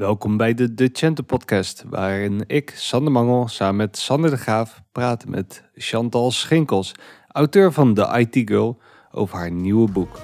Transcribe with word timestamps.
Welkom 0.00 0.36
bij 0.36 0.54
de 0.54 0.74
De 0.74 0.90
Chente 0.92 1.22
podcast, 1.22 1.84
waarin 1.88 2.44
ik, 2.46 2.72
Sander 2.76 3.12
Mangel, 3.12 3.48
samen 3.48 3.76
met 3.76 3.98
Sander 3.98 4.30
de 4.30 4.36
Graaf 4.36 4.82
praat 4.92 5.26
met 5.26 5.64
Chantal 5.74 6.30
Schinkels, 6.30 6.92
auteur 7.28 7.72
van 7.72 7.94
The 7.94 8.18
IT 8.18 8.48
Girl, 8.48 8.78
over 9.10 9.38
haar 9.38 9.50
nieuwe 9.50 9.90
boek. 9.90 10.18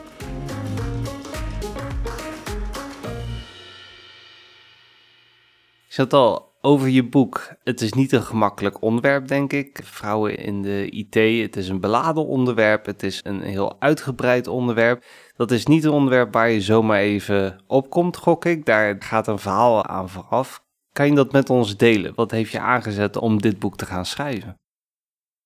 Chantal, 5.88 6.52
over 6.66 6.88
je 6.88 7.08
boek. 7.08 7.48
Het 7.62 7.80
is 7.80 7.92
niet 7.92 8.12
een 8.12 8.22
gemakkelijk 8.22 8.82
onderwerp, 8.82 9.28
denk 9.28 9.52
ik. 9.52 9.80
Vrouwen 9.84 10.38
in 10.38 10.62
de 10.62 10.90
IT, 10.90 11.14
het 11.42 11.56
is 11.56 11.68
een 11.68 11.80
beladen 11.80 12.26
onderwerp. 12.26 12.86
Het 12.86 13.02
is 13.02 13.20
een 13.24 13.40
heel 13.40 13.76
uitgebreid 13.80 14.46
onderwerp. 14.46 15.04
Dat 15.36 15.50
is 15.50 15.66
niet 15.66 15.84
een 15.84 15.90
onderwerp 15.90 16.32
waar 16.32 16.50
je 16.50 16.60
zomaar 16.60 17.00
even 17.00 17.62
opkomt, 17.66 18.16
gok 18.16 18.44
ik. 18.44 18.66
Daar 18.66 18.96
gaat 18.98 19.26
een 19.26 19.38
verhaal 19.38 19.84
aan 19.84 20.08
vooraf. 20.08 20.64
Kan 20.92 21.06
je 21.06 21.14
dat 21.14 21.32
met 21.32 21.50
ons 21.50 21.76
delen? 21.76 22.14
Wat 22.14 22.30
heeft 22.30 22.50
je 22.50 22.60
aangezet 22.60 23.16
om 23.16 23.40
dit 23.40 23.58
boek 23.58 23.76
te 23.76 23.86
gaan 23.86 24.06
schrijven? 24.06 24.60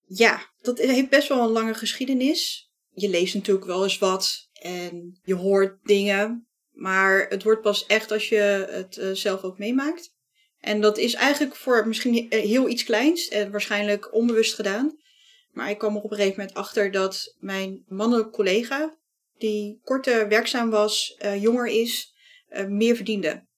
Ja, 0.06 0.40
dat 0.60 0.78
heeft 0.78 1.10
best 1.10 1.28
wel 1.28 1.46
een 1.46 1.52
lange 1.52 1.74
geschiedenis. 1.74 2.70
Je 2.90 3.08
leest 3.08 3.34
natuurlijk 3.34 3.66
wel 3.66 3.82
eens 3.82 3.98
wat 3.98 4.48
en 4.52 5.20
je 5.22 5.34
hoort 5.34 5.78
dingen. 5.82 6.48
Maar 6.70 7.26
het 7.28 7.42
wordt 7.42 7.62
pas 7.62 7.86
echt 7.86 8.12
als 8.12 8.28
je 8.28 8.68
het 8.70 8.96
uh, 8.96 9.10
zelf 9.12 9.42
ook 9.42 9.58
meemaakt. 9.58 10.18
En 10.60 10.80
dat 10.80 10.98
is 10.98 11.14
eigenlijk 11.14 11.56
voor 11.56 11.88
misschien 11.88 12.26
heel 12.28 12.68
iets 12.68 12.84
kleins 12.84 13.28
en 13.28 13.50
waarschijnlijk 13.50 14.14
onbewust 14.14 14.54
gedaan. 14.54 14.98
Maar 15.52 15.70
ik 15.70 15.78
kwam 15.78 15.96
er 15.96 16.02
op 16.02 16.10
een 16.10 16.16
gegeven 16.16 16.38
moment 16.38 16.56
achter 16.56 16.90
dat 16.90 17.36
mijn 17.38 17.84
mannelijke 17.88 18.30
collega, 18.30 18.96
die 19.38 19.80
korter 19.84 20.28
werkzaam 20.28 20.70
was, 20.70 21.16
uh, 21.24 21.42
jonger 21.42 21.66
is, 21.66 22.14
meer 22.68 22.96
verdiende. 22.96 23.48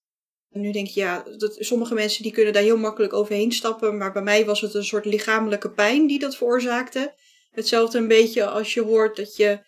En 0.53 0.61
nu 0.61 0.73
denk 0.73 0.87
je, 0.87 1.01
ja, 1.01 1.25
dat, 1.37 1.57
sommige 1.59 1.95
mensen 1.95 2.23
die 2.23 2.33
kunnen 2.33 2.53
daar 2.53 2.63
heel 2.63 2.77
makkelijk 2.77 3.13
overheen 3.13 3.53
stappen. 3.53 3.97
Maar 3.97 4.13
bij 4.13 4.23
mij 4.23 4.45
was 4.45 4.61
het 4.61 4.75
een 4.75 4.85
soort 4.85 5.05
lichamelijke 5.05 5.71
pijn 5.71 6.07
die 6.07 6.19
dat 6.19 6.37
veroorzaakte. 6.37 7.15
Hetzelfde 7.51 7.99
een 7.99 8.09
beetje 8.09 8.47
als 8.47 8.75
je 8.75 8.83
hoort 8.83 9.17
dat 9.17 9.37
je 9.37 9.61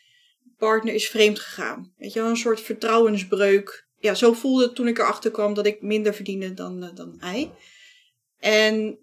partner 0.59 0.95
is 0.95 1.09
vreemd 1.09 1.39
gegaan. 1.39 1.93
Weet 1.97 2.13
je 2.13 2.21
wel, 2.21 2.29
een 2.29 2.37
soort 2.37 2.61
vertrouwensbreuk 2.61 3.84
ja, 4.05 4.15
zo 4.15 4.33
voelde 4.33 4.65
het 4.65 4.75
toen 4.75 4.89
ik 4.89 4.99
erachter 4.99 5.31
kwam 5.31 5.55
dat 5.55 5.67
ik 5.67 5.83
minder 5.83 6.15
verdiende 6.15 6.55
dan, 6.55 6.85
uh, 6.85 6.95
dan 6.95 7.17
hij. 7.19 7.51
En 8.39 8.99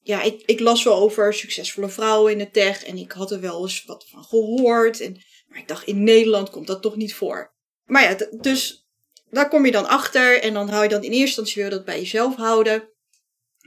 ja, 0.00 0.22
ik, 0.22 0.42
ik 0.46 0.60
las 0.60 0.84
wel 0.84 0.96
over 0.96 1.34
succesvolle 1.34 1.88
vrouwen 1.88 2.32
in 2.32 2.38
de 2.38 2.50
tech 2.50 2.84
en 2.84 2.96
ik 2.96 3.12
had 3.12 3.30
er 3.30 3.40
wel 3.40 3.62
eens 3.62 3.84
wat 3.84 4.08
van 4.08 4.24
gehoord. 4.24 5.00
En, 5.00 5.20
maar 5.46 5.58
ik 5.58 5.68
dacht, 5.68 5.86
in 5.86 6.04
Nederland 6.04 6.50
komt 6.50 6.66
dat 6.66 6.82
toch 6.82 6.96
niet 6.96 7.14
voor. 7.14 7.54
Maar 7.84 8.02
ja, 8.02 8.28
dus 8.40 8.86
daar 9.30 9.48
kom 9.48 9.64
je 9.64 9.72
dan 9.72 9.86
achter 9.86 10.42
en 10.42 10.54
dan 10.54 10.68
hou 10.68 10.82
je 10.82 10.88
dan 10.88 11.02
in 11.02 11.10
eerste 11.10 11.24
instantie 11.24 11.62
weer 11.62 11.70
dat 11.70 11.84
bij 11.84 11.98
jezelf 11.98 12.36
houden. 12.36 12.90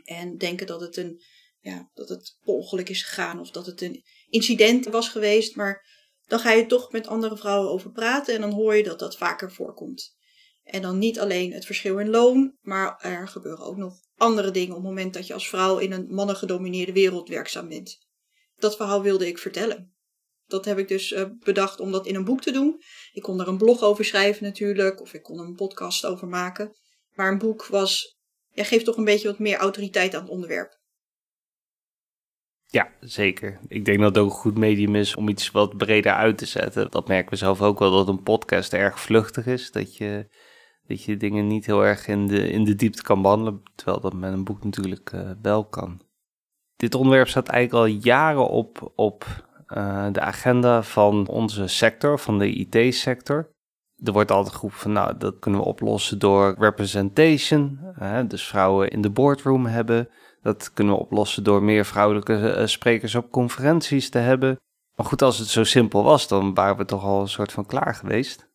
En 0.03 0.37
denken 0.37 0.67
dat 0.67 0.81
het 0.81 0.97
een, 0.97 1.21
ja, 1.59 1.89
dat 1.93 2.09
het 2.09 2.37
ongeluk 2.43 2.89
is 2.89 3.03
gegaan 3.03 3.39
of 3.39 3.51
dat 3.51 3.65
het 3.65 3.81
een 3.81 4.03
incident 4.29 4.85
was 4.85 5.09
geweest. 5.09 5.55
Maar 5.55 5.85
dan 6.27 6.39
ga 6.39 6.51
je 6.51 6.65
toch 6.65 6.91
met 6.91 7.07
andere 7.07 7.37
vrouwen 7.37 7.71
over 7.71 7.91
praten 7.91 8.35
en 8.35 8.41
dan 8.41 8.51
hoor 8.51 8.75
je 8.75 8.83
dat 8.83 8.99
dat 8.99 9.17
vaker 9.17 9.51
voorkomt. 9.51 10.17
En 10.69 10.81
dan 10.81 10.97
niet 10.97 11.19
alleen 11.19 11.53
het 11.53 11.65
verschil 11.65 11.99
in 11.99 12.09
loon, 12.09 12.57
maar 12.61 12.99
er 13.01 13.27
gebeuren 13.27 13.65
ook 13.65 13.77
nog 13.77 13.99
andere 14.17 14.51
dingen 14.51 14.75
op 14.75 14.81
het 14.81 14.87
moment 14.87 15.13
dat 15.13 15.27
je 15.27 15.33
als 15.33 15.49
vrouw 15.49 15.77
in 15.77 15.91
een 15.91 16.13
mannengedomineerde 16.13 16.93
wereld 16.93 17.29
werkzaam 17.29 17.67
bent. 17.67 17.97
Dat 18.55 18.75
verhaal 18.75 19.01
wilde 19.01 19.27
ik 19.27 19.37
vertellen. 19.37 19.93
Dat 20.45 20.65
heb 20.65 20.77
ik 20.77 20.87
dus 20.87 21.11
uh, 21.11 21.23
bedacht 21.39 21.79
om 21.79 21.91
dat 21.91 22.07
in 22.07 22.15
een 22.15 22.25
boek 22.25 22.41
te 22.41 22.51
doen. 22.51 22.81
Ik 23.13 23.21
kon 23.21 23.39
er 23.39 23.47
een 23.47 23.57
blog 23.57 23.81
over 23.81 24.05
schrijven 24.05 24.43
natuurlijk, 24.43 25.01
of 25.01 25.13
ik 25.13 25.23
kon 25.23 25.39
er 25.39 25.45
een 25.45 25.55
podcast 25.55 26.05
over 26.05 26.27
maken. 26.27 26.75
Maar 27.13 27.31
een 27.31 27.37
boek 27.37 27.65
was, 27.65 28.19
geeft 28.53 28.85
toch 28.85 28.97
een 28.97 29.03
beetje 29.03 29.27
wat 29.27 29.39
meer 29.39 29.57
autoriteit 29.57 30.15
aan 30.15 30.21
het 30.21 30.31
onderwerp. 30.31 30.77
Ja, 32.65 32.91
zeker. 32.99 33.59
Ik 33.67 33.85
denk 33.85 33.99
dat 33.99 34.07
het 34.07 34.17
ook 34.17 34.29
een 34.29 34.37
goed 34.37 34.57
medium 34.57 34.95
is 34.95 35.15
om 35.15 35.29
iets 35.29 35.51
wat 35.51 35.77
breder 35.77 36.13
uit 36.13 36.37
te 36.37 36.45
zetten. 36.45 36.91
Dat 36.91 37.07
merken 37.07 37.29
we 37.29 37.35
zelf 37.35 37.61
ook 37.61 37.79
wel, 37.79 37.91
dat 37.91 38.07
een 38.07 38.23
podcast 38.23 38.73
erg 38.73 38.99
vluchtig 38.99 39.45
is. 39.45 39.71
Dat 39.71 39.97
je 39.97 40.27
dat 40.89 41.03
je 41.03 41.17
dingen 41.17 41.47
niet 41.47 41.65
heel 41.65 41.85
erg 41.85 42.07
in 42.07 42.27
de, 42.27 42.49
in 42.49 42.63
de 42.63 42.75
diepte 42.75 43.01
kan 43.01 43.21
behandelen, 43.21 43.63
terwijl 43.75 43.99
dat 43.99 44.13
met 44.13 44.33
een 44.33 44.43
boek 44.43 44.63
natuurlijk 44.63 45.11
uh, 45.15 45.29
wel 45.41 45.65
kan. 45.65 46.01
Dit 46.75 46.95
onderwerp 46.95 47.27
staat 47.27 47.47
eigenlijk 47.47 47.85
al 47.85 47.99
jaren 48.01 48.49
op, 48.49 48.91
op 48.95 49.25
uh, 49.67 50.07
de 50.11 50.21
agenda 50.21 50.83
van 50.83 51.27
onze 51.27 51.67
sector, 51.67 52.19
van 52.19 52.39
de 52.39 52.49
IT-sector. 52.49 53.49
Er 54.03 54.11
wordt 54.11 54.31
altijd 54.31 54.55
geroepen 54.55 54.79
van, 54.79 54.91
nou, 54.91 55.17
dat 55.17 55.39
kunnen 55.39 55.59
we 55.59 55.65
oplossen 55.65 56.19
door 56.19 56.55
representation, 56.57 57.79
uh, 58.01 58.19
dus 58.27 58.47
vrouwen 58.47 58.89
in 58.89 59.01
de 59.01 59.09
boardroom 59.09 59.65
hebben. 59.65 60.09
Dat 60.41 60.73
kunnen 60.73 60.93
we 60.93 60.99
oplossen 60.99 61.43
door 61.43 61.63
meer 61.63 61.85
vrouwelijke 61.85 62.63
sprekers 62.65 63.15
op 63.15 63.31
conferenties 63.31 64.09
te 64.09 64.17
hebben. 64.17 64.59
Maar 64.95 65.05
goed, 65.05 65.21
als 65.21 65.37
het 65.37 65.47
zo 65.47 65.63
simpel 65.63 66.03
was, 66.03 66.27
dan 66.27 66.53
waren 66.53 66.77
we 66.77 66.85
toch 66.85 67.03
al 67.03 67.21
een 67.21 67.27
soort 67.27 67.51
van 67.51 67.65
klaar 67.65 67.95
geweest 67.95 68.48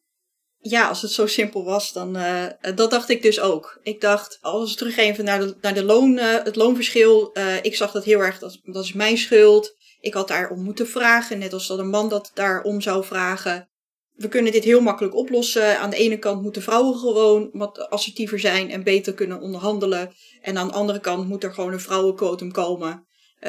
ja, 0.67 0.89
als 0.89 1.03
het 1.03 1.11
zo 1.11 1.27
simpel 1.27 1.65
was, 1.65 1.93
dan 1.93 2.17
uh, 2.17 2.45
dat 2.75 2.91
dacht 2.91 3.09
ik 3.09 3.23
dus 3.23 3.41
ook. 3.41 3.79
Ik 3.83 4.01
dacht, 4.01 4.39
als 4.41 4.71
we 4.71 4.77
terug 4.77 5.23
naar, 5.23 5.39
de, 5.39 5.57
naar 5.61 5.75
de 5.75 5.85
loon, 5.85 6.11
uh, 6.13 6.45
het 6.45 6.57
loonverschil, 6.57 7.37
ik 7.63 7.77
zag 7.77 7.93
dat 7.93 8.05
heel 8.05 8.21
erg, 8.21 8.39
dat, 8.39 8.61
dat 8.63 8.85
is 8.85 8.93
mijn 8.93 9.19
schuld. 9.19 9.77
Ik 10.01 10.15
had 10.15 10.29
daarom 10.29 10.63
moeten 10.63 10.87
vragen, 10.87 11.39
net 11.39 11.53
als 11.53 11.67
dat 11.67 11.79
een 11.79 11.89
man 11.89 12.09
dat 12.09 12.31
daarom 12.35 12.81
zou 12.81 13.05
vragen. 13.05 13.69
We 14.15 14.29
kunnen 14.29 14.53
dit 14.53 14.65
heel 14.65 14.81
makkelijk 14.81 15.15
oplossen. 15.15 15.79
Aan 15.79 15.91
de 15.91 15.97
ene 15.97 16.19
kant 16.19 16.43
moeten 16.43 16.63
vrouwen 16.63 16.99
gewoon 16.99 17.51
wat 17.53 17.91
assertiever 17.91 18.39
zijn 18.39 18.71
en 18.71 18.83
beter 18.83 19.15
kunnen 19.15 19.41
onderhandelen. 19.41 20.13
En 20.43 20.59
aan 20.59 20.69
de 20.69 20.75
andere 20.75 21.01
kant 21.01 21.29
moet 21.29 21.45
er 21.45 21.55
gewoon 21.55 21.73
een 21.73 21.81
vrouwenquotum 21.81 22.53
komen. 22.53 23.07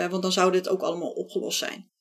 want 0.10 0.22
dan 0.22 0.32
zou 0.32 0.52
dit 0.52 0.70
ook 0.70 0.82
allemaal 0.82 1.12
opgelost 1.12 1.58
zijn. 1.58 1.92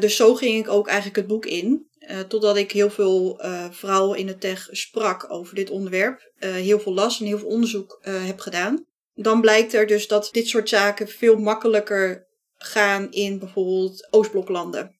dus 0.00 0.16
zo 0.16 0.34
ging 0.34 0.58
ik 0.58 0.68
ook 0.68 0.86
eigenlijk 0.86 1.16
het 1.16 1.26
boek 1.26 1.46
in. 1.46 1.88
Uh, 2.10 2.20
totdat 2.20 2.56
ik 2.56 2.72
heel 2.72 2.90
veel 2.90 3.44
uh, 3.44 3.70
vrouwen 3.70 4.18
in 4.18 4.26
de 4.26 4.36
tech 4.36 4.68
sprak 4.70 5.30
over 5.32 5.54
dit 5.54 5.70
onderwerp. 5.70 6.32
Uh, 6.38 6.52
heel 6.52 6.80
veel 6.80 6.94
las 6.94 7.20
en 7.20 7.26
heel 7.26 7.38
veel 7.38 7.48
onderzoek 7.48 7.98
heb 8.02 8.38
gedaan. 8.38 8.86
Dan 9.14 9.40
blijkt 9.40 9.74
er 9.74 9.86
dus 9.86 10.08
dat 10.08 10.28
dit 10.32 10.48
soort 10.48 10.68
zaken 10.68 11.08
veel 11.08 11.36
makkelijker 11.36 12.26
gaan 12.56 13.10
in 13.10 13.38
bijvoorbeeld 13.38 14.08
Oostbloklanden. 14.10 14.98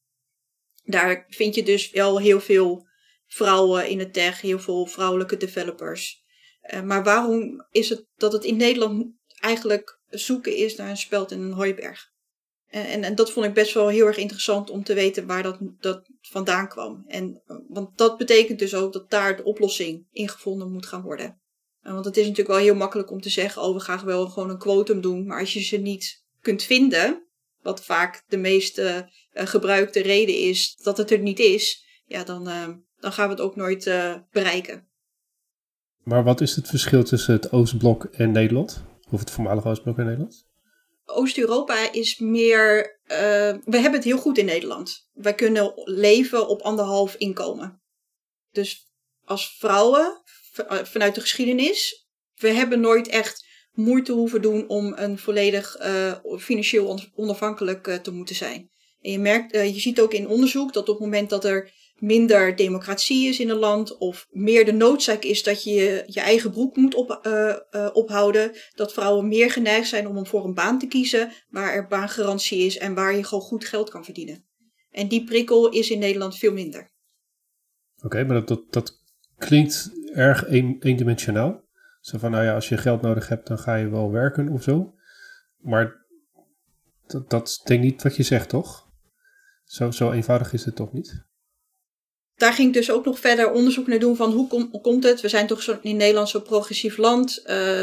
Daar 0.84 1.26
vind 1.28 1.54
je 1.54 1.62
dus 1.62 1.90
wel 1.90 2.20
heel 2.20 2.40
veel 2.40 2.86
vrouwen 3.26 3.88
in 3.88 3.98
de 3.98 4.10
tech, 4.10 4.40
heel 4.40 4.58
veel 4.58 4.86
vrouwelijke 4.86 5.36
developers. 5.36 6.22
maar 6.84 7.04
waarom 7.04 7.66
is 7.70 7.88
het 7.88 8.06
dat 8.16 8.32
het 8.32 8.44
in 8.44 8.56
Nederland 8.56 9.06
eigenlijk 9.40 10.00
zoeken 10.08 10.56
is 10.56 10.76
naar 10.76 10.90
een 10.90 10.96
speld 10.96 11.30
in 11.30 11.40
een 11.40 11.52
hooiberg? 11.52 12.14
En, 12.84 13.02
en, 13.04 13.14
dat 13.14 13.32
vond 13.32 13.46
ik 13.46 13.54
best 13.54 13.74
wel 13.74 13.88
heel 13.88 14.06
erg 14.06 14.16
interessant 14.16 14.70
om 14.70 14.84
te 14.84 14.94
weten 14.94 15.26
waar 15.26 15.42
dat, 15.42 15.58
dat 15.80 16.08
vandaan 16.20 16.68
kwam. 16.68 17.04
En, 17.06 17.42
want 17.68 17.98
dat 17.98 18.16
betekent 18.16 18.58
dus 18.58 18.74
ook 18.74 18.92
dat 18.92 19.10
daar 19.10 19.36
de 19.36 19.44
oplossing 19.44 20.06
in 20.12 20.28
gevonden 20.28 20.72
moet 20.72 20.86
gaan 20.86 21.02
worden. 21.02 21.40
Want 21.82 22.04
het 22.04 22.16
is 22.16 22.22
natuurlijk 22.22 22.48
wel 22.48 22.64
heel 22.64 22.74
makkelijk 22.74 23.10
om 23.10 23.20
te 23.20 23.30
zeggen, 23.30 23.62
oh 23.62 23.74
we 23.74 23.80
gaan 23.80 24.04
wel 24.04 24.26
gewoon 24.26 24.50
een 24.50 24.58
quotum 24.58 25.00
doen. 25.00 25.26
Maar 25.26 25.40
als 25.40 25.52
je 25.52 25.60
ze 25.60 25.76
niet 25.76 26.24
kunt 26.40 26.62
vinden, 26.62 27.26
wat 27.62 27.84
vaak 27.84 28.24
de 28.28 28.36
meest 28.36 28.82
gebruikte 29.32 30.02
reden 30.02 30.38
is 30.38 30.76
dat 30.82 30.96
het 30.96 31.10
er 31.10 31.18
niet 31.18 31.38
is, 31.38 31.84
ja, 32.04 32.24
dan, 32.24 32.44
dan 33.00 33.12
gaan 33.12 33.28
we 33.28 33.34
het 33.34 33.42
ook 33.42 33.56
nooit 33.56 33.84
bereiken. 34.30 34.88
Maar 36.02 36.24
wat 36.24 36.40
is 36.40 36.56
het 36.56 36.68
verschil 36.68 37.04
tussen 37.04 37.34
het 37.34 37.52
Oostblok 37.52 38.04
en 38.04 38.30
Nederland? 38.30 38.84
Of 39.10 39.20
het 39.20 39.30
voormalige 39.30 39.68
Oostblok 39.68 39.98
en 39.98 40.04
Nederland? 40.04 40.46
Oost-Europa 41.06 41.92
is 41.92 42.18
meer. 42.18 42.98
Uh, 43.04 43.18
we 43.64 43.78
hebben 43.78 43.92
het 43.92 44.04
heel 44.04 44.18
goed 44.18 44.38
in 44.38 44.44
Nederland. 44.44 45.08
Wij 45.12 45.34
kunnen 45.34 45.72
leven 45.74 46.48
op 46.48 46.62
anderhalf 46.62 47.14
inkomen. 47.14 47.82
Dus 48.50 48.90
als 49.24 49.56
vrouwen, 49.58 50.22
eh, 50.68 50.84
vanuit 50.84 51.14
de 51.14 51.20
geschiedenis, 51.20 52.06
we 52.34 52.48
hebben 52.48 52.80
nooit 52.80 53.08
echt 53.08 53.44
moeite 53.72 54.12
hoeven 54.12 54.42
doen 54.42 54.68
om 54.68 54.92
een 54.96 55.18
volledig 55.18 55.80
uh, 55.80 56.12
financieel 56.38 57.00
onafhankelijk 57.14 57.98
te 58.02 58.10
moeten 58.10 58.34
zijn. 58.34 58.70
En 59.00 59.10
je 59.10 59.18
merkt, 59.18 59.52
je 59.52 59.80
ziet 59.80 60.00
ook 60.00 60.12
in 60.12 60.28
onderzoek 60.28 60.72
dat 60.72 60.88
op 60.88 60.94
het 60.94 61.04
moment 61.04 61.30
dat 61.30 61.44
er 61.44 61.72
minder 61.98 62.56
democratie 62.56 63.28
is 63.28 63.40
in 63.40 63.48
een 63.48 63.56
land 63.56 63.96
of 63.98 64.26
meer 64.30 64.64
de 64.64 64.72
noodzaak 64.72 65.22
is 65.22 65.42
dat 65.42 65.64
je 65.64 66.04
je 66.06 66.20
eigen 66.20 66.50
broek 66.50 66.76
moet 66.76 66.94
op, 66.94 67.20
uh, 67.22 67.56
uh, 67.70 67.88
ophouden, 67.92 68.52
dat 68.74 68.92
vrouwen 68.92 69.28
meer 69.28 69.50
geneigd 69.50 69.88
zijn 69.88 70.08
om 70.08 70.26
voor 70.26 70.44
een 70.44 70.54
baan 70.54 70.78
te 70.78 70.86
kiezen 70.86 71.32
waar 71.48 71.74
er 71.74 71.86
baangarantie 71.86 72.58
is 72.58 72.78
en 72.78 72.94
waar 72.94 73.16
je 73.16 73.24
gewoon 73.24 73.44
goed 73.44 73.64
geld 73.64 73.90
kan 73.90 74.04
verdienen. 74.04 74.44
En 74.90 75.08
die 75.08 75.24
prikkel 75.24 75.68
is 75.68 75.90
in 75.90 75.98
Nederland 75.98 76.38
veel 76.38 76.52
minder. 76.52 76.90
Oké, 78.02 78.24
maar 78.24 78.36
dat, 78.36 78.48
dat, 78.48 78.72
dat 78.72 79.00
klinkt 79.36 79.90
erg 80.12 80.48
een, 80.48 80.76
eendimensionaal. 80.80 81.64
Zo 82.00 82.18
van, 82.18 82.30
nou 82.30 82.44
ja, 82.44 82.54
als 82.54 82.68
je 82.68 82.76
geld 82.76 83.02
nodig 83.02 83.28
hebt, 83.28 83.46
dan 83.46 83.58
ga 83.58 83.74
je 83.74 83.88
wel 83.88 84.10
werken 84.10 84.48
of 84.48 84.62
zo. 84.62 84.94
Maar 85.56 86.06
dat, 87.06 87.30
dat 87.30 87.60
denk 87.64 87.84
ik 87.84 87.90
niet 87.90 88.02
wat 88.02 88.16
je 88.16 88.22
zegt, 88.22 88.48
toch? 88.48 88.88
Zo, 89.64 89.90
zo 89.90 90.10
eenvoudig 90.10 90.52
is 90.52 90.64
het 90.64 90.76
toch 90.76 90.92
niet? 90.92 91.25
Daar 92.36 92.52
ging 92.52 92.68
ik 92.68 92.74
dus 92.74 92.90
ook 92.90 93.04
nog 93.04 93.18
verder 93.18 93.50
onderzoek 93.50 93.86
naar 93.86 93.98
doen 93.98 94.16
van 94.16 94.32
hoe, 94.32 94.48
kom, 94.48 94.68
hoe 94.70 94.80
komt 94.80 95.04
het? 95.04 95.20
We 95.20 95.28
zijn 95.28 95.46
toch 95.46 95.78
in 95.82 95.96
Nederland 95.96 96.28
zo'n 96.28 96.42
progressief 96.42 96.96
land. 96.96 97.42
Uh, 97.46 97.80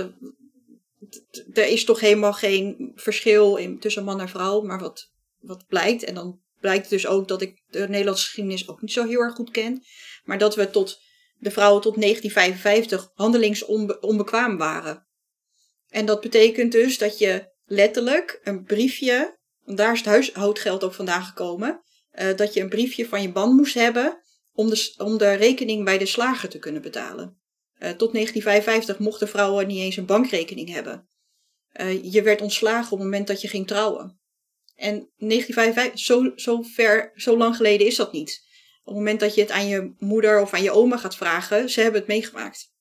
er 1.54 1.68
is 1.68 1.86
toch 1.86 2.00
helemaal 2.00 2.34
geen 2.34 2.92
verschil 2.96 3.56
in, 3.56 3.80
tussen 3.80 4.04
man 4.04 4.20
en 4.20 4.30
vrouw, 4.30 4.62
maar 4.62 4.80
wat, 4.80 5.12
wat 5.40 5.66
blijkt. 5.68 6.04
En 6.04 6.14
dan 6.14 6.42
blijkt 6.60 6.90
dus 6.90 7.08
ook 7.08 7.28
dat 7.28 7.42
ik 7.42 7.64
de 7.68 7.88
Nederlandse 7.88 8.26
geschiedenis 8.26 8.70
ook 8.70 8.82
niet 8.82 8.92
zo 8.92 9.08
heel 9.08 9.20
erg 9.20 9.36
goed 9.36 9.52
ken. 9.52 9.84
Maar 10.24 10.38
dat 10.38 10.56
we 10.56 10.70
tot 10.70 11.00
de 11.38 11.52
vrouwen 11.52 11.82
tot 11.82 12.02
1955 12.02 13.12
handelingsonbekwaam 13.14 14.58
waren. 14.58 15.08
En 15.88 16.06
dat 16.06 16.22
betekent 16.22 16.72
dus 16.72 16.98
dat 16.98 17.18
je 17.18 17.52
letterlijk 17.66 18.40
een 18.44 18.64
briefje, 18.64 19.38
want 19.64 19.78
daar 19.78 19.92
is 19.92 19.98
het 19.98 20.08
huishoudgeld 20.08 20.84
ook 20.84 20.94
vandaan 20.94 21.24
gekomen, 21.24 21.84
uh, 22.14 22.36
dat 22.36 22.54
je 22.54 22.62
een 22.62 22.70
briefje 22.70 23.08
van 23.08 23.22
je 23.22 23.30
man 23.30 23.56
moest 23.56 23.74
hebben 23.74 24.23
om 24.54 24.70
de, 24.70 24.94
om 24.98 25.18
rekening 25.18 25.86
bij 25.86 25.98
de 25.98 26.06
slager 26.06 26.50
te 26.50 26.60
kunnen 26.60 26.82
betalen. 26.82 27.42
Uh, 27.84 27.90
tot 27.90 28.14
1955 28.14 29.00
mochten 29.00 29.28
vrouwen 29.28 29.68
niet 29.68 29.80
eens 29.80 29.98
een 29.98 30.06
bankrekening 30.06 30.70
hebben. 30.70 31.08
Uh, 31.82 32.04
je 32.14 32.22
werd 32.22 32.42
ontslagen 32.42 32.92
op 32.92 32.98
het 32.98 33.08
moment 33.08 33.28
dat 33.28 33.42
je 33.42 33.48
ging 33.48 33.68
trouwen. 33.68 34.20
En 34.76 35.10
1955, 35.18 36.00
zo, 36.00 36.32
zo, 36.36 36.62
ver, 36.62 37.12
zo 37.16 37.38
lang 37.38 37.56
geleden 37.56 37.88
is 37.88 37.96
dat 37.96 38.12
niet. 38.12 38.42
Op 38.80 38.86
het 38.86 38.96
moment 38.96 39.20
dat 39.20 39.36
je 39.36 39.42
het 39.42 39.52
aan 39.52 39.68
je 39.68 39.94
moeder 39.98 40.42
of 40.42 40.54
aan 40.54 40.64
je 40.64 40.72
oma 40.72 40.98
gaat 40.98 41.16
vragen, 41.16 41.70
ze 41.70 41.82
hebben 41.82 42.00
het 42.00 42.10
meegemaakt. 42.10 42.72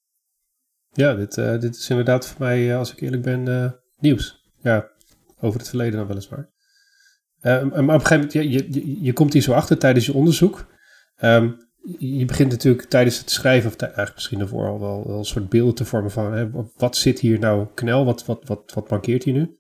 Ja, 0.93 1.15
dit, 1.15 1.37
uh, 1.37 1.61
dit 1.61 1.77
is 1.77 1.89
inderdaad 1.91 2.27
voor 2.27 2.41
mij, 2.41 2.77
als 2.77 2.93
ik 2.93 3.01
eerlijk 3.01 3.23
ben, 3.23 3.81
nieuws. 3.99 4.43
Ja, 4.63 4.91
over 5.41 5.59
het 5.59 5.69
verleden 5.69 5.99
dan 5.99 6.07
weliswaar. 6.07 6.51
maar 7.41 7.65
op 7.65 7.77
een 7.77 8.01
gegeven 8.01 8.17
moment, 8.17 8.33
je, 8.33 8.51
je, 8.51 9.03
je 9.03 9.13
komt 9.13 9.33
hier 9.33 9.43
zo 9.43 9.53
achter 9.53 9.79
tijdens 9.79 10.07
je 10.07 10.15
onderzoek. 10.15 10.67
Um, 11.25 11.71
je 11.99 12.25
begint 12.25 12.51
natuurlijk 12.51 12.89
tijdens 12.89 13.19
het 13.19 13.31
schrijven, 13.31 13.71
of 13.71 13.77
eigenlijk 13.77 14.15
misschien 14.15 14.39
daarvoor 14.39 14.69
al 14.69 14.81
wel, 14.81 15.07
wel 15.07 15.19
een 15.19 15.25
soort 15.25 15.49
beelden 15.49 15.75
te 15.75 15.85
vormen 15.85 16.11
van 16.11 16.33
hè, 16.33 16.51
wat 16.77 16.97
zit 16.97 17.21
hier 17.21 17.39
nou 17.39 17.67
knel, 17.75 18.05
wat, 18.05 18.25
wat, 18.25 18.43
wat, 18.45 18.73
wat 18.75 18.91
mankeert 18.91 19.25
hier 19.25 19.35
nu? 19.35 19.57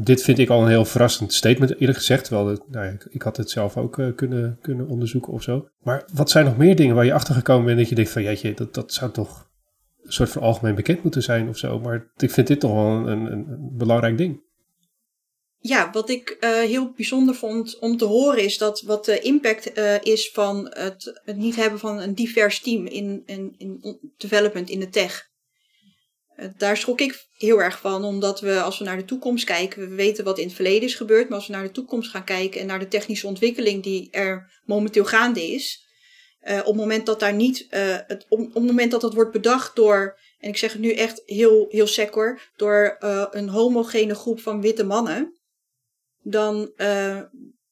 Dit 0.00 0.22
vind 0.22 0.38
ik 0.38 0.48
al 0.48 0.62
een 0.62 0.68
heel 0.68 0.84
verrassend 0.84 1.32
statement, 1.32 1.80
eerlijk 1.80 1.98
gezegd. 1.98 2.24
Terwijl 2.24 2.64
nou 2.68 2.98
ik, 3.10 3.22
had 3.22 3.36
het 3.36 3.50
zelf 3.50 3.76
ook 3.76 3.98
uh, 3.98 4.14
kunnen, 4.14 4.58
kunnen 4.60 4.88
onderzoeken 4.88 5.32
of 5.32 5.42
zo. 5.42 5.68
Maar 5.82 6.04
wat 6.12 6.30
zijn 6.30 6.44
nog 6.44 6.56
meer 6.56 6.76
dingen 6.76 6.94
waar 6.94 7.04
je 7.04 7.12
achter 7.12 7.34
gekomen 7.34 7.64
bent 7.64 7.78
dat 7.78 7.88
je 7.88 7.94
denkt 7.94 8.10
van 8.10 8.22
jeetje, 8.22 8.54
dat, 8.54 8.74
dat 8.74 8.92
zou 8.92 9.10
toch 9.10 9.50
een 10.02 10.12
soort 10.12 10.30
van 10.30 10.42
algemeen 10.42 10.74
bekend 10.74 11.02
moeten 11.02 11.22
zijn 11.22 11.48
of 11.48 11.58
zo. 11.58 11.80
Maar 11.80 12.12
ik 12.16 12.30
vind 12.30 12.46
dit 12.46 12.60
toch 12.60 12.72
wel 12.72 13.08
een, 13.08 13.32
een 13.32 13.70
belangrijk 13.72 14.18
ding 14.18 14.43
ja, 15.66 15.90
wat 15.92 16.08
ik 16.08 16.36
uh, 16.40 16.50
heel 16.50 16.92
bijzonder 16.92 17.34
vond 17.34 17.78
om 17.78 17.96
te 17.96 18.04
horen 18.04 18.42
is 18.42 18.58
dat 18.58 18.80
wat 18.80 19.04
de 19.04 19.20
impact 19.20 19.78
uh, 19.78 20.02
is 20.02 20.30
van 20.32 20.66
het, 20.74 21.22
niet 21.24 21.56
hebben 21.56 21.78
van 21.78 22.00
een 22.00 22.14
divers 22.14 22.60
team 22.60 22.86
in, 22.86 23.22
in, 23.26 23.98
development 24.16 24.70
in 24.70 24.80
de 24.80 24.88
tech. 24.88 25.30
Uh, 26.36 26.46
daar 26.56 26.76
schrok 26.76 27.00
ik 27.00 27.26
heel 27.32 27.62
erg 27.62 27.80
van, 27.80 28.04
omdat 28.04 28.40
we 28.40 28.60
als 28.60 28.78
we 28.78 28.84
naar 28.84 28.96
de 28.96 29.04
toekomst 29.04 29.44
kijken, 29.44 29.88
we 29.88 29.94
weten 29.94 30.24
wat 30.24 30.38
in 30.38 30.46
het 30.46 30.54
verleden 30.54 30.88
is 30.88 30.94
gebeurd, 30.94 31.28
maar 31.28 31.38
als 31.38 31.46
we 31.46 31.52
naar 31.52 31.62
de 31.62 31.70
toekomst 31.70 32.10
gaan 32.10 32.24
kijken 32.24 32.60
en 32.60 32.66
naar 32.66 32.78
de 32.78 32.88
technische 32.88 33.26
ontwikkeling 33.26 33.82
die 33.82 34.10
er 34.10 34.60
momenteel 34.64 35.04
gaande 35.04 35.42
is, 35.42 35.82
op 36.40 36.64
het 36.64 36.76
moment 36.76 37.06
dat 37.06 37.20
daar 37.20 37.34
niet, 37.34 37.66
het, 37.70 38.26
op, 38.28 38.38
het 38.38 38.64
moment 38.64 38.90
dat 38.90 39.00
dat 39.00 39.14
wordt 39.14 39.32
bedacht 39.32 39.76
door, 39.76 40.18
en 40.38 40.48
ik 40.48 40.56
zeg 40.56 40.72
het 40.72 40.80
nu 40.80 40.92
echt 40.92 41.22
heel, 41.26 41.66
heel 41.70 41.86
sec 41.86 42.40
door 42.56 42.96
een 43.30 43.48
homogene 43.48 44.14
groep 44.14 44.40
van 44.40 44.60
witte 44.60 44.84
mannen, 44.84 45.34
dan 46.24 46.72
uh, 46.76 47.20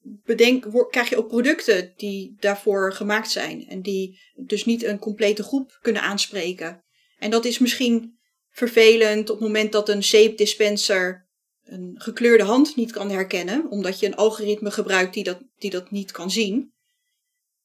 bedenk, 0.03 0.89
krijg 0.91 1.09
je 1.09 1.17
ook 1.17 1.29
producten 1.29 1.93
die 1.97 2.37
daarvoor 2.39 2.93
gemaakt 2.93 3.31
zijn. 3.31 3.67
En 3.69 3.83
die 3.83 4.21
dus 4.35 4.65
niet 4.65 4.83
een 4.83 4.99
complete 4.99 5.43
groep 5.43 5.79
kunnen 5.81 6.03
aanspreken. 6.03 6.85
En 7.19 7.31
dat 7.31 7.45
is 7.45 7.59
misschien 7.59 8.19
vervelend 8.51 9.31
op 9.31 9.39
het 9.39 9.47
moment 9.47 9.73
dat 9.73 9.89
een 9.89 10.05
zeepdispenser 10.05 11.31
een 11.63 11.95
gekleurde 11.95 12.45
hand 12.45 12.77
niet 12.77 12.93
kan 12.93 13.11
herkennen, 13.11 13.71
omdat 13.71 14.01
je 14.01 14.07
een 14.07 14.17
algoritme 14.17 14.71
gebruikt 14.71 15.15
die 15.15 15.25
dat, 15.25 15.43
die 15.57 15.71
dat 15.71 15.91
niet 15.91 16.11
kan 16.11 16.31
zien. 16.31 16.73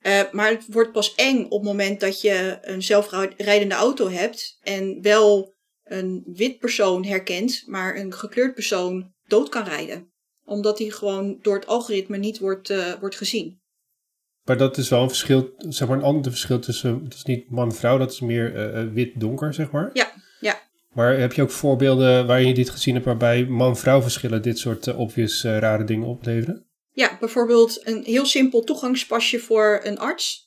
Uh, 0.01 0.21
maar 0.31 0.49
het 0.49 0.65
wordt 0.67 0.91
pas 0.91 1.15
eng 1.15 1.43
op 1.43 1.51
het 1.51 1.63
moment 1.69 1.99
dat 1.99 2.21
je 2.21 2.57
een 2.61 2.83
zelfrijdende 2.83 3.75
auto 3.75 4.09
hebt 4.09 4.57
en 4.61 5.01
wel 5.01 5.55
een 5.83 6.23
wit 6.25 6.57
persoon 6.57 7.05
herkent, 7.05 7.63
maar 7.65 7.95
een 7.95 8.13
gekleurd 8.13 8.53
persoon 8.53 9.13
dood 9.25 9.49
kan 9.49 9.63
rijden 9.63 10.11
omdat 10.47 10.77
die 10.77 10.91
gewoon 10.91 11.37
door 11.41 11.55
het 11.55 11.67
algoritme 11.67 12.17
niet 12.17 12.39
wordt, 12.39 12.69
uh, 12.69 12.93
wordt 12.99 13.15
gezien. 13.15 13.61
Maar 14.43 14.57
dat 14.57 14.77
is 14.77 14.89
wel 14.89 15.01
een 15.01 15.07
verschil, 15.07 15.53
zeg 15.57 15.87
maar 15.87 15.97
een 15.97 16.03
ander 16.03 16.31
verschil 16.31 16.59
tussen, 16.59 17.03
het 17.03 17.13
is 17.13 17.23
niet 17.23 17.49
man-vrouw, 17.49 17.97
dat 17.97 18.11
is 18.11 18.19
meer 18.19 18.75
uh, 18.75 18.93
wit-donker, 18.93 19.53
zeg 19.53 19.71
maar. 19.71 19.89
Ja, 19.93 20.11
ja. 20.39 20.61
Maar 20.93 21.19
heb 21.19 21.33
je 21.33 21.41
ook 21.41 21.51
voorbeelden 21.51 22.27
waarin 22.27 22.47
je 22.47 22.53
dit 22.53 22.69
gezien 22.69 22.93
hebt 22.93 23.05
waarbij 23.05 23.45
man-vrouw 23.45 24.01
verschillen 24.01 24.41
dit 24.41 24.59
soort 24.59 24.87
uh, 24.87 24.99
obvious 24.99 25.43
rare 25.43 25.83
dingen 25.83 26.07
opleveren? 26.07 26.65
Ja, 26.91 27.17
bijvoorbeeld 27.19 27.87
een 27.87 28.03
heel 28.03 28.25
simpel 28.25 28.63
toegangspasje 28.63 29.39
voor 29.39 29.79
een 29.83 29.99
arts. 29.99 30.45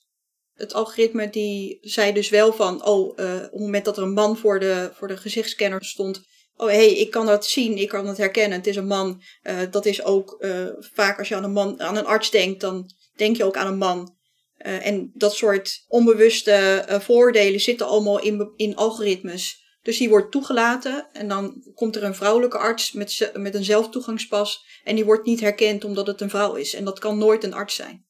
Het 0.55 0.75
algoritme 0.75 1.31
die 1.31 1.79
zei 1.81 2.13
dus 2.13 2.29
wel 2.29 2.53
van, 2.53 2.85
oh, 2.85 2.99
op 2.99 3.17
het 3.17 3.59
moment 3.59 3.85
dat 3.85 3.97
er 3.97 4.03
een 4.03 4.13
man 4.13 4.37
voor 4.37 4.61
de, 4.61 4.91
voor 4.95 5.09
de 5.09 5.17
gezichtscanner 5.17 5.85
stond, 5.85 6.23
oh 6.61 6.69
hey, 6.69 6.93
ik 6.93 7.11
kan 7.11 7.27
dat 7.27 7.47
zien, 7.47 7.77
ik 7.79 7.89
kan 7.89 8.07
het 8.07 8.17
herkennen, 8.17 8.59
het 8.59 8.67
is 8.67 8.77
een 8.77 8.87
man. 8.87 9.23
Uh, 9.43 9.59
dat 9.71 9.87
is 9.87 10.05
ook 10.05 10.37
uh, 10.41 10.67
vaak 10.79 11.19
als 11.19 11.29
je 11.29 11.35
aan 11.35 11.45
een 11.45 11.53
man, 11.53 11.81
aan 11.81 11.97
een 11.97 12.07
arts 12.07 12.31
denkt, 12.31 12.61
dan 12.61 12.91
denk 13.17 13.37
je 13.37 13.45
ook 13.45 13.57
aan 13.57 13.67
een 13.67 13.79
man. 13.79 14.19
Uh, 14.59 14.87
en 14.87 15.11
dat 15.15 15.35
soort 15.35 15.85
onbewuste 15.89 16.85
voordelen 17.01 17.61
zitten 17.61 17.87
allemaal 17.87 18.21
in, 18.21 18.53
in 18.57 18.77
algoritmes. 18.77 19.59
Dus 19.83 19.99
die 19.99 20.09
wordt 20.09 20.33
toegelaten 20.33 21.09
en 21.13 21.29
dan 21.29 21.73
komt 21.75 21.97
er 21.97 22.05
een 22.05 22.15
vrouwelijke 22.15 22.59
arts 22.59 22.93
met, 22.93 23.31
met 23.35 23.55
een 23.55 23.65
zelftoegangspas 23.65 24.65
en 24.85 24.95
die 24.95 25.05
wordt 25.05 25.27
niet 25.27 25.41
herkend 25.41 25.85
omdat 25.85 26.07
het 26.07 26.21
een 26.21 26.31
vrouw 26.31 26.55
is. 26.55 26.75
En 26.75 26.85
dat 26.85 26.99
kan 26.99 27.19
nooit 27.19 27.45
een 27.45 27.55
arts 27.55 27.75
zijn. 27.75 28.07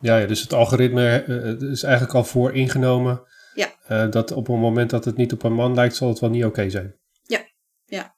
Ja, 0.00 0.18
ja 0.18 0.26
dus 0.26 0.40
het 0.40 0.52
algoritme 0.52 1.24
is 1.70 1.82
eigenlijk 1.82 2.14
al 2.14 2.24
voor 2.24 2.54
ingenomen 2.54 3.26
ja. 3.54 3.74
Uh, 3.90 4.10
dat 4.10 4.32
op 4.32 4.46
het 4.46 4.56
moment 4.56 4.90
dat 4.90 5.04
het 5.04 5.16
niet 5.16 5.32
op 5.32 5.42
een 5.42 5.52
man 5.52 5.74
lijkt, 5.74 5.96
zal 5.96 6.08
het 6.08 6.18
wel 6.18 6.30
niet 6.30 6.44
oké 6.44 6.50
okay 6.50 6.70
zijn. 6.70 6.94
Ja, 7.22 7.46
ja. 7.84 8.16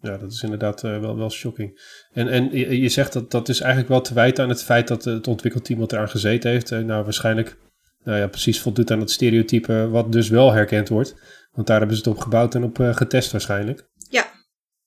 Ja, 0.00 0.16
dat 0.16 0.32
is 0.32 0.42
inderdaad 0.42 0.84
uh, 0.84 1.00
wel, 1.00 1.16
wel 1.16 1.30
shocking. 1.30 1.80
En, 2.12 2.28
en 2.28 2.50
je, 2.52 2.80
je, 2.80 2.88
zegt 2.88 3.12
dat 3.12 3.30
dat 3.30 3.48
is 3.48 3.60
eigenlijk 3.60 3.90
wel 3.90 4.00
te 4.00 4.14
wijten 4.14 4.44
aan 4.44 4.50
het 4.50 4.62
feit 4.62 4.88
dat 4.88 5.04
het 5.04 5.26
ontwikkelteam 5.26 5.78
wat 5.78 5.92
eraan 5.92 6.08
gezeten 6.08 6.50
heeft, 6.50 6.70
uh, 6.70 6.78
nou 6.78 7.04
waarschijnlijk 7.04 7.56
nou 8.04 8.18
ja, 8.18 8.28
precies 8.28 8.60
voldoet 8.60 8.90
aan 8.90 9.00
het 9.00 9.10
stereotype 9.10 9.88
wat 9.88 10.12
dus 10.12 10.28
wel 10.28 10.52
herkend 10.52 10.88
wordt. 10.88 11.14
Want 11.52 11.66
daar 11.66 11.78
hebben 11.78 11.96
ze 11.96 12.02
het 12.02 12.12
op 12.12 12.22
gebouwd 12.22 12.54
en 12.54 12.64
op 12.64 12.78
getest 12.80 13.32
waarschijnlijk. 13.32 13.88
Ja, 14.10 14.30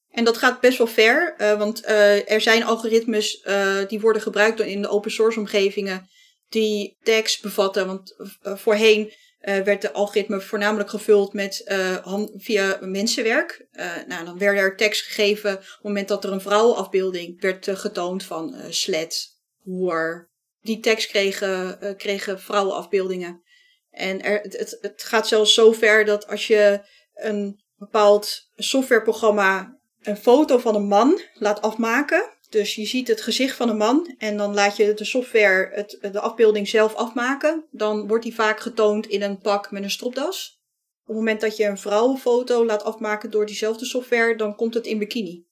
en 0.09 0.23
dat 0.23 0.37
gaat 0.37 0.59
best 0.59 0.77
wel 0.77 0.87
ver, 0.87 1.35
want 1.57 1.87
er 2.27 2.41
zijn 2.41 2.63
algoritmes 2.63 3.47
die 3.87 3.99
worden 3.99 4.21
gebruikt 4.21 4.59
in 4.59 4.81
de 4.81 4.87
open 4.87 5.11
source 5.11 5.39
omgevingen 5.39 6.07
die 6.49 6.97
tags 7.01 7.39
bevatten. 7.39 7.87
Want 7.87 8.15
voorheen 8.41 9.11
uh, 9.43 9.57
werd 9.57 9.81
de 9.81 9.91
algoritme 9.91 10.41
voornamelijk 10.41 10.89
gevuld 10.89 11.33
met 11.33 11.61
uh, 11.65 12.23
via 12.35 12.77
mensenwerk. 12.81 13.67
Uh, 13.71 13.91
nou, 14.07 14.25
dan 14.25 14.37
werden 14.37 14.61
er 14.61 14.77
tekst 14.77 15.05
gegeven 15.05 15.53
op 15.53 15.59
het 15.59 15.79
moment 15.81 16.07
dat 16.07 16.23
er 16.23 16.31
een 16.31 16.41
vrouwenafbeelding 16.41 17.41
werd 17.41 17.69
getoond 17.69 18.23
van 18.23 18.55
slet, 18.69 19.27
hoer. 19.61 20.31
Die 20.61 20.79
tekst 20.79 21.07
kregen, 21.07 21.77
kregen 21.97 22.39
vrouwenafbeeldingen. 22.39 23.43
En 23.89 24.21
er, 24.21 24.39
het, 24.41 24.77
het 24.81 25.03
gaat 25.03 25.27
zelfs 25.27 25.53
zo 25.53 25.71
ver 25.71 26.05
dat 26.05 26.27
als 26.27 26.47
je 26.47 26.81
een 27.13 27.63
bepaald 27.75 28.49
softwareprogramma 28.55 29.79
een 30.01 30.17
foto 30.17 30.57
van 30.57 30.75
een 30.75 30.87
man 30.87 31.21
laat 31.33 31.61
afmaken, 31.61 32.32
dus 32.53 32.75
je 32.75 32.85
ziet 32.85 33.07
het 33.07 33.21
gezicht 33.21 33.55
van 33.55 33.69
een 33.69 33.77
man 33.77 34.15
en 34.17 34.37
dan 34.37 34.53
laat 34.53 34.77
je 34.77 34.93
de 34.93 35.05
software 35.05 35.69
het, 35.73 35.97
de 36.01 36.19
afbeelding 36.19 36.67
zelf 36.67 36.95
afmaken. 36.95 37.63
Dan 37.71 38.07
wordt 38.07 38.23
die 38.23 38.33
vaak 38.33 38.59
getoond 38.59 39.07
in 39.07 39.21
een 39.21 39.39
pak 39.39 39.71
met 39.71 39.83
een 39.83 39.91
stropdas. 39.91 40.61
Op 41.01 41.07
het 41.07 41.15
moment 41.15 41.41
dat 41.41 41.57
je 41.57 41.65
een 41.65 41.77
vrouwenfoto 41.77 42.65
laat 42.65 42.83
afmaken 42.83 43.31
door 43.31 43.45
diezelfde 43.45 43.85
software, 43.85 44.35
dan 44.35 44.55
komt 44.55 44.73
het 44.73 44.85
in 44.85 44.97
bikini. 44.97 45.45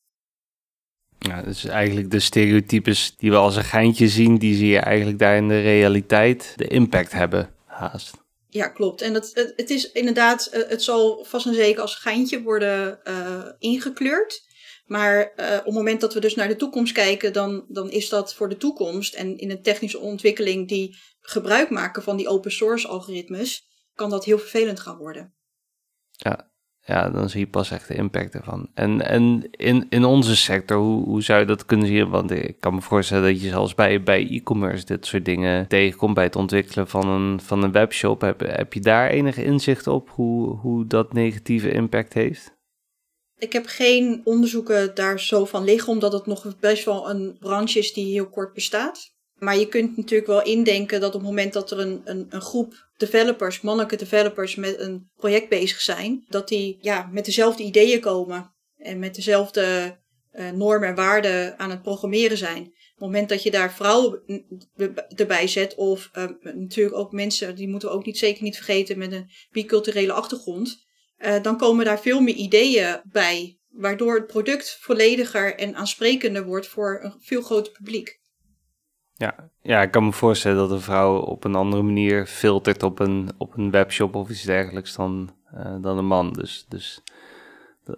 Ja, 1.20 1.42
dus 1.42 1.66
eigenlijk 1.66 2.12
de 2.12 2.20
stereotypes 2.20 3.16
die 3.18 3.30
we 3.30 3.36
als 3.36 3.56
een 3.56 3.64
geintje 3.64 4.08
zien, 4.08 4.38
die 4.38 4.56
zie 4.56 4.70
je 4.70 4.80
eigenlijk 4.80 5.20
daar 5.20 5.38
in 5.38 5.48
de 5.48 5.62
realiteit 5.62 6.54
de 6.56 6.68
impact 6.68 7.12
hebben, 7.12 7.56
haast. 7.66 8.12
Ja, 8.50 8.68
klopt. 8.68 9.02
En 9.02 9.14
het, 9.14 9.32
het, 9.34 9.54
het 9.56 9.70
is 9.70 9.92
inderdaad, 9.92 10.46
eh, 10.46 10.70
het 10.70 10.84
zal 10.84 11.26
vast 11.28 11.46
en 11.46 11.54
zeker 11.54 11.82
als 11.82 11.96
geintje 11.96 12.42
worden 12.42 13.00
uh, 13.04 13.46
ingekleurd. 13.60 14.50
Maar 14.92 15.34
uh, 15.38 15.58
op 15.58 15.66
het 15.66 15.74
moment 15.74 16.02
dat 16.02 16.14
we 16.14 16.20
dus 16.20 16.36
naar 16.36 16.48
de 16.48 16.56
toekomst 16.56 16.94
kijken, 16.94 17.34
dan, 17.34 17.66
dan 17.68 17.90
is 17.90 18.10
dat 18.10 18.34
voor 18.34 18.50
de 18.50 18.58
toekomst. 18.58 19.14
En 19.14 19.38
in 19.38 19.52
een 19.52 19.62
technische 19.62 20.00
ontwikkeling 20.00 20.68
die 20.68 20.98
gebruik 21.20 21.70
maken 21.70 22.04
van 22.04 22.18
die 22.18 22.28
open 22.28 22.52
source 22.52 22.88
algoritmes, 22.88 23.68
kan 23.94 24.10
dat 24.10 24.26
heel 24.26 24.38
vervelend 24.38 24.80
gaan 24.80 24.98
worden. 24.98 25.34
Ja, 26.12 26.52
Ja, 26.82 27.10
dan 27.10 27.30
zie 27.30 27.40
je 27.40 27.48
pas 27.48 27.72
echt 27.72 27.88
de 27.88 27.96
impact 27.96 28.36
ervan. 28.36 28.70
En, 28.74 29.02
en 29.02 29.48
in, 29.52 29.86
in 29.90 30.06
onze 30.06 30.36
sector, 30.36 30.78
hoe, 30.78 31.04
hoe 31.04 31.24
zou 31.24 31.40
je 31.40 31.46
dat 31.46 31.66
kunnen 31.66 31.88
zien? 31.88 32.10
Want 32.10 32.32
ik 32.32 32.60
kan 32.60 32.74
me 32.74 32.82
voorstellen 32.82 33.32
dat 33.32 33.42
je 33.42 33.50
zelfs 33.50 33.76
bij, 33.76 34.04
bij 34.04 34.28
e-commerce 34.30 34.86
dit 34.86 35.06
soort 35.06 35.26
dingen 35.26 35.68
tegenkomt 35.68 36.14
bij 36.14 36.24
het 36.24 36.36
ontwikkelen 36.36 36.88
van 36.88 37.08
een, 37.08 37.42
van 37.42 37.64
een 37.64 37.72
webshop. 37.72 38.22
Heb, 38.22 38.40
heb 38.40 38.74
je 38.74 38.80
daar 38.80 39.10
enige 39.10 39.44
inzicht 39.44 39.88
op 39.88 40.10
hoe, 40.10 40.56
hoe 40.56 40.88
dat 40.88 41.14
negatieve 41.14 41.72
impact 41.72 42.14
heeft? 42.14 42.60
Ik 43.42 43.54
heb 43.54 43.66
geen 43.66 44.22
onderzoeken 44.24 44.96
daar 44.96 45.20
zo 45.20 45.46
van 45.46 45.64
liggen, 45.64 45.94
omdat 45.94 46.14
het 46.14 46.26
nog 46.26 46.60
best 46.60 46.86
wel 46.86 47.10
een 47.10 47.38
branche 47.40 47.80
is 47.80 47.94
die 47.94 48.12
heel 48.12 48.30
kort 48.30 48.54
bestaat. 48.54 49.14
Maar 49.38 49.58
je 49.58 49.68
kunt 49.68 49.98
natuurlijk 49.98 50.28
wel 50.28 50.44
indenken 50.44 51.00
dat 51.00 51.16
op 51.16 51.20
het 51.22 51.30
moment 51.30 51.54
dat 51.54 51.72
er 51.72 51.80
een, 51.80 52.02
een, 52.04 52.28
een 52.30 52.42
groep 52.42 52.90
developers, 52.98 53.62
mannelijke 53.62 53.96
developers 53.96 54.56
met 54.56 54.80
een 54.80 55.10
project 55.16 55.50
bezig 55.50 55.82
zijn, 55.82 56.26
dat 56.28 56.48
die 56.48 56.78
ja, 56.82 57.10
met 57.12 57.26
dezelfde 57.26 57.64
ideeën 57.64 58.00
komen 58.00 58.54
en 58.78 59.00
met 59.00 59.16
dezelfde 59.16 59.98
uh, 60.34 60.50
normen 60.50 60.90
en 60.90 60.96
waarden 60.96 61.60
aan 61.60 61.70
het 61.70 61.82
programmeren 61.82 62.38
zijn. 62.38 62.62
Op 62.62 62.72
het 62.94 63.00
moment 63.00 63.30
dat 63.30 63.44
je 63.44 63.52
daar 63.52 63.74
vrouwen 63.74 64.22
erbij 65.16 65.48
zet, 65.48 65.76
of 65.76 66.10
uh, 66.14 66.28
natuurlijk 66.42 66.96
ook 66.96 67.12
mensen, 67.12 67.56
die 67.56 67.70
moeten 67.70 67.90
we 67.90 67.96
ook 67.96 68.06
niet, 68.06 68.18
zeker 68.18 68.44
niet 68.44 68.56
vergeten, 68.56 68.98
met 68.98 69.12
een 69.12 69.30
biculturele 69.52 70.14
achtergrond, 70.14 70.90
uh, 71.26 71.42
dan 71.42 71.58
komen 71.58 71.86
daar 71.86 72.00
veel 72.00 72.22
meer 72.22 72.36
ideeën 72.36 73.02
bij, 73.04 73.58
waardoor 73.70 74.16
het 74.16 74.28
product 74.28 74.78
vollediger 74.82 75.56
en 75.56 75.76
aansprekender 75.76 76.46
wordt 76.46 76.68
voor 76.68 77.00
een 77.04 77.16
veel 77.20 77.42
groter 77.42 77.72
publiek. 77.72 78.20
Ja, 79.14 79.50
ja, 79.62 79.82
ik 79.82 79.92
kan 79.92 80.06
me 80.06 80.12
voorstellen 80.12 80.58
dat 80.58 80.72
een 80.72 80.82
vrouw 80.82 81.20
op 81.20 81.44
een 81.44 81.56
andere 81.56 81.82
manier 81.82 82.26
filtert 82.26 82.84
op 82.84 83.00
een, 83.00 83.30
op 83.38 83.58
een 83.58 83.72
webshop 83.72 84.16
of 84.16 84.30
iets 84.30 84.44
dergelijks 84.44 84.96
dan, 84.96 85.36
uh, 85.54 85.76
dan 85.82 85.98
een 85.98 86.06
man. 86.06 86.34
Dus, 86.34 86.66
dus 86.70 87.02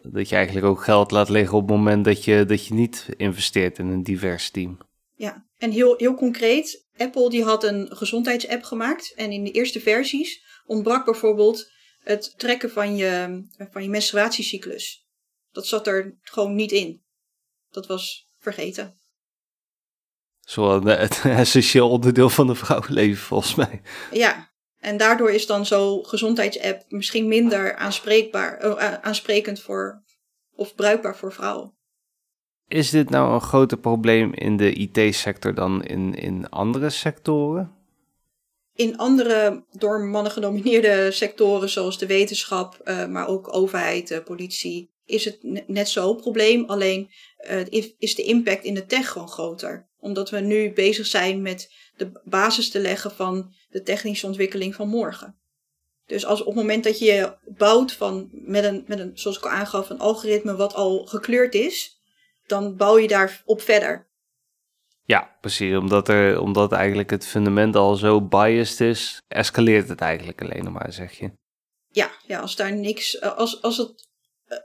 dat 0.02 0.30
je 0.30 0.36
eigenlijk 0.36 0.66
ook 0.66 0.84
geld 0.84 1.12
laat 1.12 1.30
liggen 1.30 1.58
op 1.58 1.68
het 1.68 1.78
moment 1.78 2.06
dat 2.06 2.24
je, 2.24 2.46
dat 2.46 2.68
je 2.68 2.74
niet 2.74 3.08
investeert 3.18 3.80
in 3.80 3.88
een 3.88 4.04
divers 4.04 4.50
team. 4.50 4.78
Ja, 5.16 5.46
en 5.58 5.72
heel, 5.72 5.96
heel 5.98 6.16
concreet, 6.16 6.88
Apple 6.98 7.30
die 7.30 7.44
had 7.44 7.64
een 7.64 7.88
gezondheidsapp 7.96 8.64
gemaakt 8.64 9.14
en 9.16 9.32
in 9.32 9.44
de 9.44 9.52
eerste 9.52 9.80
versies 9.80 10.44
ontbrak 10.66 11.06
bijvoorbeeld 11.06 11.72
het 12.04 12.34
trekken 12.38 12.72
van 12.72 12.96
je, 12.96 13.44
van 13.72 13.84
je 13.84 13.90
menstruatiecyclus. 13.90 15.08
Dat 15.52 15.68
zat 15.68 15.88
er 15.88 16.18
gewoon 16.22 16.56
niet 16.56 16.72
in. 16.72 17.04
Dat 17.70 17.88
was 17.88 18.30
vergeten. 18.40 18.98
Zo 20.40 20.86
het 20.86 21.22
essentieel 21.26 21.90
onderdeel 21.90 22.30
van 22.30 22.48
de 22.48 22.56
vrouwenleven, 22.56 23.24
volgens 23.24 23.56
mij. 23.56 23.82
Ja, 24.12 24.52
en 24.78 24.98
daardoor 24.98 25.32
is 25.32 25.46
dan 25.46 25.66
zo'n 25.66 26.06
gezondheidsapp 26.06 26.84
misschien 26.88 27.28
minder 27.28 27.76
aanspreekbaar, 27.76 28.66
uh, 28.66 28.94
aansprekend 28.94 29.60
voor 29.60 30.04
of 30.56 30.76
bruikbaar 30.76 31.18
voor 31.18 31.34
vrouwen. 31.34 31.78
Is 32.68 32.90
dit 32.90 33.10
nou 33.10 33.34
een 33.34 33.42
groter 33.42 33.78
probleem 33.78 34.34
in 34.34 34.58
de 34.58 34.74
IT-sector 34.74 35.54
dan 35.54 35.84
in, 35.84 36.14
in 36.14 36.50
andere 36.50 36.90
sectoren? 36.90 37.83
In 38.76 38.98
andere 38.98 39.64
door 39.72 40.00
mannen 40.00 40.32
gedomineerde 40.32 41.12
sectoren, 41.12 41.70
zoals 41.70 41.98
de 41.98 42.06
wetenschap, 42.06 42.82
uh, 42.86 43.06
maar 43.06 43.28
ook 43.28 43.54
overheid, 43.54 44.12
uh, 44.12 44.24
politie, 44.24 44.92
is 45.06 45.26
het 45.26 45.38
net 45.68 45.90
zo'n 45.90 46.16
probleem. 46.16 46.66
Alleen 46.66 47.10
is 47.98 48.16
de 48.16 48.24
impact 48.24 48.64
in 48.64 48.74
de 48.74 48.86
tech 48.86 49.10
gewoon 49.10 49.30
groter 49.30 49.92
omdat 50.04 50.30
we 50.30 50.40
nu 50.40 50.74
bezig 50.74 51.06
zijn 51.06 51.42
met 51.42 51.72
de 51.96 52.12
basis 52.24 52.70
te 52.70 52.80
leggen 52.80 53.12
van 53.12 53.54
de 53.70 53.82
technische 53.82 54.26
ontwikkeling 54.26 54.76
van 54.76 54.88
morgen. 54.88 55.38
Dus 56.06 56.26
als 56.26 56.40
op 56.40 56.46
het 56.46 56.56
moment 56.56 56.84
dat 56.84 57.00
je 57.00 57.38
bouwt 57.46 57.92
van, 57.92 58.30
met, 58.32 58.64
een, 58.64 58.84
met 58.88 59.00
een, 59.00 59.12
zoals 59.14 59.38
ik 59.38 59.44
al 59.44 59.50
aangaf, 59.50 59.90
een 59.90 60.00
algoritme 60.00 60.56
wat 60.56 60.74
al 60.74 61.06
gekleurd 61.06 61.56
is, 61.56 62.02
dan 62.46 62.76
bouw 62.76 62.98
je 62.98 63.08
daarop 63.08 63.62
verder. 63.62 64.08
Ja, 65.06 65.38
precies. 65.42 65.76
Omdat, 65.76 66.10
er, 66.10 66.40
omdat 66.40 66.72
eigenlijk 66.72 67.10
het 67.10 67.26
fundament 67.26 67.76
al 67.76 67.96
zo 67.96 68.22
biased 68.22 68.80
is, 68.80 69.22
escaleert 69.28 69.90
het 69.90 70.02
eigenlijk 70.02 70.42
alleen 70.42 70.64
nog 70.64 70.74
maar, 70.74 70.94
zeg 70.94 71.12
je. 71.12 71.32
Ja, 71.88 72.12
ja 72.26 72.40
als 72.40 72.56
daar 72.56 72.76
niks, 72.76 73.22
als, 73.22 73.62
als, 73.62 73.78
het, 73.78 74.08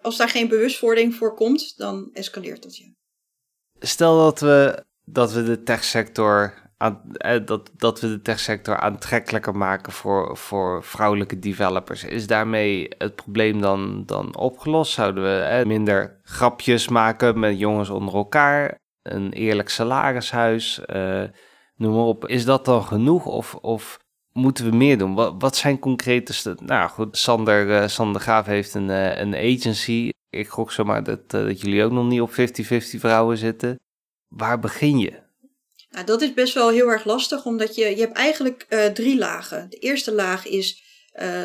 als 0.03 0.17
daar 0.17 0.29
geen 0.29 0.49
bewustwording 0.49 1.15
voor 1.15 1.35
komt, 1.35 1.77
dan 1.77 2.11
escaleert 2.13 2.63
dat 2.63 2.77
ja. 2.77 2.87
Stel 3.81 4.19
dat 4.19 4.41
we 4.41 4.87
dat 5.13 5.33
we 5.33 5.43
de 5.43 5.63
techsector 5.63 6.55
aan, 6.77 7.03
eh, 7.13 7.47
dat, 7.47 7.71
dat 7.77 8.01
we 8.01 8.09
de 8.09 8.23
techsector 8.23 8.77
aantrekkelijker 8.77 9.57
maken 9.57 9.93
voor, 9.93 10.37
voor 10.37 10.85
vrouwelijke 10.85 11.39
developers. 11.39 12.05
Is 12.05 12.27
daarmee 12.27 12.89
het 12.99 13.15
probleem 13.15 13.61
dan, 13.61 14.03
dan 14.07 14.37
opgelost? 14.37 14.93
Zouden 14.93 15.23
we 15.23 15.41
eh, 15.41 15.67
minder 15.67 16.21
grapjes 16.23 16.89
maken 16.89 17.39
met 17.39 17.59
jongens 17.59 17.91
onder 17.91 18.15
elkaar? 18.15 18.79
Een 19.15 19.33
eerlijk 19.33 19.69
salarishuis? 19.69 20.81
Uh, 20.87 21.25
noem 21.77 21.95
maar 21.95 22.05
op. 22.05 22.29
Is 22.29 22.45
dat 22.45 22.65
dan 22.65 22.85
genoeg 22.85 23.27
of, 23.27 23.55
of 23.55 23.99
moeten 24.33 24.71
we 24.71 24.77
meer 24.77 24.99
doen? 24.99 25.15
Wat, 25.15 25.35
wat 25.39 25.57
zijn 25.57 25.79
concrete... 25.79 26.57
Nou 26.59 26.89
goed, 26.89 27.19
Sander, 27.19 27.67
uh, 27.67 27.89
Sander 27.89 28.21
Graaf 28.21 28.47
heeft 28.47 28.75
een, 28.75 28.89
uh, 28.89 29.19
een 29.19 29.35
agency. 29.35 30.11
Ik 30.31 30.49
gok 30.49 30.73
zomaar 30.73 31.05
dat, 31.05 31.31
dat 31.31 31.61
jullie 31.61 31.85
ook 31.85 31.93
nog 31.93 32.07
niet 32.07 32.21
op 32.21 32.31
50-50 32.31 32.35
vrouwen 32.99 33.39
zitten 33.39 33.77
waar 34.29 34.59
begin 34.59 34.99
je? 34.99 35.27
Nou, 35.91 36.07
dat 36.07 36.23
is 36.23 36.35
best 36.35 36.55
wel 36.55 36.71
heel 36.71 36.89
erg 36.89 37.05
lastig, 37.05 37.45
omdat 37.45 37.75
je, 37.75 37.85
je 37.85 38.01
hebt 38.01 38.17
eigenlijk 38.17 38.91
drie 38.95 39.19
lagen. 39.19 39.71
De 39.71 39.77
eerste 39.77 40.13
laag 40.13 40.47
is 40.47 40.83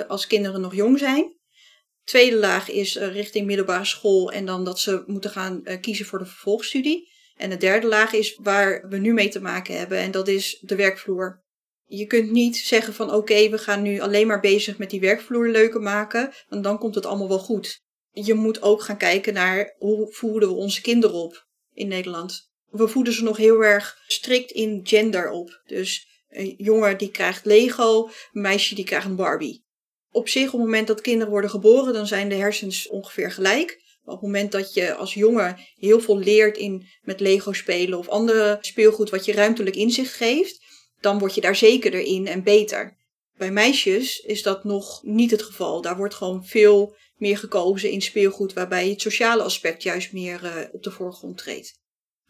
als 0.07 0.27
kinderen 0.27 0.61
nog 0.61 0.75
jong 0.75 0.99
zijn. 0.99 1.21
De 1.21 2.11
tweede 2.11 2.35
laag 2.35 2.69
is 2.69 2.95
richting 2.95 3.45
middelbare 3.45 3.85
school 3.85 4.31
en 4.31 4.45
dan 4.45 4.63
dat 4.63 4.79
ze 4.79 5.03
moeten 5.07 5.29
gaan 5.29 5.63
kiezen 5.81 6.05
voor 6.05 6.19
de 6.19 6.25
vervolgstudie. 6.25 7.12
En 7.37 7.49
de 7.49 7.57
derde 7.57 7.87
laag 7.87 8.13
is 8.13 8.39
waar 8.41 8.87
we 8.87 8.97
nu 8.97 9.13
mee 9.13 9.29
te 9.29 9.41
maken 9.41 9.77
hebben 9.77 9.97
en 9.97 10.11
dat 10.11 10.27
is 10.27 10.57
de 10.61 10.75
werkvloer. 10.75 11.41
Je 11.85 12.05
kunt 12.05 12.31
niet 12.31 12.57
zeggen 12.57 12.93
van 12.93 13.13
oké, 13.13 13.49
we 13.49 13.57
gaan 13.57 13.81
nu 13.81 13.99
alleen 13.99 14.27
maar 14.27 14.39
bezig 14.39 14.77
met 14.77 14.89
die 14.89 14.99
werkvloer 14.99 15.49
leuker 15.49 15.81
maken, 15.81 16.33
want 16.49 16.63
dan 16.63 16.77
komt 16.77 16.95
het 16.95 17.05
allemaal 17.05 17.27
wel 17.27 17.39
goed. 17.39 17.81
Je 18.11 18.33
moet 18.33 18.61
ook 18.61 18.81
gaan 18.81 18.97
kijken 18.97 19.33
naar 19.33 19.75
hoe 19.77 20.13
voeden 20.13 20.49
we 20.49 20.55
onze 20.55 20.81
kinderen 20.81 21.15
op 21.15 21.47
in 21.73 21.87
Nederland 21.87 22.51
we 22.73 22.87
voeden 22.87 23.13
ze 23.13 23.23
nog 23.23 23.37
heel 23.37 23.63
erg 23.63 24.03
strikt 24.07 24.51
in 24.51 24.79
gender 24.83 25.29
op. 25.29 25.61
Dus 25.65 26.07
een 26.29 26.53
jongen 26.57 26.97
die 26.97 27.11
krijgt 27.11 27.45
Lego, 27.45 28.09
een 28.31 28.41
meisje 28.41 28.75
die 28.75 28.85
krijgt 28.85 29.05
een 29.05 29.15
Barbie. 29.15 29.63
Op 30.11 30.29
zich, 30.29 30.45
op 30.45 30.51
het 30.51 30.61
moment 30.61 30.87
dat 30.87 31.01
kinderen 31.01 31.31
worden 31.31 31.49
geboren, 31.49 31.93
dan 31.93 32.07
zijn 32.07 32.29
de 32.29 32.35
hersens 32.35 32.87
ongeveer 32.87 33.31
gelijk. 33.31 33.81
Op 34.05 34.13
het 34.13 34.21
moment 34.21 34.51
dat 34.51 34.73
je 34.73 34.93
als 34.93 35.13
jongen 35.13 35.57
heel 35.75 35.99
veel 35.99 36.17
leert 36.17 36.57
in 36.57 36.87
met 37.01 37.19
Lego 37.19 37.53
spelen 37.53 37.97
of 37.97 38.09
andere 38.09 38.57
speelgoed 38.61 39.09
wat 39.09 39.25
je 39.25 39.33
ruimtelijk 39.33 39.75
inzicht 39.75 40.13
geeft, 40.13 40.59
dan 40.99 41.19
word 41.19 41.35
je 41.35 41.41
daar 41.41 41.55
zekerder 41.55 41.99
in 41.99 42.27
en 42.27 42.43
beter. 42.43 42.97
Bij 43.37 43.51
meisjes 43.51 44.19
is 44.19 44.41
dat 44.41 44.63
nog 44.63 45.03
niet 45.03 45.31
het 45.31 45.41
geval. 45.41 45.81
Daar 45.81 45.97
wordt 45.97 46.13
gewoon 46.13 46.45
veel 46.45 46.95
meer 47.15 47.37
gekozen 47.37 47.91
in 47.91 48.01
speelgoed 48.01 48.53
waarbij 48.53 48.89
het 48.89 49.01
sociale 49.01 49.43
aspect 49.43 49.83
juist 49.83 50.13
meer 50.13 50.43
uh, 50.43 50.51
op 50.71 50.83
de 50.83 50.91
voorgrond 50.91 51.37
treedt 51.37 51.81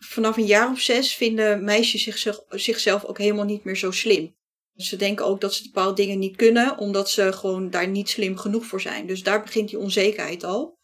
vanaf 0.06 0.38
een 0.38 0.46
jaar 0.46 0.72
of 0.72 0.80
zes 0.80 1.15
vinden 1.15 1.63
meisjes 1.63 2.03
zichzelf, 2.03 2.44
zichzelf 2.50 3.06
ook 3.06 3.18
helemaal 3.18 3.46
niet 3.46 3.63
meer 3.63 3.77
zo 3.77 3.92
slim. 3.92 4.36
Ze 4.75 4.96
denken 4.96 5.25
ook 5.25 5.42
dat 5.42 5.53
ze 5.53 5.63
bepaalde 5.63 5.96
dingen 5.96 6.20
niet 6.20 6.36
kunnen, 6.36 6.77
omdat 6.77 7.10
ze 7.10 7.34
gewoon 7.34 7.70
daar 7.70 7.88
niet 7.88 8.10
slim 8.10 8.38
genoeg 8.38 8.65
voor 8.65 8.82
zijn. 8.82 9.08
Dus 9.08 9.24
daar 9.24 9.42
begint 9.42 9.70
die 9.70 9.80
onzekerheid 9.80 10.44
al. 10.44 10.77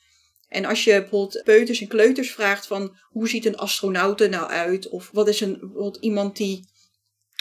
En 0.50 0.66
als 0.66 0.84
je 0.84 0.92
bijvoorbeeld 0.92 1.44
peuters 1.44 1.82
en 1.82 1.88
kleuters 1.88 2.32
vraagt 2.32 2.68
van 2.68 2.98
hoe 3.10 3.30
ziet 3.30 3.46
een 3.46 3.58
astronaut 3.58 4.22
er 4.22 4.30
nou 4.30 4.50
uit? 4.50 4.90
Of 4.90 5.10
wat 5.14 5.28
is 5.28 5.42
een, 5.42 5.60
bijvoorbeeld 5.60 5.98
iemand 5.98 6.38
die, 6.38 6.68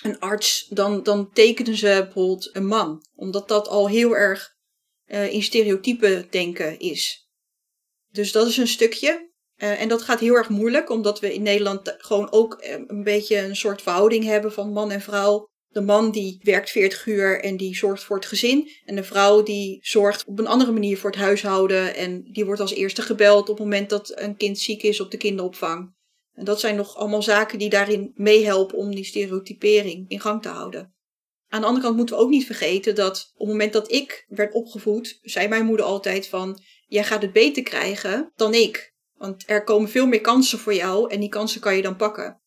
een 0.03 0.19
arts, 0.19 0.67
dan, 0.69 1.03
dan 1.03 1.33
tekenen 1.33 1.77
ze 1.77 2.01
bijvoorbeeld 2.05 2.57
een 2.57 2.67
man. 2.67 3.07
Omdat 3.15 3.49
dat 3.49 3.69
al 3.69 3.89
heel 3.89 4.17
erg 4.17 4.57
uh, 5.07 5.33
in 5.33 5.43
stereotypen 5.43 6.27
denken 6.31 6.79
is. 6.79 7.29
Dus 8.11 8.33
dat 8.33 8.47
is 8.47 8.57
een 8.57 8.69
stukje. 8.69 9.27
Uh, 9.57 9.81
en 9.81 9.89
dat 9.89 10.03
gaat 10.03 10.21
heel 10.21 10.35
erg 10.35 10.49
moeilijk, 10.49 10.91
omdat 10.91 11.21
we 11.21 11.35
in 11.35 11.43
Nederland 11.43 11.95
gewoon 11.99 12.33
ook 12.33 12.55
eh, 12.55 12.73
een 12.87 13.03
beetje 13.03 13.39
een 13.39 13.57
soort 13.57 13.83
verhouding 13.83 14.25
hebben 14.25 14.53
van 14.53 14.73
man 14.73 14.91
en 14.91 15.01
vrouw. 15.01 15.48
De 15.69 15.81
man 15.81 16.11
die 16.11 16.41
werkt 16.43 16.71
40 16.71 17.07
uur 17.07 17.41
en 17.41 17.57
die 17.57 17.77
zorgt 17.77 18.05
voor 18.05 18.17
het 18.17 18.27
gezin. 18.27 18.71
En 18.85 18.97
de 18.97 19.05
vrouw 19.05 19.43
die 19.43 19.79
zorgt 19.83 20.25
op 20.25 20.39
een 20.39 20.47
andere 20.47 20.73
manier 20.73 20.99
voor 20.99 21.11
het 21.11 21.19
huishouden. 21.19 21.95
En 21.95 22.23
die 22.33 22.45
wordt 22.45 22.61
als 22.61 22.75
eerste 22.75 23.03
gebeld 23.03 23.49
op 23.49 23.57
het 23.57 23.65
moment 23.65 23.91
dat 23.91 24.13
een 24.21 24.37
kind 24.37 24.59
ziek 24.59 24.83
is 24.83 25.01
op 25.01 25.11
de 25.11 25.17
kinderopvang. 25.17 25.97
En 26.35 26.45
dat 26.45 26.61
zijn 26.61 26.77
nog 26.77 26.97
allemaal 26.97 27.23
zaken 27.23 27.59
die 27.59 27.71
daarin 27.71 28.13
meehelpen 28.15 28.79
om 28.79 28.95
die 28.95 29.05
stereotypering 29.05 30.05
in 30.09 30.21
gang 30.21 30.43
te 30.43 30.49
houden. 30.49 30.95
Aan 31.49 31.61
de 31.61 31.67
andere 31.67 31.85
kant 31.85 31.97
moeten 31.97 32.17
we 32.17 32.23
ook 32.23 32.31
niet 32.31 32.47
vergeten 32.47 32.95
dat 32.95 33.31
op 33.33 33.39
het 33.39 33.49
moment 33.49 33.73
dat 33.73 33.93
ik 33.93 34.25
werd 34.29 34.55
opgevoed, 34.55 35.19
zei 35.23 35.49
mijn 35.49 35.65
moeder 35.65 35.87
altijd 35.87 36.29
van, 36.29 36.63
jij 36.87 37.05
gaat 37.05 37.23
het 37.23 37.33
beter 37.33 37.63
krijgen 37.63 38.33
dan 38.37 38.55
ik. 38.55 38.95
Want 39.15 39.45
er 39.47 39.65
komen 39.65 39.89
veel 39.89 40.07
meer 40.07 40.21
kansen 40.21 40.59
voor 40.59 40.75
jou 40.75 41.11
en 41.11 41.21
die 41.21 41.29
kansen 41.29 41.61
kan 41.61 41.77
je 41.77 41.83
dan 41.83 41.97
pakken. 41.97 42.41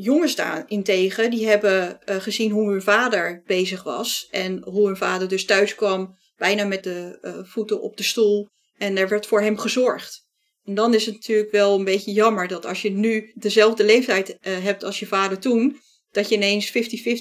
Jongens 0.00 0.34
daarentegen, 0.34 1.30
die 1.30 1.46
hebben 1.46 1.98
uh, 2.08 2.16
gezien 2.16 2.50
hoe 2.50 2.70
hun 2.70 2.82
vader 2.82 3.42
bezig 3.46 3.82
was. 3.82 4.28
En 4.30 4.62
hoe 4.62 4.86
hun 4.86 4.96
vader 4.96 5.28
dus 5.28 5.44
thuis 5.44 5.74
kwam, 5.74 6.16
bijna 6.36 6.64
met 6.64 6.84
de 6.84 7.18
uh, 7.22 7.38
voeten 7.44 7.80
op 7.80 7.96
de 7.96 8.02
stoel. 8.02 8.48
En 8.76 8.96
er 8.96 9.08
werd 9.08 9.26
voor 9.26 9.40
hem 9.40 9.58
gezorgd. 9.58 10.26
En 10.64 10.74
dan 10.74 10.94
is 10.94 11.06
het 11.06 11.14
natuurlijk 11.14 11.50
wel 11.50 11.78
een 11.78 11.84
beetje 11.84 12.12
jammer 12.12 12.48
dat 12.48 12.66
als 12.66 12.82
je 12.82 12.90
nu 12.90 13.32
dezelfde 13.34 13.84
leeftijd 13.84 14.28
uh, 14.28 14.36
hebt 14.58 14.84
als 14.84 14.98
je 14.98 15.06
vader 15.06 15.38
toen, 15.38 15.80
dat 16.10 16.28
je 16.28 16.34
ineens 16.34 16.68
50-50 16.68 16.72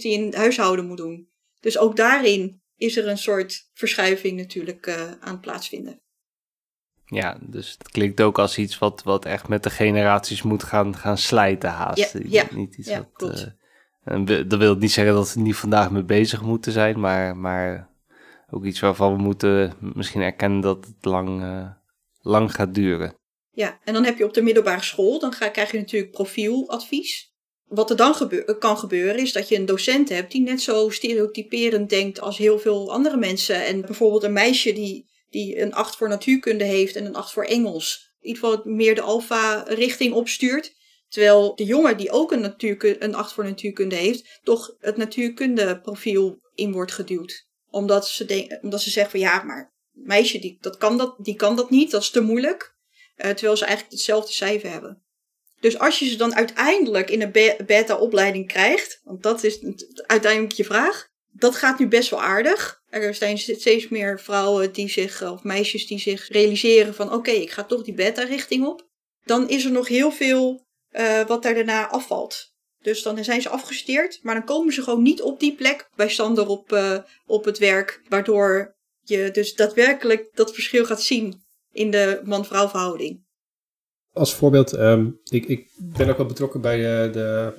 in 0.01 0.25
het 0.25 0.35
huishouden 0.35 0.85
moet 0.85 0.97
doen. 0.97 1.29
Dus 1.59 1.77
ook 1.77 1.95
daarin 1.95 2.61
is 2.75 2.97
er 2.97 3.07
een 3.07 3.17
soort 3.17 3.69
verschuiving 3.73 4.37
natuurlijk 4.37 4.89
aan 5.19 5.31
het 5.31 5.41
plaatsvinden. 5.41 6.01
Ja, 7.09 7.37
dus 7.41 7.75
het 7.77 7.89
klinkt 7.91 8.21
ook 8.21 8.39
als 8.39 8.57
iets 8.57 8.79
wat, 8.79 9.03
wat 9.03 9.25
echt 9.25 9.47
met 9.47 9.63
de 9.63 9.69
generaties 9.69 10.41
moet 10.41 10.63
gaan, 10.63 10.95
gaan 10.95 11.17
slijten 11.17 11.69
haast. 11.69 12.13
Ja, 12.13 12.19
ja, 12.23 12.45
niet 12.51 12.75
iets 12.75 12.89
ja 12.89 13.09
wat. 13.13 13.53
Uh, 14.05 14.25
dat 14.25 14.59
wil 14.59 14.75
niet 14.75 14.91
zeggen 14.91 15.13
dat 15.13 15.33
we 15.33 15.39
niet 15.39 15.55
vandaag 15.55 15.91
mee 15.91 16.03
bezig 16.03 16.41
moeten 16.41 16.71
zijn, 16.71 16.99
maar, 16.99 17.37
maar 17.37 17.89
ook 18.49 18.65
iets 18.65 18.79
waarvan 18.79 19.15
we 19.15 19.21
moeten 19.21 19.73
misschien 19.79 20.21
erkennen 20.21 20.61
dat 20.61 20.85
het 20.85 21.05
lang, 21.05 21.41
uh, 21.41 21.69
lang 22.21 22.53
gaat 22.53 22.73
duren. 22.73 23.15
Ja, 23.51 23.79
en 23.83 23.93
dan 23.93 24.03
heb 24.03 24.17
je 24.17 24.25
op 24.25 24.33
de 24.33 24.41
middelbare 24.41 24.83
school, 24.83 25.19
dan 25.19 25.33
ga, 25.33 25.49
krijg 25.49 25.71
je 25.71 25.77
natuurlijk 25.77 26.11
profieladvies. 26.11 27.35
Wat 27.67 27.89
er 27.89 27.95
dan 27.95 28.15
gebeur, 28.15 28.57
kan 28.57 28.77
gebeuren 28.77 29.21
is 29.21 29.33
dat 29.33 29.49
je 29.49 29.55
een 29.55 29.65
docent 29.65 30.09
hebt 30.09 30.31
die 30.31 30.41
net 30.41 30.61
zo 30.61 30.89
stereotyperend 30.89 31.89
denkt 31.89 32.21
als 32.21 32.37
heel 32.37 32.59
veel 32.59 32.91
andere 32.91 33.17
mensen. 33.17 33.65
En 33.65 33.81
bijvoorbeeld 33.81 34.23
een 34.23 34.33
meisje 34.33 34.73
die, 34.73 35.05
die 35.37 35.61
een 35.61 35.73
8 35.73 35.95
voor 35.95 36.09
natuurkunde 36.09 36.63
heeft 36.63 36.95
en 36.95 37.05
een 37.05 37.15
8 37.15 37.31
voor 37.31 37.43
Engels. 37.43 38.15
Ieder 38.21 38.43
geval 38.43 38.61
meer 38.65 38.95
de 38.95 39.01
alfa-richting 39.01 40.13
opstuurt. 40.13 40.75
Terwijl 41.07 41.55
de 41.55 41.65
jongen 41.65 41.97
die 41.97 42.11
ook 42.11 42.31
een, 42.31 42.55
een 43.03 43.15
8 43.15 43.33
voor 43.33 43.43
natuurkunde 43.43 43.95
heeft, 43.95 44.39
toch 44.43 44.75
het 44.79 44.97
natuurkunde 44.97 45.81
profiel 45.81 46.39
in 46.55 46.71
wordt 46.71 46.91
geduwd. 46.91 47.47
Omdat 47.69 48.07
ze, 48.07 48.59
omdat 48.61 48.81
ze 48.81 48.89
zeggen 48.89 49.11
van 49.11 49.19
ja, 49.19 49.43
maar 49.43 49.73
meisje 49.91 50.39
die, 50.39 50.57
dat 50.61 50.77
kan 50.77 50.97
dat, 50.97 51.15
die 51.17 51.35
kan 51.35 51.55
dat 51.55 51.69
niet, 51.69 51.91
dat 51.91 52.01
is 52.01 52.09
te 52.09 52.21
moeilijk. 52.21 52.75
Uh, 53.17 53.31
terwijl 53.31 53.57
ze 53.57 53.65
eigenlijk 53.65 53.95
hetzelfde 53.95 54.31
cijfer 54.31 54.71
hebben. 54.71 55.03
Dus 55.59 55.79
als 55.79 55.99
je 55.99 56.05
ze 56.05 56.15
dan 56.15 56.35
uiteindelijk 56.35 57.09
in 57.09 57.21
een 57.21 57.31
beta-opleiding 57.65 58.47
krijgt, 58.47 59.01
want 59.03 59.23
dat 59.23 59.43
is 59.43 59.59
uiteindelijk 60.05 60.53
je 60.53 60.63
vraag, 60.63 61.07
dat 61.37 61.55
gaat 61.55 61.79
nu 61.79 61.87
best 61.87 62.09
wel 62.09 62.21
aardig. 62.21 62.81
Er 62.89 63.13
zijn 63.13 63.37
steeds 63.37 63.87
meer 63.87 64.19
vrouwen 64.19 64.73
die 64.73 64.89
zich, 64.89 65.31
of 65.31 65.43
meisjes 65.43 65.87
die 65.87 65.99
zich 65.99 66.27
realiseren 66.27 66.93
van 66.93 67.13
oké, 67.13 67.31
ik 67.31 67.51
ga 67.51 67.63
toch 67.63 67.83
die 67.83 67.93
beta-richting 67.93 68.65
op. 68.65 68.87
Dan 69.23 69.49
is 69.49 69.65
er 69.65 69.71
nog 69.71 69.87
heel 69.87 70.11
veel 70.11 70.65
uh, 70.91 71.25
wat 71.25 71.43
daar 71.43 71.53
daarna 71.53 71.89
afvalt. 71.89 72.55
Dus 72.81 73.01
dan 73.01 73.23
zijn 73.23 73.41
ze 73.41 73.49
afgestudeerd, 73.49 74.19
maar 74.21 74.35
dan 74.35 74.45
komen 74.45 74.73
ze 74.73 74.81
gewoon 74.81 75.01
niet 75.01 75.21
op 75.21 75.39
die 75.39 75.55
plek 75.55 75.89
bij 75.95 76.09
Sander 76.09 76.47
op, 76.47 76.71
uh, 76.71 76.97
op 77.25 77.45
het 77.45 77.57
werk, 77.57 78.01
waardoor 78.09 78.75
je 79.01 79.29
dus 79.31 79.53
daadwerkelijk 79.53 80.29
dat 80.33 80.53
verschil 80.53 80.85
gaat 80.85 81.01
zien 81.01 81.43
in 81.71 81.91
de 81.91 82.21
man-vrouw 82.23 82.67
verhouding. 82.67 83.25
Als 84.13 84.33
voorbeeld, 84.33 84.73
um, 84.73 85.19
ik, 85.23 85.45
ik 85.45 85.69
ben 85.75 86.09
ook 86.09 86.17
wel 86.17 86.25
betrokken 86.25 86.61
bij 86.61 87.11
de, 87.11 87.53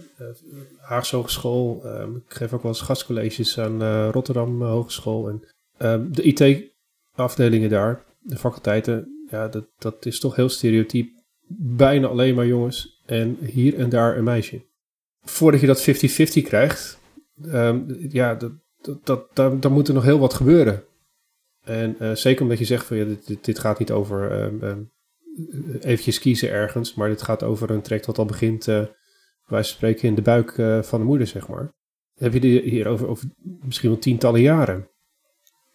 Haagse 0.89 1.17
Hogeschool. 1.17 1.83
Um, 1.85 2.17
ik 2.17 2.35
geef 2.35 2.53
ook 2.53 2.63
wel 2.63 2.73
eens 2.73 2.81
gastcolleges 2.81 3.59
aan 3.59 3.83
uh, 3.83 4.09
Rotterdam 4.13 4.63
Hogeschool. 4.63 5.29
En 5.29 5.43
um, 5.79 6.13
de 6.13 6.23
IT-afdelingen 6.23 7.71
daar, 7.71 8.05
de 8.21 8.37
faculteiten, 8.37 9.27
ja, 9.31 9.49
dat, 9.49 9.67
dat 9.79 10.07
is 10.07 10.21
toch 10.21 10.37
heel 10.37 10.49
stereotyp. 10.49 11.11
Bijna 11.59 12.07
alleen 12.07 12.35
maar 12.35 12.47
jongens 12.47 13.03
en 13.07 13.37
hier 13.41 13.79
en 13.79 13.89
daar 13.89 14.17
een 14.17 14.25
meisje. 14.25 14.67
Voordat 15.21 15.61
je 15.61 15.67
dat 15.67 15.89
50-50 15.89 16.43
krijgt, 16.43 16.99
ja, 18.09 18.35
dat, 18.35 18.53
dat, 18.81 19.07
dat, 19.35 19.63
daar, 19.63 19.73
moet 19.73 19.89
er 19.89 19.95
nog 19.95 20.05
heel 20.05 20.19
wat 20.19 20.35
gebeuren. 20.35 20.85
En 21.65 21.97
uh, 22.01 22.15
zeker 22.15 22.43
omdat 22.43 22.59
je 22.59 22.65
zegt 22.65 22.87
van 22.87 22.97
ja, 22.97 23.05
dit, 23.05 23.45
dit 23.45 23.59
gaat 23.59 23.79
niet 23.79 23.91
over 23.91 24.43
um, 24.43 24.63
um, 24.63 24.91
eventjes 25.81 26.19
kiezen 26.19 26.51
ergens, 26.51 26.95
maar 26.95 27.09
dit 27.09 27.23
gaat 27.23 27.43
over 27.43 27.71
een 27.71 27.83
traject 27.83 28.07
wat 28.07 28.19
al 28.19 28.25
begint, 28.25 28.69
wij 29.49 29.63
spreken 29.63 30.09
in 30.09 30.15
de 30.15 30.23
buik 30.23 30.57
uh, 30.57 30.83
van 30.83 31.01
de 31.01 31.07
moeder, 31.07 31.27
zeg 31.27 31.49
maar. 31.49 31.73
Heb 32.15 32.33
je 32.33 32.41
hier 32.61 32.87
over, 32.87 33.09
over 33.09 33.27
misschien 33.63 33.91
wel 33.91 33.99
tientallen 33.99 34.41
jaren. 34.41 34.89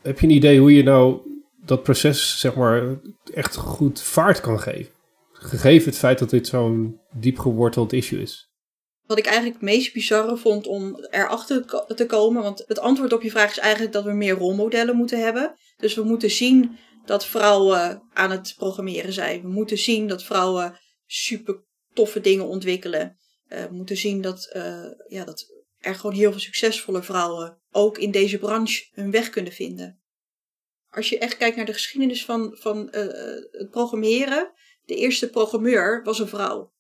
Heb 0.01 0.19
je 0.19 0.27
een 0.27 0.33
idee 0.33 0.59
hoe 0.59 0.75
je 0.75 0.83
nou 0.83 1.21
dat 1.65 1.83
proces, 1.83 2.39
zeg 2.39 2.55
maar, 2.55 2.99
echt 3.33 3.55
goed 3.55 4.01
vaart 4.01 4.39
kan 4.39 4.59
geven? 4.59 4.91
Gegeven 5.31 5.89
het 5.89 5.97
feit 5.97 6.19
dat 6.19 6.29
dit 6.29 6.47
zo'n 6.47 6.99
diep 7.13 7.39
geworteld 7.39 7.93
issue 7.93 8.21
is. 8.21 8.51
Wat 9.05 9.17
ik 9.17 9.25
eigenlijk 9.25 9.55
het 9.55 9.69
meest 9.69 9.93
bizarre 9.93 10.37
vond 10.37 10.67
om 10.67 11.07
erachter 11.09 11.65
te 11.95 12.05
komen. 12.05 12.43
Want 12.43 12.63
het 12.67 12.79
antwoord 12.79 13.13
op 13.13 13.21
je 13.21 13.31
vraag 13.31 13.51
is 13.51 13.59
eigenlijk 13.59 13.93
dat 13.93 14.03
we 14.03 14.11
meer 14.11 14.35
rolmodellen 14.37 14.95
moeten 14.95 15.23
hebben. 15.23 15.55
Dus 15.77 15.95
we 15.95 16.03
moeten 16.03 16.31
zien 16.31 16.77
dat 17.05 17.25
vrouwen 17.25 18.03
aan 18.13 18.31
het 18.31 18.53
programmeren 18.57 19.13
zijn. 19.13 19.41
We 19.41 19.47
moeten 19.47 19.77
zien 19.77 20.07
dat 20.07 20.23
vrouwen 20.23 20.79
super 21.05 21.63
toffe 21.93 22.21
dingen 22.21 22.47
ontwikkelen. 22.47 23.17
Uh, 23.53 23.67
moeten 23.69 23.97
zien 23.97 24.21
dat, 24.21 24.51
uh, 24.55 24.85
ja, 25.07 25.23
dat 25.25 25.45
er 25.77 25.95
gewoon 25.95 26.15
heel 26.15 26.31
veel 26.31 26.39
succesvolle 26.39 27.03
vrouwen 27.03 27.61
ook 27.71 27.97
in 27.97 28.11
deze 28.11 28.37
branche 28.37 28.89
hun 28.91 29.11
weg 29.11 29.29
kunnen 29.29 29.53
vinden. 29.53 30.01
Als 30.89 31.09
je 31.09 31.17
echt 31.17 31.37
kijkt 31.37 31.55
naar 31.55 31.65
de 31.65 31.73
geschiedenis 31.73 32.25
van, 32.25 32.57
van 32.59 32.87
uh, 32.91 33.05
het 33.51 33.69
programmeren. 33.71 34.51
De 34.85 34.95
eerste 34.95 35.29
programmeur 35.29 36.03
was 36.03 36.19
een 36.19 36.27
vrouw. 36.27 36.73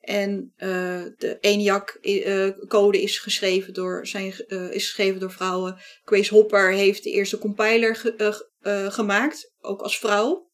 En 0.00 0.52
de 0.56 1.36
ENIAC-code 1.40 3.02
is, 3.02 3.18
geschreven 3.18 3.74
door, 3.74 4.06
zijn, 4.06 4.48
is 4.48 4.84
geschreven 4.84 5.20
door 5.20 5.32
vrouwen. 5.32 5.76
Grace 6.04 6.34
Hopper 6.34 6.72
heeft 6.72 7.02
de 7.02 7.10
eerste 7.10 7.38
compiler 7.38 7.96
ge, 7.96 8.88
gemaakt, 8.90 9.52
ook 9.60 9.82
als 9.82 9.98
vrouw. 9.98 10.50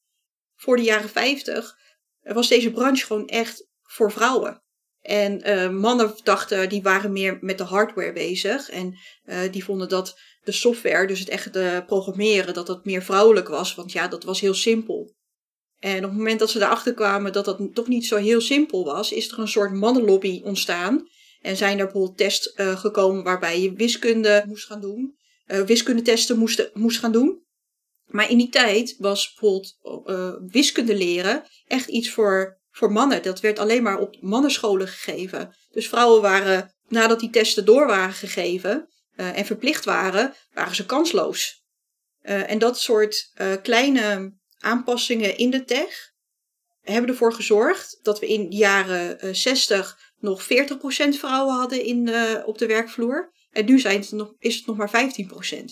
Voor 0.55 0.77
de 0.77 0.83
jaren 0.83 1.09
50 1.09 1.77
was 2.23 2.49
deze 2.49 2.71
branche 2.71 3.07
gewoon 3.07 3.27
echt 3.27 3.69
voor 3.83 4.13
vrouwen. 4.13 4.63
En 5.01 5.75
mannen 5.75 6.15
dachten, 6.23 6.69
die 6.69 6.83
waren 6.83 7.13
meer 7.13 7.39
met 7.41 7.59
de 7.59 7.65
hardware 7.65 8.13
bezig. 8.13 8.71
En 8.71 8.99
die 9.51 9.65
vonden 9.65 9.89
dat 9.89 10.19
de 10.45 10.53
software, 10.53 11.07
dus 11.07 11.19
het 11.19 11.29
echte 11.29 11.85
programmeren, 11.87 12.55
dat 12.55 12.67
dat 12.67 12.85
meer 12.85 13.03
vrouwelijk 13.03 13.49
was. 13.49 13.75
Want 13.75 13.93
ja, 13.93 14.09
dat 14.09 14.25
was 14.25 14.41
heel 14.41 14.55
simpel. 14.55 15.15
En 15.79 15.97
op 15.97 16.11
het 16.11 16.19
moment 16.19 16.39
dat 16.39 16.51
ze 16.51 16.59
erachter 16.59 16.95
kwamen 16.95 17.33
dat 17.33 17.45
dat 17.45 17.69
toch 17.73 17.87
niet 17.87 18.07
zo 18.07 18.17
heel 18.17 18.41
simpel 18.41 18.85
was, 18.85 19.13
is 19.13 19.31
er 19.33 19.39
een 19.39 19.49
soort 19.49 19.73
mannenlobby 19.73 20.41
ontstaan. 20.45 21.09
En 21.41 21.57
zijn 21.57 21.79
er 21.79 21.85
bijvoorbeeld 21.85 22.17
tests 22.17 22.53
uh, 22.57 22.79
gekomen 22.79 23.23
waarbij 23.25 23.61
je 23.61 23.73
wiskunde 23.73 24.45
moest 24.47 24.67
gaan 24.67 24.81
doen. 24.81 25.17
Wiskundetesten 25.67 26.39
moest, 26.39 26.71
moest 26.73 26.99
gaan 26.99 27.13
doen. 27.13 27.43
Maar 28.07 28.31
in 28.31 28.39
die 28.39 28.49
tijd 28.49 28.97
was 28.99 29.35
bijvoorbeeld 29.35 29.77
wiskunde 30.53 30.97
leren 30.97 31.43
echt 31.67 31.89
iets 31.89 32.11
voor, 32.11 32.58
voor 32.79 32.93
mannen. 32.93 33.23
Dat 33.23 33.41
werd 33.41 33.59
alleen 33.59 33.83
maar 33.83 33.99
op 33.99 34.17
mannenscholen 34.21 34.89
gegeven. 34.89 35.55
Dus 35.71 35.89
vrouwen 35.89 36.23
waren, 36.23 36.75
nadat 36.89 37.21
die 37.21 37.31
testen 37.31 37.65
door 37.65 37.87
waren 37.87 38.15
gegeven 38.15 38.89
en 39.17 39.45
verplicht 39.45 39.85
waren, 39.85 40.35
waren 40.53 40.75
ze 40.75 40.87
kansloos. 40.87 41.63
en 42.23 42.59
dat 42.59 42.81
soort 42.81 43.33
kleine 43.63 44.33
aanpassingen 44.59 45.37
in 45.37 45.51
de 45.51 45.65
tech 45.65 46.13
hebben 46.93 47.11
ervoor 47.11 47.33
gezorgd 47.33 47.99
dat 48.03 48.21
we 48.21 48.29
in 48.29 48.51
de 48.51 48.57
jaren 48.57 49.27
uh, 49.27 49.35
60 49.35 49.99
nog 50.19 50.43
40% 50.43 50.47
vrouwen 51.09 51.55
hadden 51.55 51.85
in 51.85 52.11
op 52.45 52.59
de 52.59 52.67
werkvloer. 52.67 53.33
En 53.51 53.65
nu 53.65 53.79
zijn 53.79 54.01
het 54.01 54.11
nog, 54.11 54.35
is 54.39 54.57
het 54.57 54.67
nog 54.67 54.77
maar 54.77 54.91
15%. 54.91 55.65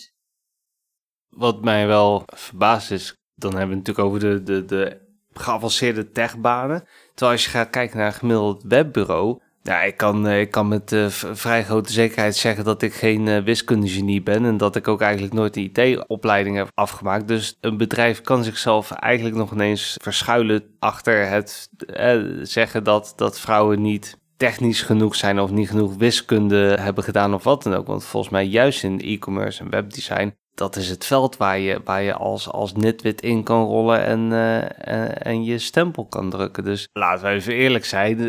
Wat 1.27 1.63
mij 1.63 1.87
wel 1.87 2.23
verbaast 2.25 2.91
is, 2.91 3.15
dan 3.35 3.55
hebben 3.55 3.69
we 3.69 3.75
het 3.75 3.87
natuurlijk 3.87 4.07
over 4.07 4.19
de, 4.19 4.43
de, 4.43 4.65
de 4.65 5.06
geavanceerde 5.39 6.11
techbanen. 6.11 6.83
Terwijl 7.13 7.31
als 7.37 7.45
je 7.45 7.49
gaat 7.51 7.69
kijken 7.69 7.97
naar 7.97 8.07
een 8.07 8.13
gemiddeld 8.13 8.63
webbureau, 8.67 9.39
ja, 9.67 9.81
ik 9.81 9.97
kan, 9.97 10.29
ik 10.29 10.51
kan 10.51 10.67
met 10.67 10.91
uh, 10.91 11.07
vrij 11.09 11.63
grote 11.63 11.91
zekerheid 11.91 12.35
zeggen 12.35 12.63
dat 12.63 12.81
ik 12.81 12.93
geen 12.93 13.25
uh, 13.27 13.43
wiskundegenie 13.43 14.21
ben 14.21 14.45
en 14.45 14.57
dat 14.57 14.75
ik 14.75 14.87
ook 14.87 15.01
eigenlijk 15.01 15.33
nooit 15.33 15.53
de 15.53 15.61
IT-opleiding 15.61 16.55
heb 16.55 16.67
afgemaakt. 16.73 17.27
Dus 17.27 17.57
een 17.61 17.77
bedrijf 17.77 18.21
kan 18.21 18.43
zichzelf 18.43 18.91
eigenlijk 18.91 19.35
nog 19.35 19.51
ineens 19.51 19.95
verschuilen 20.01 20.63
achter 20.79 21.29
het 21.29 21.69
eh, 21.87 22.21
zeggen 22.41 22.83
dat, 22.83 23.13
dat 23.15 23.39
vrouwen 23.39 23.81
niet 23.81 24.17
technisch 24.37 24.81
genoeg 24.81 25.15
zijn 25.15 25.39
of 25.39 25.51
niet 25.51 25.69
genoeg 25.69 25.95
wiskunde 25.95 26.77
hebben 26.79 27.03
gedaan 27.03 27.33
of 27.33 27.43
wat 27.43 27.63
dan 27.63 27.73
ook. 27.73 27.87
Want 27.87 28.05
volgens 28.05 28.31
mij 28.31 28.45
juist 28.45 28.83
in 28.83 28.99
e-commerce 28.99 29.63
en 29.63 29.69
webdesign, 29.69 30.35
dat 30.57 30.75
is 30.75 30.89
het 30.89 31.05
veld 31.05 31.37
waar 31.37 31.59
je, 31.59 31.81
waar 31.83 32.01
je 32.01 32.13
als, 32.13 32.49
als 32.49 32.73
nitwit 32.73 33.21
in 33.21 33.43
kan 33.43 33.65
rollen 33.65 34.03
en, 34.03 34.31
en, 34.77 35.21
en, 35.21 35.43
je 35.43 35.57
stempel 35.57 36.05
kan 36.05 36.29
drukken. 36.29 36.63
Dus 36.63 36.87
laten 36.93 37.25
we 37.25 37.31
even 37.31 37.53
eerlijk 37.53 37.85
zijn 37.85 38.19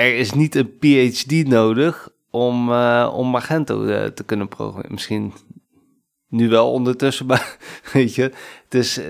er 0.00 0.16
is 0.16 0.32
niet 0.32 0.54
een 0.54 0.78
PhD 0.78 1.48
nodig 1.48 2.08
om, 2.30 2.70
uh, 2.70 3.12
om 3.14 3.26
Magento 3.26 3.84
te 4.12 4.24
kunnen 4.24 4.48
programmeren. 4.48 4.92
Misschien 4.92 5.32
nu 6.28 6.48
wel 6.48 6.72
ondertussen, 6.72 7.26
maar 7.30 7.56
weet 7.92 8.14
je. 8.14 8.32
Dus 8.68 9.00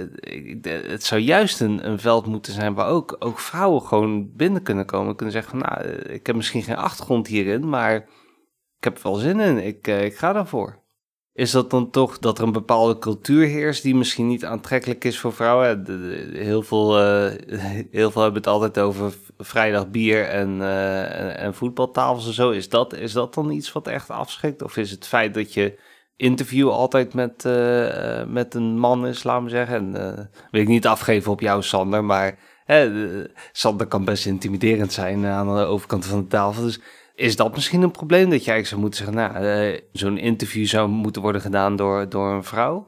het 0.86 1.04
zou 1.04 1.20
juist 1.20 1.60
een, 1.60 1.86
een 1.88 1.98
veld 1.98 2.26
moeten 2.26 2.52
zijn 2.52 2.74
waar 2.74 2.88
ook, 2.88 3.16
ook 3.18 3.38
vrouwen 3.38 3.82
gewoon 3.82 4.36
binnen 4.36 4.62
kunnen 4.62 4.86
komen. 4.86 5.16
Kunnen 5.16 5.34
zeggen 5.34 5.58
van, 5.58 5.68
nou, 5.68 5.88
ik 5.90 6.26
heb 6.26 6.36
misschien 6.36 6.62
geen 6.62 6.76
achtergrond 6.76 7.26
hierin, 7.26 7.68
maar 7.68 7.94
ik 8.78 8.84
heb 8.84 8.96
er 8.96 9.02
wel 9.02 9.14
zin 9.14 9.40
in. 9.40 9.66
Ik, 9.66 9.86
ik 9.86 10.16
ga 10.16 10.32
daarvoor. 10.32 10.79
Is 11.40 11.50
dat 11.50 11.70
dan 11.70 11.90
toch 11.90 12.18
dat 12.18 12.38
er 12.38 12.44
een 12.44 12.52
bepaalde 12.52 12.98
cultuur 12.98 13.46
heerst 13.46 13.82
die 13.82 13.94
misschien 13.94 14.26
niet 14.26 14.44
aantrekkelijk 14.44 15.04
is 15.04 15.18
voor 15.18 15.32
vrouwen? 15.32 15.84
heel, 16.32 16.62
veel, 16.62 17.00
uh, 17.00 17.32
heel 17.90 18.10
veel 18.10 18.22
hebben 18.22 18.40
het 18.40 18.50
altijd 18.50 18.78
over 18.78 19.12
vrijdag 19.38 19.90
bier 19.90 20.28
en, 20.28 20.56
uh, 20.58 21.42
en, 21.42 21.54
voetbaltafels 21.54 22.26
en 22.26 22.32
zo. 22.32 22.50
Is 22.50 22.68
dat, 22.68 22.94
is 22.94 23.12
dat 23.12 23.34
dan 23.34 23.50
iets 23.50 23.72
wat 23.72 23.86
echt 23.86 24.10
afschrikt? 24.10 24.62
Of 24.62 24.76
is 24.76 24.90
het 24.90 25.06
feit 25.06 25.34
dat 25.34 25.54
je 25.54 25.78
interview 26.16 26.70
altijd 26.70 27.14
met, 27.14 27.44
uh, 27.46 28.24
met 28.24 28.54
een 28.54 28.78
man 28.78 29.06
is, 29.06 29.22
laat 29.22 29.42
me 29.42 29.48
zeggen? 29.48 29.96
En 29.96 30.30
wil 30.50 30.60
ik 30.60 30.68
niet 30.68 30.86
afgeven 30.86 31.32
op 31.32 31.40
jou, 31.40 31.62
Sander, 31.62 32.04
maar 32.04 32.38
Sander 33.52 33.86
kan 33.86 34.04
best 34.04 34.26
intimiderend 34.26 34.92
zijn 34.92 35.26
aan 35.26 35.56
de 35.56 35.64
overkant 35.64 36.06
van 36.06 36.20
de 36.20 36.26
tafel. 36.26 36.62
Dus 36.62 36.80
is 37.20 37.36
dat 37.36 37.54
misschien 37.54 37.82
een 37.82 37.90
probleem 37.90 38.30
dat 38.30 38.44
jij 38.44 38.64
zou 38.64 38.80
moeten 38.80 39.04
zeggen, 39.04 39.16
nou, 39.16 39.44
uh, 39.44 39.80
zo'n 39.92 40.18
interview 40.18 40.66
zou 40.66 40.88
moeten 40.88 41.22
worden 41.22 41.40
gedaan 41.40 41.76
door, 41.76 42.08
door 42.08 42.32
een 42.32 42.44
vrouw? 42.44 42.86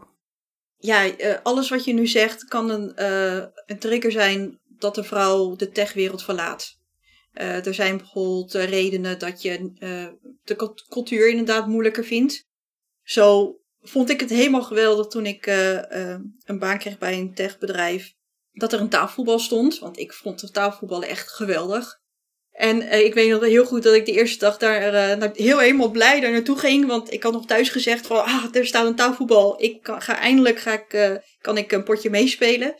Ja, 0.77 1.05
uh, 1.07 1.35
alles 1.42 1.68
wat 1.68 1.85
je 1.85 1.92
nu 1.92 2.07
zegt 2.07 2.45
kan 2.45 2.71
een, 2.71 2.92
uh, 2.97 3.45
een 3.66 3.79
trigger 3.79 4.12
zijn 4.12 4.61
dat 4.79 4.95
de 4.95 5.05
vrouw 5.05 5.57
de 5.57 5.71
techwereld 5.71 6.23
verlaat. 6.23 6.81
er 7.33 7.75
zijn 7.75 7.97
bijvoorbeeld 7.97 8.53
redenen 8.53 9.18
dat 9.18 9.42
je 9.42 9.73
de 10.42 10.75
cultuur 10.88 11.29
inderdaad 11.29 11.66
moeilijker 11.66 12.05
vindt. 12.05 12.47
Zo 13.03 13.57
vond 13.81 14.11
ik 14.11 14.21
het 14.21 14.31
helemaal 14.31 14.62
geweldig 14.62 15.07
toen 15.07 15.27
ik 15.27 15.47
een 15.47 16.59
baan 16.59 16.79
kreeg 16.79 16.99
bij 16.99 17.18
een 17.18 17.35
techbedrijf. 17.35 18.14
Dat 18.53 18.73
er 18.73 18.81
een 18.81 18.88
tafelvoetbal 18.88 19.38
stond, 19.38 19.79
want 19.79 19.99
ik 19.99 20.12
vond 20.12 20.40
het 20.40 20.53
tafelvoetballen 20.53 21.09
echt 21.09 21.33
geweldig. 21.33 22.02
En 22.53 22.83
uh, 22.83 23.01
ik 23.01 23.15
weet 23.15 23.31
nog 23.31 23.45
heel 23.45 23.65
goed 23.65 23.83
dat 23.83 23.95
ik 23.95 24.07
de 24.07 24.12
eerste 24.12 24.38
dag 24.38 24.57
daar 24.57 25.19
uh, 25.19 25.31
heel 25.33 25.59
helemaal 25.59 25.91
blij 25.91 26.21
daar 26.21 26.33
naartoe 26.33 26.59
ging. 26.59 26.87
Want 26.87 27.12
ik 27.12 27.23
had 27.23 27.33
nog 27.33 27.47
thuis 27.47 27.69
gezegd 27.69 28.07
van, 28.07 28.25
ah, 28.25 28.45
er 28.53 28.67
staat 28.67 28.87
een 28.87 28.95
tafelvoetbal. 28.95 29.62
Ik 29.62 29.79
ga 29.83 30.19
eindelijk 30.19 30.59
ga 30.59 30.73
ik, 30.73 30.93
uh, 30.93 31.17
kan 31.41 31.57
ik 31.57 31.73
een 31.73 31.85
potje 31.85 32.11
meespelen. 32.11 32.75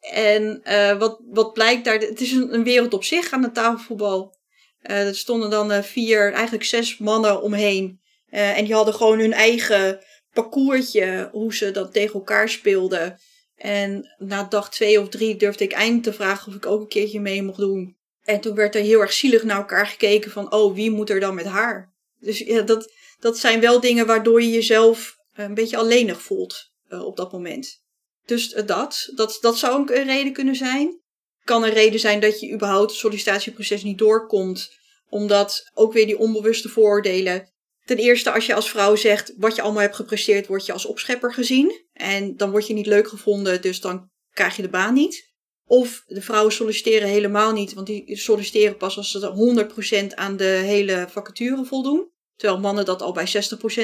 En 0.00 0.62
wat, 0.98 1.20
wat 1.30 1.52
blijkt 1.52 1.84
daar, 1.84 1.98
het 1.98 2.20
is 2.20 2.32
een, 2.32 2.64
wereld 2.64 2.94
op 2.94 3.04
zich 3.04 3.30
aan 3.30 3.42
het 3.42 3.54
tafelvoetbal. 3.54 4.36
er 4.80 5.14
stonden 5.14 5.50
dan 5.50 5.84
vier, 5.84 6.32
eigenlijk 6.32 6.64
zes 6.64 6.98
mannen 6.98 7.42
omheen. 7.42 8.00
en 8.30 8.64
die 8.64 8.74
hadden 8.74 8.94
gewoon 8.94 9.18
hun 9.18 9.32
eigen 9.32 10.04
parcoursje, 10.32 11.28
hoe 11.32 11.54
ze 11.54 11.70
dat 11.70 11.92
tegen 11.92 12.14
elkaar 12.14 12.48
speelden. 12.48 13.18
En 13.56 14.14
na 14.18 14.44
dag 14.44 14.70
twee 14.70 15.00
of 15.00 15.08
drie 15.08 15.36
durfde 15.36 15.64
ik 15.64 15.72
eindelijk 15.72 16.04
te 16.04 16.12
vragen 16.12 16.48
of 16.48 16.54
ik 16.54 16.66
ook 16.66 16.80
een 16.80 16.88
keertje 16.88 17.20
mee 17.20 17.42
mocht 17.42 17.58
doen. 17.58 17.96
En 18.24 18.40
toen 18.40 18.54
werd 18.54 18.74
er 18.74 18.80
heel 18.80 19.00
erg 19.00 19.12
zielig 19.12 19.42
naar 19.42 19.56
elkaar 19.56 19.86
gekeken 19.86 20.30
van, 20.30 20.52
oh, 20.52 20.74
wie 20.74 20.90
moet 20.90 21.10
er 21.10 21.20
dan 21.20 21.34
met 21.34 21.46
haar? 21.46 21.92
Dus 22.20 22.38
ja, 22.38 22.60
dat, 22.60 22.92
dat 23.18 23.38
zijn 23.38 23.60
wel 23.60 23.80
dingen 23.80 24.06
waardoor 24.06 24.42
je 24.42 24.50
jezelf 24.50 25.16
een 25.34 25.54
beetje 25.54 25.76
alleenig 25.76 26.22
voelt 26.22 26.70
uh, 26.88 27.04
op 27.04 27.16
dat 27.16 27.32
moment. 27.32 27.82
Dus 28.26 28.52
uh, 28.52 28.66
dat, 28.66 29.12
dat, 29.14 29.38
dat 29.40 29.58
zou 29.58 29.80
ook 29.80 29.90
een 29.90 30.04
reden 30.04 30.32
kunnen 30.32 30.56
zijn. 30.56 31.02
Kan 31.44 31.64
een 31.64 31.72
reden 31.72 32.00
zijn 32.00 32.20
dat 32.20 32.40
je 32.40 32.52
überhaupt 32.52 32.90
het 32.90 33.00
sollicitatieproces 33.00 33.82
niet 33.82 33.98
doorkomt, 33.98 34.78
omdat 35.08 35.70
ook 35.74 35.92
weer 35.92 36.06
die 36.06 36.18
onbewuste 36.18 36.68
vooroordelen. 36.68 37.52
Ten 37.84 37.96
eerste, 37.96 38.30
als 38.30 38.46
je 38.46 38.54
als 38.54 38.70
vrouw 38.70 38.96
zegt 38.96 39.34
wat 39.36 39.56
je 39.56 39.62
allemaal 39.62 39.82
hebt 39.82 39.96
gepresteerd, 39.96 40.46
word 40.46 40.66
je 40.66 40.72
als 40.72 40.86
opschepper 40.86 41.32
gezien. 41.32 41.86
En 41.92 42.36
dan 42.36 42.50
word 42.50 42.66
je 42.66 42.74
niet 42.74 42.86
leuk 42.86 43.08
gevonden, 43.08 43.62
dus 43.62 43.80
dan 43.80 44.10
krijg 44.32 44.56
je 44.56 44.62
de 44.62 44.68
baan 44.68 44.94
niet. 44.94 45.32
Of 45.66 46.04
de 46.06 46.22
vrouwen 46.22 46.52
solliciteren 46.52 47.08
helemaal 47.08 47.52
niet, 47.52 47.74
want 47.74 47.86
die 47.86 48.16
solliciteren 48.16 48.76
pas 48.76 48.96
als 48.96 49.10
ze 49.10 50.06
100% 50.10 50.14
aan 50.14 50.36
de 50.36 50.44
hele 50.44 51.06
vacature 51.10 51.64
voldoen. 51.64 52.08
Terwijl 52.36 52.60
mannen 52.60 52.84
dat 52.84 53.02
al 53.02 53.12
bij 53.12 53.26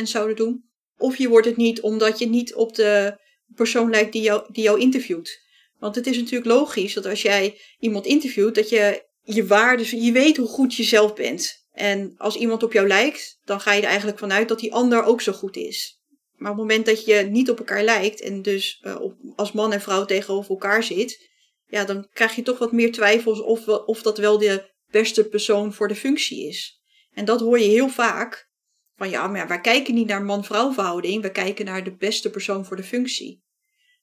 60% 0.01 0.03
zouden 0.03 0.37
doen. 0.37 0.65
Of 0.99 1.17
je 1.17 1.29
wordt 1.29 1.47
het 1.47 1.57
niet 1.57 1.81
omdat 1.81 2.19
je 2.19 2.29
niet 2.29 2.55
op 2.55 2.75
de 2.75 3.19
persoon 3.55 3.91
lijkt 3.91 4.13
die 4.13 4.23
jou, 4.23 4.53
die 4.53 4.63
jou 4.63 4.81
interviewt. 4.81 5.41
Want 5.79 5.95
het 5.95 6.07
is 6.07 6.17
natuurlijk 6.17 6.51
logisch 6.51 6.95
dat 6.95 7.07
als 7.07 7.23
jij 7.23 7.61
iemand 7.79 8.07
interviewt, 8.07 8.55
dat 8.55 8.69
je 8.69 9.05
je 9.23 9.47
waarde, 9.47 10.05
je 10.05 10.13
weet 10.13 10.37
hoe 10.37 10.49
goed 10.49 10.75
je 10.75 10.83
zelf 10.83 11.15
bent. 11.15 11.67
En 11.73 12.15
als 12.17 12.37
iemand 12.37 12.63
op 12.63 12.73
jou 12.73 12.87
lijkt, 12.87 13.39
dan 13.45 13.61
ga 13.61 13.73
je 13.73 13.83
er 13.83 13.89
eigenlijk 13.89 14.19
vanuit 14.19 14.49
dat 14.49 14.61
die 14.61 14.73
ander 14.73 15.03
ook 15.03 15.21
zo 15.21 15.33
goed 15.33 15.57
is. 15.57 16.01
Maar 16.37 16.51
op 16.51 16.59
het 16.59 16.67
moment 16.67 16.87
dat 16.87 17.05
je 17.05 17.15
niet 17.15 17.51
op 17.51 17.59
elkaar 17.59 17.85
lijkt 17.85 18.21
en 18.21 18.43
dus 18.43 18.83
uh, 18.87 18.97
als 19.37 19.53
man 19.53 19.73
en 19.73 19.81
vrouw 19.81 20.05
tegenover 20.05 20.51
elkaar 20.51 20.83
zit, 20.83 21.30
ja, 21.71 21.85
dan 21.85 22.09
krijg 22.13 22.35
je 22.35 22.43
toch 22.43 22.59
wat 22.59 22.73
meer 22.73 22.93
twijfels 22.93 23.41
of, 23.41 23.69
of 23.69 24.03
dat 24.03 24.19
wel 24.19 24.39
de 24.39 24.71
beste 24.91 25.29
persoon 25.29 25.73
voor 25.73 25.89
de 25.89 25.95
functie 25.95 26.49
is. 26.49 26.83
En 27.13 27.25
dat 27.25 27.41
hoor 27.41 27.59
je 27.59 27.69
heel 27.69 27.89
vaak. 27.89 28.49
Van 28.97 29.11
ja, 29.11 29.27
maar 29.27 29.49
wij 29.49 29.61
kijken 29.61 29.95
niet 29.95 30.07
naar 30.07 30.23
man-vrouw 30.23 30.73
verhouding, 30.73 31.23
we 31.23 31.31
kijken 31.31 31.65
naar 31.65 31.85
de 31.85 31.97
beste 31.97 32.31
persoon 32.31 32.65
voor 32.65 32.77
de 32.77 32.83
functie. 32.83 33.43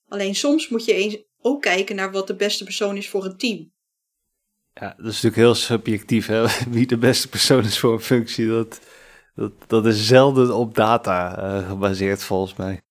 Alleen 0.07 0.35
soms 0.35 0.69
moet 0.69 0.85
je 0.85 0.93
eens 0.93 1.17
ook 1.41 1.61
kijken 1.61 1.95
naar 1.95 2.11
wat 2.11 2.27
de 2.27 2.35
beste 2.35 2.63
persoon 2.63 2.97
is 2.97 3.09
voor 3.09 3.25
een 3.25 3.37
team. 3.37 3.71
Ja, 4.73 4.87
dat 4.87 5.05
is 5.05 5.21
natuurlijk 5.21 5.35
heel 5.35 5.55
subjectief, 5.55 6.27
hè? 6.27 6.45
wie 6.69 6.87
de 6.87 6.97
beste 6.97 7.29
persoon 7.29 7.63
is 7.63 7.79
voor 7.79 7.93
een 7.93 7.99
functie. 7.99 8.47
Dat, 8.47 8.79
dat, 9.35 9.51
dat 9.67 9.85
is 9.85 10.07
zelden 10.07 10.55
op 10.55 10.75
data 10.75 11.37
uh, 11.37 11.69
gebaseerd 11.69 12.23
volgens 12.23 12.55
mij. 12.55 12.81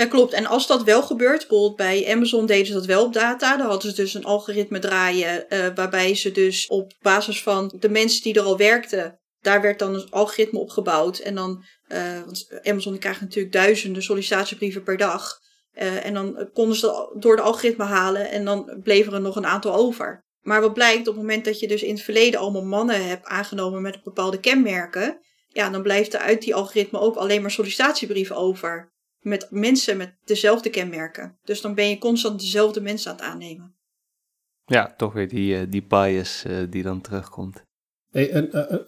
Ja, 0.00 0.06
klopt. 0.06 0.32
En 0.32 0.46
als 0.46 0.66
dat 0.66 0.82
wel 0.82 1.02
gebeurt, 1.02 1.38
bijvoorbeeld 1.38 1.76
bij 1.76 2.12
Amazon 2.12 2.46
deden 2.46 2.66
ze 2.66 2.72
dat 2.72 2.84
wel 2.84 3.04
op 3.04 3.12
data. 3.12 3.56
Dan 3.56 3.66
hadden 3.66 3.90
ze 3.90 3.96
dus 3.96 4.14
een 4.14 4.24
algoritme 4.24 4.78
draaien 4.78 5.46
uh, 5.48 5.66
waarbij 5.74 6.14
ze 6.14 6.32
dus 6.32 6.66
op 6.66 6.92
basis 7.00 7.42
van 7.42 7.72
de 7.78 7.88
mensen 7.88 8.22
die 8.22 8.34
er 8.34 8.42
al 8.42 8.56
werkten, 8.56 9.18
daar 9.40 9.60
werd 9.60 9.78
dan 9.78 9.94
een 9.94 10.10
algoritme 10.10 10.58
opgebouwd. 10.58 11.18
En 11.18 11.34
dan, 11.34 11.64
uh, 11.88 12.20
want 12.24 12.48
Amazon 12.62 12.98
krijgt 12.98 13.20
natuurlijk 13.20 13.54
duizenden 13.54 14.02
sollicitatiebrieven 14.02 14.82
per 14.82 14.96
dag. 14.96 15.38
Uh, 15.74 16.06
en 16.06 16.14
dan 16.14 16.50
konden 16.52 16.76
ze 16.76 16.86
dat 16.86 17.22
door 17.22 17.36
de 17.36 17.42
algoritme 17.42 17.84
halen 17.84 18.30
en 18.30 18.44
dan 18.44 18.80
bleven 18.82 19.12
er 19.12 19.20
nog 19.20 19.36
een 19.36 19.46
aantal 19.46 19.74
over. 19.74 20.24
Maar 20.40 20.60
wat 20.60 20.74
blijkt, 20.74 21.08
op 21.08 21.14
het 21.14 21.22
moment 21.22 21.44
dat 21.44 21.60
je 21.60 21.68
dus 21.68 21.82
in 21.82 21.94
het 21.94 22.02
verleden 22.02 22.40
allemaal 22.40 22.64
mannen 22.64 23.08
hebt 23.08 23.26
aangenomen 23.26 23.82
met 23.82 24.02
bepaalde 24.02 24.40
kenmerken, 24.40 25.20
ja, 25.48 25.70
dan 25.70 25.82
blijft 25.82 26.14
er 26.14 26.20
uit 26.20 26.42
die 26.42 26.54
algoritme 26.54 26.98
ook 26.98 27.16
alleen 27.16 27.40
maar 27.42 27.50
sollicitatiebrieven 27.50 28.36
over 28.36 28.89
met 29.20 29.46
mensen 29.50 29.96
met 29.96 30.14
dezelfde 30.24 30.70
kenmerken. 30.70 31.38
Dus 31.44 31.60
dan 31.60 31.74
ben 31.74 31.88
je 31.88 31.98
constant 31.98 32.40
dezelfde 32.40 32.80
mensen 32.80 33.10
aan 33.10 33.16
het 33.16 33.24
aannemen. 33.24 33.74
Ja, 34.64 34.94
toch 34.96 35.12
weer 35.12 35.28
die, 35.28 35.54
uh, 35.54 35.70
die 35.70 35.86
bias 35.86 36.44
uh, 36.46 36.70
die 36.70 36.82
dan 36.82 37.00
terugkomt. 37.00 37.62
Hey, 38.10 38.30
en, 38.30 38.48
uh, 38.52 38.78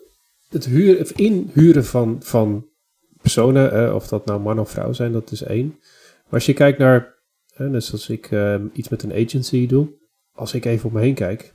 het 0.48 0.64
huren, 0.64 1.00
of 1.00 1.12
inhuren 1.12 1.84
van, 1.84 2.22
van 2.22 2.68
personen, 3.20 3.94
of 3.94 4.08
dat 4.08 4.24
nou 4.26 4.40
man 4.40 4.58
of 4.58 4.70
vrouw 4.70 4.92
zijn, 4.92 5.12
dat 5.12 5.30
is 5.30 5.42
één. 5.42 5.66
Maar 6.24 6.32
als 6.40 6.46
je 6.46 6.52
kijkt 6.52 6.78
naar, 6.78 7.14
net 7.56 7.84
zoals 7.84 8.08
ik 8.08 8.30
iets 8.72 8.88
met 8.88 9.02
een 9.02 9.12
agency 9.12 9.66
doe, 9.66 9.88
als 10.32 10.54
ik 10.54 10.64
even 10.64 10.88
om 10.88 10.94
me 10.94 11.00
heen 11.00 11.14
kijk, 11.14 11.54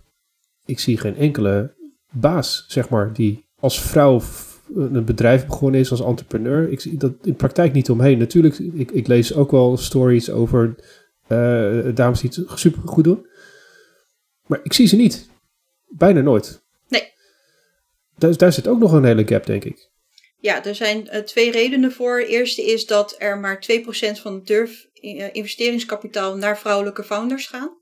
ik 0.66 0.80
zie 0.80 0.98
geen 0.98 1.16
enkele 1.16 1.76
baas, 2.12 2.66
zeg 2.68 2.90
maar, 2.90 3.14
die 3.14 3.46
als 3.60 3.82
vrouw 3.82 4.22
een 4.76 5.06
bedrijf 5.06 5.46
begonnen 5.46 5.80
is 5.80 5.92
als 5.92 6.02
entrepreneur. 6.02 6.72
Ik 6.72 6.82
zie 6.82 6.98
dat 6.98 7.14
in 7.24 7.36
praktijk 7.36 7.74
niet 7.74 7.90
omheen. 7.90 8.18
Natuurlijk, 8.18 8.60
ik, 8.60 8.92
ik 8.92 9.08
lees 9.08 9.34
ook 9.34 9.52
wel 9.52 9.78
stories 9.78 10.30
over 10.30 10.76
uh, 11.28 11.96
dames 11.96 12.22
die 12.22 12.32
het 12.36 12.60
super 12.60 12.82
goed 12.86 13.04
doen. 13.04 13.28
Maar 14.46 14.60
ik 14.64 14.74
zie 14.74 14.88
ze 14.88 14.96
niet. 14.96 15.30
Bijna 15.88 16.22
nooit. 16.22 16.62
Nee. 16.88 17.14
Daar, 18.18 18.38
daar 18.38 18.54
zit 18.54 18.68
ook 18.68 18.80
nog 18.80 18.92
een 18.92 19.06
hele 19.06 19.28
gap, 19.28 19.46
denk 19.46 19.64
ik. 19.64 19.90
Ja, 20.40 20.66
er 20.66 20.76
zijn 20.76 21.08
uh, 21.14 21.20
twee 21.20 21.52
redenen 21.52 21.92
voor. 21.92 22.20
De 22.20 22.28
eerste 22.28 22.66
is 22.66 22.86
dat 22.86 23.16
er 23.18 23.38
maar 23.38 23.66
2% 23.86 24.22
van 24.22 24.34
het 24.34 24.48
durf 24.48 24.88
investeringskapitaal 25.32 26.38
naar 26.38 26.58
vrouwelijke 26.58 27.04
founders 27.04 27.48
gaan. 27.48 27.78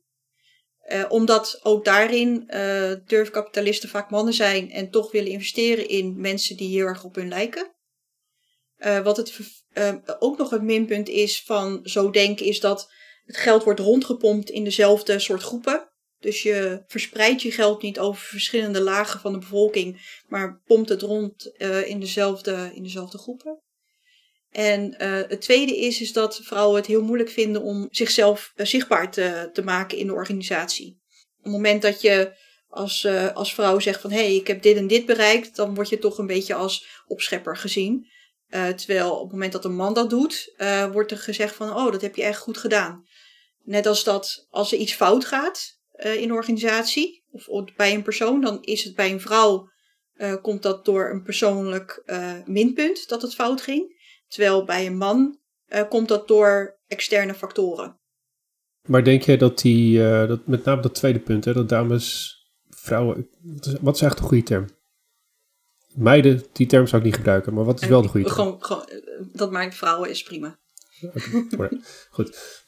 Uh, 0.92 1.06
omdat 1.08 1.60
ook 1.64 1.86
daarin 1.86 2.44
uh, 2.48 2.92
durfkapitalisten 3.06 3.90
vaak 3.90 4.10
mannen 4.10 4.34
zijn 4.34 4.72
en 4.72 4.90
toch 4.90 5.12
willen 5.12 5.32
investeren 5.32 5.90
in 5.90 6.20
mensen 6.20 6.58
die 6.58 6.78
heel 6.78 6.86
erg 6.86 7.04
op 7.04 7.16
hun 7.16 7.28
lijken. 7.28 7.74
Uh, 8.78 9.00
wat 9.00 9.18
het 9.18 9.34
ook 10.20 10.38
nog 10.38 10.52
een 10.52 10.66
minpunt 10.66 11.10
is 11.10 11.44
van 11.44 11.80
zo 11.84 12.10
denken, 12.10 12.46
is 12.46 12.60
dat 12.60 12.92
het 13.26 13.38
geld 13.38 13.64
wordt 13.64 13.80
rondgepompt 13.80 14.50
in 14.50 14.64
dezelfde 14.64 15.20
soort 15.20 15.42
groepen. 15.42 15.90
Dus 16.20 16.44
je 16.44 16.84
verspreidt 16.88 17.42
je 17.42 17.52
geld 17.52 17.82
niet 17.82 18.00
over 18.00 18.22
verschillende 18.22 18.82
lagen 18.82 19.20
van 19.20 19.34
de 19.34 19.40
bevolking, 19.40 20.22
maar 20.28 20.62
pompt 20.66 20.90
het 20.90 21.02
rond 21.02 21.46
in, 21.86 22.00
dezelfde, 22.00 22.72
in 22.74 22.84
dezelfde 22.84 23.18
groepen. 23.18 23.64
En 24.56 24.96
uh, 25.02 25.22
het 25.28 25.42
tweede 25.42 25.78
is, 25.78 26.02
is 26.02 26.14
dat 26.14 26.40
vrouwen 26.44 26.76
het 26.76 26.86
heel 26.86 27.02
moeilijk 27.02 27.30
vinden 27.30 27.62
om 27.62 27.88
zichzelf 27.92 28.54
uh, 28.56 28.66
zichtbaar 28.66 29.12
te, 29.12 29.50
te 29.54 29.64
maken 29.64 29.98
in 29.98 30.08
de 30.08 30.14
organisatie. 30.14 31.02
Op 31.38 31.44
het 31.44 31.52
moment 31.52 31.82
dat 31.82 32.02
je 32.02 32.34
als, 32.68 33.04
uh, 33.04 33.34
als 33.34 33.54
vrouw 33.54 33.80
zegt 33.80 34.02
van 34.02 34.12
hé, 34.12 34.18
hey, 34.18 34.36
ik 34.36 34.48
heb 34.48 34.62
dit 34.62 34.78
en 34.78 34.88
dit 34.88 35.06
bereikt, 35.06 35.56
dan 35.56 35.76
word 35.76 35.90
je 35.90 36.00
toch 36.00 36.18
een 36.18 36.28
beetje 36.28 36.54
als 36.54 37.04
opschepper 37.08 37.58
gezien. 37.58 38.08
terwijl 38.50 39.16
op 39.16 39.22
het 39.22 39.32
moment 39.32 39.52
dat 39.52 39.66
een 39.66 39.76
man 39.76 39.94
dat 39.94 40.10
doet, 40.10 40.54
wordt 40.92 41.12
er 41.12 41.18
gezegd 41.18 41.56
van 41.56 41.70
oh, 41.70 41.92
dat 41.92 42.02
heb 42.02 42.16
je 42.16 42.24
echt 42.24 42.40
goed 42.40 42.58
gedaan. 42.58 43.04
Net 43.64 43.86
als 43.86 44.04
dat 44.04 44.48
als 44.50 44.72
er 44.72 44.78
iets 44.78 44.94
fout 44.94 45.26
gaat 45.26 45.80
in 45.92 46.24
een 46.24 46.32
organisatie 46.32 47.24
of 47.32 47.48
bij 47.76 47.94
een 47.94 48.04
persoon, 48.04 48.42
dan 48.42 48.62
is 48.62 48.84
het 48.84 48.96
bij 48.96 49.12
een 49.12 49.22
vrouw, 49.22 49.70
komt 50.42 50.64
dat 50.64 50.86
door 50.86 51.10
een 51.10 51.24
persoonlijk 51.24 52.04
minpunt 52.46 53.08
dat 53.08 53.22
het 53.22 53.36
fout 53.36 53.62
ging. 53.62 53.95
Terwijl 54.28 54.66
bij 54.66 54.86
een 54.86 54.98
man 54.98 55.40
uh, 55.68 55.88
komt 55.90 56.08
dat 56.08 56.28
door 56.28 56.80
externe 56.88 57.34
factoren. 57.34 58.00
Maar 58.88 59.04
denk 59.04 59.22
jij 59.22 59.38
dat 59.38 59.60
die, 59.60 60.00
uh, 60.00 60.28
dat, 60.28 60.48
met 60.48 60.66
name 60.66 60.82
dat 60.82 60.96
tweede 60.96 61.20
punt, 61.20 61.46
hè, 61.46 61.54
dat 61.54 61.70
dames, 61.70 62.36
vrouwen, 62.70 63.30
wat 63.42 63.66
is, 63.66 63.74
wat 63.82 63.96
is 63.96 64.02
eigenlijk 64.02 64.16
de 64.16 64.28
goede 64.28 64.44
term? 64.44 64.66
Meiden, 65.94 66.44
die 66.52 66.68
term 66.68 66.88
zou 66.88 67.02
ik 67.02 67.08
niet 67.08 67.16
gebruiken, 67.16 67.54
maar 67.54 67.64
wat 67.64 67.82
is 67.82 67.88
wel 67.88 68.02
de 68.02 68.08
goede 68.08 68.26
term? 68.26 68.38
Gewoon, 68.38 68.64
gewoon, 68.64 68.86
dat 69.34 69.52
maakt 69.52 69.76
vrouwen 69.76 70.10
is 70.10 70.24
prima. 70.24 70.60
Okay, 71.54 71.82
goed. 72.10 72.64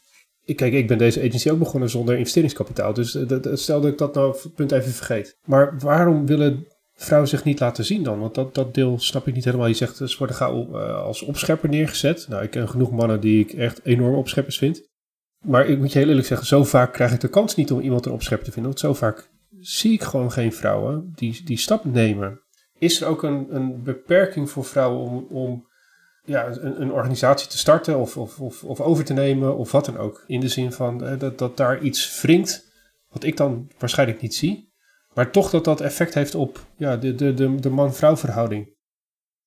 Kijk, 0.56 0.74
ik 0.74 0.88
ben 0.88 0.98
deze 0.98 1.20
agency 1.20 1.50
ook 1.50 1.60
begonnen 1.60 1.90
zonder 1.90 2.18
investeringskapitaal. 2.18 2.94
Dus 2.94 3.18
stel 3.54 3.82
dat 3.82 3.92
ik 3.92 3.98
dat 3.98 4.14
nou 4.14 4.38
punt 4.56 4.72
even 4.72 4.92
vergeet. 4.92 5.38
Maar 5.46 5.80
waarom 5.80 6.26
willen 6.26 6.68
vrouwen 6.98 7.30
zich 7.30 7.44
niet 7.44 7.60
laten 7.60 7.86
zien 7.86 8.04
dan? 8.04 8.20
Want 8.20 8.36
dat, 8.36 8.56
dat 8.56 8.74
deel 8.74 9.00
snap 9.00 9.28
ik 9.28 9.34
niet 9.34 9.46
helemaal. 9.46 9.68
Je 9.68 9.74
zegt, 9.74 9.98
ze 9.98 10.16
worden 10.18 10.36
gauw 10.36 10.68
uh, 10.72 11.04
als 11.04 11.22
opschepper 11.22 11.70
neergezet. 11.70 12.26
Nou, 12.30 12.44
ik 12.44 12.50
ken 12.50 12.70
genoeg 12.70 12.92
mannen 12.92 13.20
die 13.20 13.40
ik 13.40 13.54
echt 13.54 13.80
enorm 13.84 14.16
opscheppers 14.16 14.58
vind. 14.58 14.88
Maar 15.46 15.68
ik 15.68 15.80
moet 15.80 15.92
je 15.92 16.00
heel 16.00 16.08
eerlijk 16.08 16.28
zeggen, 16.28 16.48
zo 16.48 16.64
vaak 16.64 16.94
krijg 16.94 17.14
ik 17.14 17.20
de 17.20 17.30
kans 17.30 17.56
niet 17.56 17.72
om 17.72 17.80
iemand 17.80 18.06
een 18.06 18.12
opschepper 18.12 18.46
te 18.46 18.52
vinden. 18.52 18.72
Want 18.72 18.84
zo 18.84 18.94
vaak 18.94 19.30
zie 19.60 19.94
ik 19.94 20.04
gewoon 20.04 20.32
geen 20.32 20.54
vrouwen 20.54 21.12
die 21.16 21.42
die 21.46 21.58
stap 21.58 21.86
nemen. 21.86 22.42
Is 22.80 23.02
er 23.02 23.08
ook 23.08 23.24
een, 23.24 23.56
een 23.56 23.84
beperking 23.84 24.50
voor 24.50 24.66
vrouwen 24.66 25.02
om, 25.02 25.28
om 25.30 25.68
ja, 26.24 26.48
een, 26.48 26.82
een, 26.82 26.92
organisatie 26.92 27.48
te 27.48 27.58
starten 27.58 28.00
of, 28.00 28.18
of, 28.18 28.40
of, 28.40 28.64
of, 28.64 28.82
over 28.82 29.04
te 29.06 29.14
nemen 29.14 29.58
of 29.58 29.72
wat 29.72 29.86
dan 29.86 29.98
ook? 29.98 30.24
In 30.28 30.40
de 30.40 30.48
zin 30.48 30.72
van 30.72 31.06
eh, 31.06 31.20
dat, 31.20 31.38
dat 31.38 31.58
daar 31.58 31.82
iets 31.82 32.22
wringt 32.22 32.72
wat 33.10 33.24
ik 33.24 33.38
dan 33.38 33.72
waarschijnlijk 33.78 34.22
niet 34.22 34.36
zie. 34.36 34.67
Maar 35.18 35.32
toch 35.32 35.50
dat 35.50 35.64
dat 35.64 35.82
effect 35.82 36.14
heeft 36.14 36.36
op 36.36 36.68
ja, 36.78 36.98
de, 36.98 37.16
de, 37.16 37.56
de, 37.60 37.70
man-vrouw 37.70 38.18
verhouding. 38.18 38.76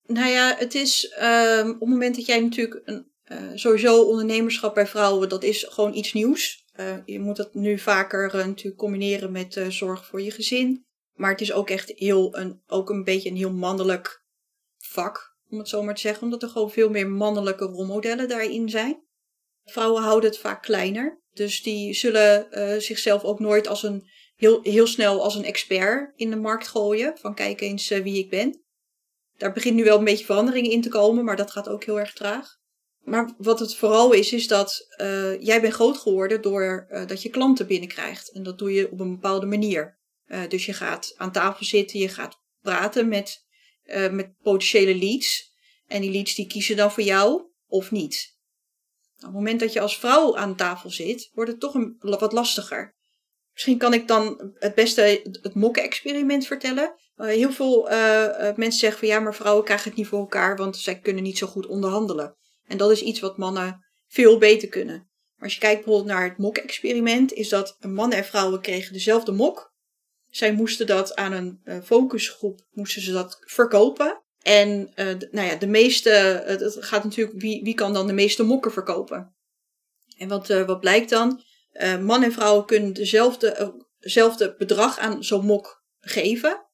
Nou 0.06 0.28
ja, 0.28 0.56
het 0.58 0.74
is 0.74 1.16
um, 1.22 1.70
op 1.70 1.80
het 1.80 1.88
moment 1.88 2.16
dat 2.16 2.26
jij 2.26 2.40
natuurlijk 2.40 2.80
een, 2.84 3.12
uh, 3.32 3.38
sowieso 3.54 4.02
ondernemerschap 4.02 4.74
bij 4.74 4.86
vrouwen, 4.86 5.28
dat 5.28 5.42
is 5.42 5.66
gewoon 5.68 5.94
iets 5.94 6.12
nieuws. 6.12 6.64
Uh, 6.76 6.96
je 7.04 7.20
moet 7.20 7.36
dat 7.36 7.54
nu 7.54 7.78
vaker 7.78 8.34
uh, 8.34 8.46
natuurlijk 8.46 8.76
combineren 8.76 9.32
met 9.32 9.60
zorg 9.68 10.06
voor 10.06 10.22
je 10.22 10.30
gezin. 10.30 10.86
Maar 11.14 11.30
het 11.30 11.40
is 11.40 11.52
ook 11.52 11.70
echt 11.70 11.92
heel 11.94 12.36
een, 12.36 12.62
ook 12.66 12.90
een 12.90 13.04
beetje 13.04 13.30
een 13.30 13.36
heel 13.36 13.52
mannelijk 13.52 14.24
vak, 14.78 15.36
om 15.48 15.58
het 15.58 15.68
zo 15.68 15.82
maar 15.82 15.94
te 15.94 16.00
zeggen. 16.00 16.22
Omdat 16.22 16.42
er 16.42 16.48
gewoon 16.48 16.70
veel 16.70 16.90
meer 16.90 17.10
mannelijke 17.10 17.64
rolmodellen 17.64 18.28
daarin 18.28 18.68
zijn. 18.68 19.02
Vrouwen 19.64 20.02
houden 20.02 20.30
het 20.30 20.38
vaak 20.38 20.62
kleiner. 20.62 21.22
Dus 21.32 21.62
die 21.62 21.94
zullen 21.94 22.46
zichzelf 22.82 23.24
ook 23.24 23.40
nooit 23.40 23.68
als 23.68 23.82
een 23.82 24.08
heel, 24.40 24.60
heel 24.62 24.86
snel 24.86 25.22
als 25.22 25.34
een 25.34 25.44
expert 25.44 26.12
in 26.16 26.30
de 26.30 26.36
markt 26.36 26.68
gooien. 26.68 27.18
Van 27.18 27.34
kijk 27.34 27.60
eens 27.60 27.88
wie 27.88 28.18
ik 28.18 28.30
ben. 28.30 28.62
Daar 29.36 29.52
begint 29.52 29.76
nu 29.76 29.84
wel 29.84 29.98
een 29.98 30.04
beetje 30.04 30.24
verandering 30.24 30.66
in 30.66 30.82
te 30.82 30.88
komen, 30.88 31.24
maar 31.24 31.36
dat 31.36 31.50
gaat 31.50 31.68
ook 31.68 31.84
heel 31.84 31.98
erg 31.98 32.12
traag. 32.12 32.58
Maar 33.00 33.34
wat 33.38 33.60
het 33.60 33.76
vooral 33.76 34.12
is, 34.12 34.32
is 34.32 34.46
dat 34.46 34.86
uh, 35.00 35.40
jij 35.40 35.60
bent 35.60 35.74
groot 35.74 35.98
geworden 35.98 36.42
door 36.42 36.86
uh, 36.90 37.06
dat 37.06 37.22
je 37.22 37.28
klanten 37.28 37.66
binnenkrijgt. 37.66 38.32
En 38.32 38.42
dat 38.42 38.58
doe 38.58 38.72
je 38.72 38.90
op 38.90 39.00
een 39.00 39.10
bepaalde 39.10 39.46
manier. 39.46 39.98
Dus 40.48 40.66
je 40.66 40.72
gaat 40.72 41.14
aan 41.16 41.32
tafel 41.32 41.64
zitten, 41.64 41.98
je 41.98 42.08
gaat 42.08 42.36
praten 42.60 43.08
met, 43.08 43.46
met 44.10 44.32
potentiële 44.42 44.94
leads. 44.94 45.52
En 45.86 46.00
die 46.00 46.10
leads 46.10 46.34
die 46.34 46.46
kiezen 46.46 46.76
dan 46.76 46.92
voor 46.92 47.02
jou 47.02 47.42
of 47.66 47.90
niet. 47.90 48.38
Op 49.16 49.22
het 49.22 49.32
moment 49.32 49.60
dat 49.60 49.72
je 49.72 49.80
als 49.80 49.98
vrouw 49.98 50.36
aan 50.36 50.56
tafel 50.56 50.90
zit, 50.90 51.30
wordt 51.32 51.50
het 51.50 51.60
toch 51.60 51.74
een, 51.74 51.96
wat 51.98 52.32
lastiger. 52.32 52.96
Misschien 53.60 53.78
kan 53.78 53.94
ik 53.94 54.08
dan 54.08 54.54
het 54.58 54.74
beste 54.74 55.20
het 55.42 55.54
mokken-experiment 55.54 56.46
vertellen. 56.46 56.94
heel 57.16 57.52
veel 57.52 57.82
mensen 58.56 58.72
zeggen 58.72 58.98
van 58.98 59.08
ja, 59.08 59.20
maar 59.20 59.34
vrouwen 59.34 59.64
krijgen 59.64 59.88
het 59.88 59.98
niet 59.98 60.06
voor 60.06 60.18
elkaar, 60.18 60.56
want 60.56 60.76
zij 60.76 60.98
kunnen 60.98 61.22
niet 61.22 61.38
zo 61.38 61.46
goed 61.46 61.66
onderhandelen. 61.66 62.36
En 62.66 62.76
dat 62.76 62.90
is 62.90 63.02
iets 63.02 63.20
wat 63.20 63.36
mannen 63.36 63.84
veel 64.08 64.38
beter 64.38 64.68
kunnen. 64.68 64.96
Maar 65.34 65.44
als 65.44 65.54
je 65.54 65.60
kijkt 65.60 65.84
bijvoorbeeld 65.84 66.14
naar 66.14 66.28
het 66.28 66.38
mok-experiment, 66.38 67.32
is 67.32 67.48
dat 67.48 67.76
mannen 67.80 68.18
en 68.18 68.24
vrouwen 68.24 68.60
kregen 68.60 68.92
dezelfde 68.92 69.32
mok. 69.32 69.72
Zij 70.28 70.52
moesten 70.52 70.86
dat 70.86 71.16
aan 71.16 71.32
een 71.32 71.82
focusgroep 71.84 72.66
moesten 72.70 73.02
ze 73.02 73.12
dat 73.12 73.38
verkopen. 73.40 74.22
En 74.42 74.92
nou 75.30 75.46
ja, 75.46 75.54
de 75.54 75.66
meeste, 75.66 76.10
het 76.46 76.76
gaat 76.80 77.04
natuurlijk, 77.04 77.40
wie, 77.40 77.62
wie 77.62 77.74
kan 77.74 77.92
dan 77.92 78.06
de 78.06 78.12
meeste 78.12 78.42
mokken 78.42 78.72
verkopen? 78.72 79.36
En 80.16 80.28
wat, 80.28 80.48
wat 80.48 80.80
blijkt 80.80 81.10
dan? 81.10 81.48
Man 82.00 82.22
en 82.22 82.32
vrouwen 82.32 82.66
kunnen 82.66 82.92
dezelfde, 82.92 83.74
dezelfde 83.98 84.54
bedrag 84.58 84.98
aan 84.98 85.24
zo'n 85.24 85.46
mok 85.46 85.84
geven. 86.00 86.66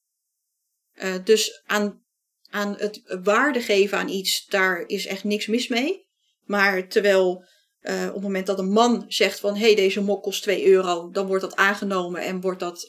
dus 1.23 1.61
aan 1.65 2.05
aan 2.49 2.75
het 2.77 3.01
waarde 3.23 3.61
geven 3.61 3.97
aan 3.97 4.09
iets, 4.09 4.45
daar 4.45 4.83
is 4.87 5.05
echt 5.05 5.23
niks 5.23 5.47
mis 5.47 5.67
mee. 5.67 6.07
Maar 6.43 6.87
terwijl 6.87 7.45
op 7.81 8.13
het 8.13 8.21
moment 8.21 8.47
dat 8.47 8.59
een 8.59 8.71
man 8.71 9.05
zegt 9.07 9.39
van 9.39 9.55
hé, 9.55 9.65
hey, 9.65 9.75
deze 9.75 10.01
mok 10.01 10.23
kost 10.23 10.41
2 10.41 10.65
euro, 10.65 11.09
dan 11.09 11.27
wordt 11.27 11.43
dat 11.43 11.55
aangenomen 11.55 12.21
en 12.21 12.41
wordt 12.41 12.59
dat 12.59 12.87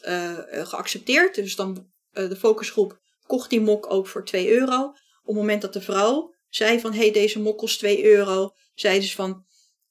geaccepteerd. 0.50 1.34
Dus 1.34 1.56
dan 1.56 1.90
de 2.10 2.36
focusgroep 2.36 3.00
kocht 3.26 3.50
die 3.50 3.60
mok 3.60 3.90
ook 3.90 4.06
voor 4.06 4.24
2 4.24 4.50
euro. 4.50 4.82
Op 5.22 5.34
het 5.34 5.36
moment 5.36 5.62
dat 5.62 5.72
de 5.72 5.80
vrouw 5.80 6.34
zei 6.48 6.80
van 6.80 6.92
hé, 6.92 6.98
hey, 6.98 7.12
deze 7.12 7.40
mok 7.40 7.58
kost 7.58 7.78
2 7.78 8.04
euro, 8.04 8.50
zei 8.74 9.02
ze 9.02 9.14
van 9.14 9.44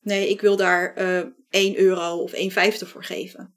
nee, 0.07 0.29
ik 0.29 0.41
wil 0.41 0.55
daar 0.55 0.93
1 1.49 1.79
euro 1.79 2.17
of 2.17 2.31
1,50 2.31 2.87
voor 2.87 3.03
geven. 3.03 3.55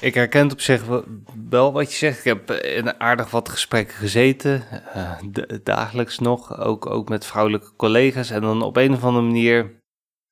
Ik 0.00 0.14
herken 0.14 0.50
op 0.50 0.60
zich 0.60 1.02
wel 1.48 1.72
wat 1.72 1.90
je 1.90 1.96
zegt. 1.96 2.18
Ik 2.18 2.24
heb 2.24 2.50
in 2.50 3.00
aardig 3.00 3.30
wat 3.30 3.48
gesprekken 3.48 3.96
gezeten, 3.96 4.64
uh, 4.96 5.18
dagelijks 5.62 6.18
nog, 6.18 6.58
ook, 6.58 6.86
ook 6.86 7.08
met 7.08 7.26
vrouwelijke 7.26 7.76
collega's. 7.76 8.30
En 8.30 8.40
dan 8.40 8.62
op 8.62 8.76
een 8.76 8.92
of 8.92 9.04
andere 9.04 9.26
manier, 9.26 9.82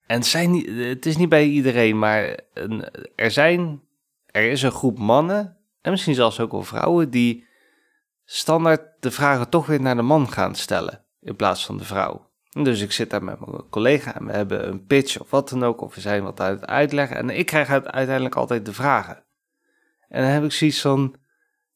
en 0.06 0.16
het, 0.16 0.26
zijn 0.26 0.50
niet, 0.50 0.68
het 0.68 1.06
is 1.06 1.16
niet 1.16 1.28
bij 1.28 1.44
iedereen, 1.44 1.98
maar 1.98 2.38
er 3.14 3.30
zijn, 3.30 3.82
er 4.26 4.50
is 4.50 4.62
een 4.62 4.72
groep 4.72 4.98
mannen, 4.98 5.56
en 5.80 5.90
misschien 5.90 6.14
zelfs 6.14 6.40
ook 6.40 6.52
wel 6.52 6.62
vrouwen, 6.62 7.10
die 7.10 7.46
standaard 8.24 8.82
de 9.00 9.10
vragen 9.10 9.48
toch 9.48 9.66
weer 9.66 9.80
naar 9.80 9.96
de 9.96 10.02
man 10.02 10.32
gaan 10.32 10.54
stellen, 10.54 11.04
in 11.20 11.36
plaats 11.36 11.66
van 11.66 11.76
de 11.76 11.84
vrouw. 11.84 12.27
Dus 12.64 12.80
ik 12.80 12.92
zit 12.92 13.10
daar 13.10 13.24
met 13.24 13.46
mijn 13.46 13.68
collega 13.70 14.14
en 14.14 14.26
we 14.26 14.32
hebben 14.32 14.68
een 14.68 14.86
pitch 14.86 15.20
of 15.20 15.30
wat 15.30 15.48
dan 15.48 15.64
ook, 15.64 15.80
of 15.80 15.94
we 15.94 16.00
zijn 16.00 16.22
wat 16.22 16.40
uit 16.40 16.60
het 16.60 16.70
uitleggen. 16.70 17.16
En 17.16 17.30
ik 17.30 17.46
krijg 17.46 17.68
uiteindelijk 17.68 18.34
altijd 18.34 18.66
de 18.66 18.72
vragen. 18.72 19.24
En 20.08 20.22
dan 20.22 20.30
heb 20.30 20.44
ik 20.44 20.52
zoiets 20.52 20.80
van, 20.80 21.14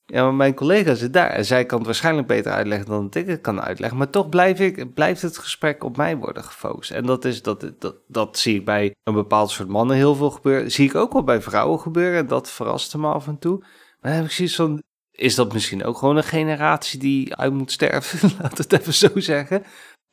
ja, 0.07 0.31
mijn 0.31 0.55
collega 0.55 0.95
zit 0.95 1.13
daar 1.13 1.31
en 1.31 1.45
zij 1.45 1.67
kan 1.67 1.79
het 1.79 1.87
waarschijnlijk 1.87 2.27
beter 2.27 2.53
uitleggen 2.53 2.87
dan 2.89 3.09
ik 3.11 3.27
het 3.27 3.41
kan 3.41 3.61
uitleggen. 3.61 3.99
Maar 3.99 4.11
toch 4.11 4.29
blijf 4.29 4.61
ik, 4.61 4.95
blijft 4.95 5.23
het 5.23 5.39
gesprek 5.39 5.85
op 5.85 5.97
mij 5.97 6.17
worden 6.17 6.45
gefocust. 6.45 6.91
En 6.91 7.07
dat, 7.07 7.25
is, 7.25 7.43
dat, 7.43 7.73
dat, 7.79 7.97
dat 8.09 8.39
zie 8.39 8.59
ik 8.59 8.65
bij 8.65 8.95
een 9.03 9.15
bepaald 9.15 9.51
soort 9.51 9.69
mannen 9.69 9.97
heel 9.97 10.15
veel 10.15 10.31
gebeuren. 10.31 10.71
zie 10.71 10.89
ik 10.89 10.95
ook 10.95 11.13
wel 11.13 11.25
bij 11.25 11.43
vrouwen 11.43 11.81
gebeuren 11.81 12.19
en 12.19 12.27
dat 12.27 12.51
verrast 12.51 12.97
me 12.97 13.07
af 13.07 13.27
en 13.27 13.39
toe. 13.39 13.59
Maar 13.59 14.11
dan 14.11 14.13
heb 14.13 14.25
ik 14.25 14.31
zoiets 14.31 14.55
van, 14.55 14.83
is 15.11 15.35
dat 15.35 15.53
misschien 15.53 15.85
ook 15.85 15.97
gewoon 15.97 16.17
een 16.17 16.25
generatie 16.25 16.99
die 16.99 17.37
uit 17.37 17.53
moet 17.53 17.73
sterven? 17.73 18.31
Laat 18.41 18.59
het 18.59 18.73
even 18.73 18.95
zo 18.95 19.09
zeggen. 19.15 19.65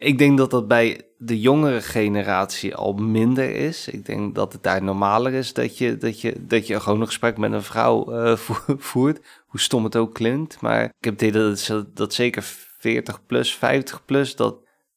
Ik 0.02 0.18
denk 0.18 0.38
dat 0.38 0.52
dat 0.52 0.68
bij 0.68 1.02
de 1.18 1.40
jongere 1.40 1.82
generatie 1.82 2.76
al 2.76 2.94
minder 2.94 3.56
is. 3.56 3.88
Ik 3.88 4.06
denk 4.06 4.36
dat 4.36 4.54
het 4.54 4.64
daar 4.64 4.84
normaler 4.84 5.34
is 5.34 5.54
dat 5.54 5.78
je, 5.78 5.98
dat 5.98 6.22
je, 6.22 6.46
dat 6.46 6.68
je 6.68 6.80
gewoon 6.80 7.00
een 7.00 7.06
gesprek 7.06 7.38
met 7.38 7.52
een 7.52 7.64
vrouw 7.64 8.14
uh, 8.24 8.38
voert. 8.78 9.20
Hoe 9.48 9.60
stom 9.60 9.84
het 9.84 9.96
ook 9.96 10.14
klinkt. 10.14 10.62
Maar 10.62 10.84
ik 10.84 11.04
heb 11.04 11.14
het 11.14 11.22
idee 11.22 11.56
dat, 11.68 11.86
dat 11.94 12.14
zeker 12.14 12.44
40 12.78 13.26
plus, 13.26 13.56
50 13.56 14.06
plus, 14.06 14.36
dat, 14.36 14.56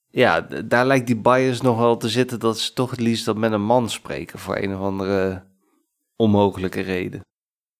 ja, 0.08 0.40
daar 0.40 0.86
lijkt 0.86 1.06
die 1.06 1.20
bias 1.20 1.60
nog 1.60 1.78
wel 1.78 1.96
te 1.96 2.08
zitten 2.08 2.40
dat 2.40 2.58
ze 2.58 2.72
toch 2.72 2.90
het 2.90 3.00
liefst 3.00 3.24
dat 3.24 3.36
met 3.36 3.52
een 3.52 3.64
man 3.64 3.90
spreken 3.90 4.38
voor 4.38 4.56
een 4.56 4.74
of 4.74 4.80
andere 4.80 5.44
onmogelijke 6.16 6.80
reden. 6.80 7.20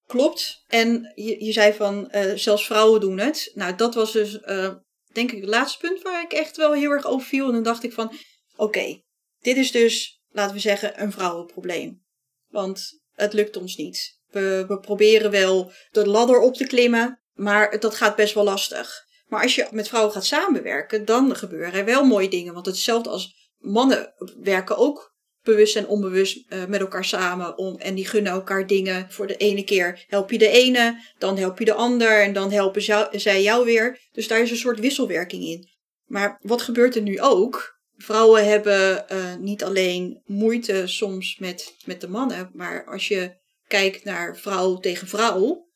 Klopt. 0.06 0.64
En 0.68 1.12
je, 1.14 1.44
je 1.44 1.52
zei 1.52 1.72
van 1.72 2.08
uh, 2.14 2.32
zelfs 2.34 2.66
vrouwen 2.66 3.00
doen 3.00 3.18
het. 3.18 3.52
Nou, 3.54 3.74
dat 3.76 3.94
was 3.94 4.12
dus 4.12 4.38
uh, 4.44 4.68
denk 5.14 5.32
ik 5.32 5.40
het 5.40 5.50
laatste 5.50 5.78
punt 5.78 6.02
waar 6.02 6.22
ik 6.22 6.32
echt 6.32 6.56
wel 6.56 6.72
heel 6.72 6.90
erg 6.90 7.06
over 7.06 7.26
viel. 7.26 7.46
En 7.46 7.52
dan 7.52 7.62
dacht 7.62 7.82
ik 7.82 7.92
van, 7.92 8.12
oké, 8.56 9.02
dit 9.40 9.56
is 9.56 9.70
dus, 9.70 10.22
laten 10.30 10.54
we 10.54 10.60
zeggen, 10.60 11.02
een 11.02 11.12
vrouwenprobleem. 11.12 12.02
Want 12.48 13.00
het 13.12 13.32
lukt 13.32 13.56
ons 13.56 13.76
niet. 13.76 14.20
We, 14.28 14.64
we 14.68 14.80
proberen 14.80 15.30
wel 15.30 15.72
de 15.90 16.06
ladder 16.06 16.40
op 16.40 16.54
te 16.54 16.66
klimmen, 16.66 17.22
maar 17.32 17.80
dat 17.80 17.94
gaat 17.94 18.16
best 18.16 18.34
wel 18.34 18.44
lastig. 18.44 19.10
Maar 19.26 19.42
als 19.42 19.54
je 19.54 19.68
met 19.70 19.88
vrouwen 19.88 20.12
gaat 20.12 20.24
samenwerken, 20.24 21.04
dan 21.04 21.36
gebeuren 21.36 21.72
er 21.72 21.84
wel 21.84 22.04
mooie 22.04 22.28
dingen. 22.28 22.54
Want 22.54 22.66
hetzelfde 22.66 23.10
als 23.10 23.50
mannen 23.58 24.14
werken 24.40 24.76
ook 24.76 25.11
bewust 25.42 25.76
en 25.76 25.86
onbewust 25.86 26.44
uh, 26.48 26.64
met 26.64 26.80
elkaar 26.80 27.04
samen. 27.04 27.58
Om, 27.58 27.78
en 27.78 27.94
die 27.94 28.06
gunnen 28.06 28.32
elkaar 28.32 28.66
dingen. 28.66 29.06
Voor 29.10 29.26
de 29.26 29.36
ene 29.36 29.64
keer 29.64 30.04
help 30.06 30.30
je 30.30 30.38
de 30.38 30.48
ene, 30.48 31.02
dan 31.18 31.36
help 31.38 31.58
je 31.58 31.64
de 31.64 31.74
ander 31.74 32.22
en 32.22 32.32
dan 32.32 32.52
helpen 32.52 32.82
jou, 32.82 33.18
zij 33.18 33.42
jou 33.42 33.64
weer. 33.64 34.00
Dus 34.12 34.28
daar 34.28 34.40
is 34.40 34.50
een 34.50 34.56
soort 34.56 34.80
wisselwerking 34.80 35.42
in. 35.44 35.70
Maar 36.04 36.38
wat 36.42 36.62
gebeurt 36.62 36.96
er 36.96 37.02
nu 37.02 37.20
ook? 37.20 37.80
Vrouwen 37.96 38.48
hebben 38.48 39.04
uh, 39.12 39.34
niet 39.34 39.64
alleen 39.64 40.22
moeite 40.24 40.86
soms 40.86 41.38
met, 41.38 41.76
met 41.84 42.00
de 42.00 42.08
mannen, 42.08 42.50
maar 42.52 42.86
als 42.86 43.08
je 43.08 43.40
kijkt 43.66 44.04
naar 44.04 44.36
vrouw 44.36 44.76
tegen 44.76 45.08
vrouw, 45.08 45.68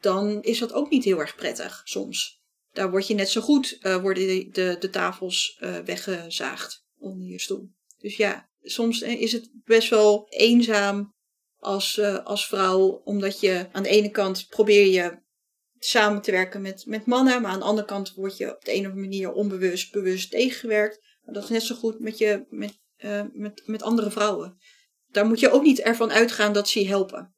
dan 0.00 0.42
is 0.42 0.58
dat 0.58 0.72
ook 0.72 0.90
niet 0.90 1.04
heel 1.04 1.20
erg 1.20 1.34
prettig 1.34 1.80
soms. 1.84 2.40
Daar 2.72 2.90
word 2.90 3.06
je 3.06 3.14
net 3.14 3.28
zo 3.28 3.40
goed, 3.40 3.78
uh, 3.82 3.96
worden 3.96 4.26
de, 4.26 4.48
de, 4.52 4.76
de 4.80 4.90
tafels 4.90 5.62
weggezaagd 5.84 6.84
onder 6.98 7.28
je 7.28 7.40
stoel. 7.40 7.70
Dus 7.98 8.16
ja, 8.16 8.50
soms 8.62 9.00
is 9.00 9.32
het 9.32 9.50
best 9.64 9.90
wel 9.90 10.26
eenzaam 10.28 11.14
als, 11.58 11.96
uh, 11.96 12.24
als 12.24 12.46
vrouw, 12.46 13.00
omdat 13.04 13.40
je 13.40 13.66
aan 13.72 13.82
de 13.82 13.88
ene 13.88 14.10
kant 14.10 14.46
probeer 14.48 14.86
je 14.86 15.20
samen 15.78 16.22
te 16.22 16.30
werken 16.30 16.62
met, 16.62 16.86
met 16.86 17.06
mannen, 17.06 17.42
maar 17.42 17.50
aan 17.50 17.58
de 17.58 17.64
andere 17.64 17.86
kant 17.86 18.14
word 18.14 18.36
je 18.36 18.54
op 18.54 18.64
de 18.64 18.74
een 18.74 18.80
of 18.80 18.86
andere 18.86 19.00
manier 19.00 19.32
onbewust, 19.32 19.92
bewust 19.92 20.30
tegengewerkt. 20.30 21.00
Dat 21.24 21.42
is 21.42 21.48
net 21.48 21.62
zo 21.62 21.74
goed 21.74 22.00
met, 22.00 22.18
je, 22.18 22.46
met, 22.50 22.80
uh, 22.98 23.22
met, 23.32 23.62
met 23.66 23.82
andere 23.82 24.10
vrouwen. 24.10 24.58
Daar 25.10 25.26
moet 25.26 25.40
je 25.40 25.50
ook 25.50 25.62
niet 25.62 25.80
ervan 25.80 26.10
uitgaan 26.10 26.52
dat 26.52 26.68
ze 26.68 26.80
je 26.80 26.88
helpen. 26.88 27.34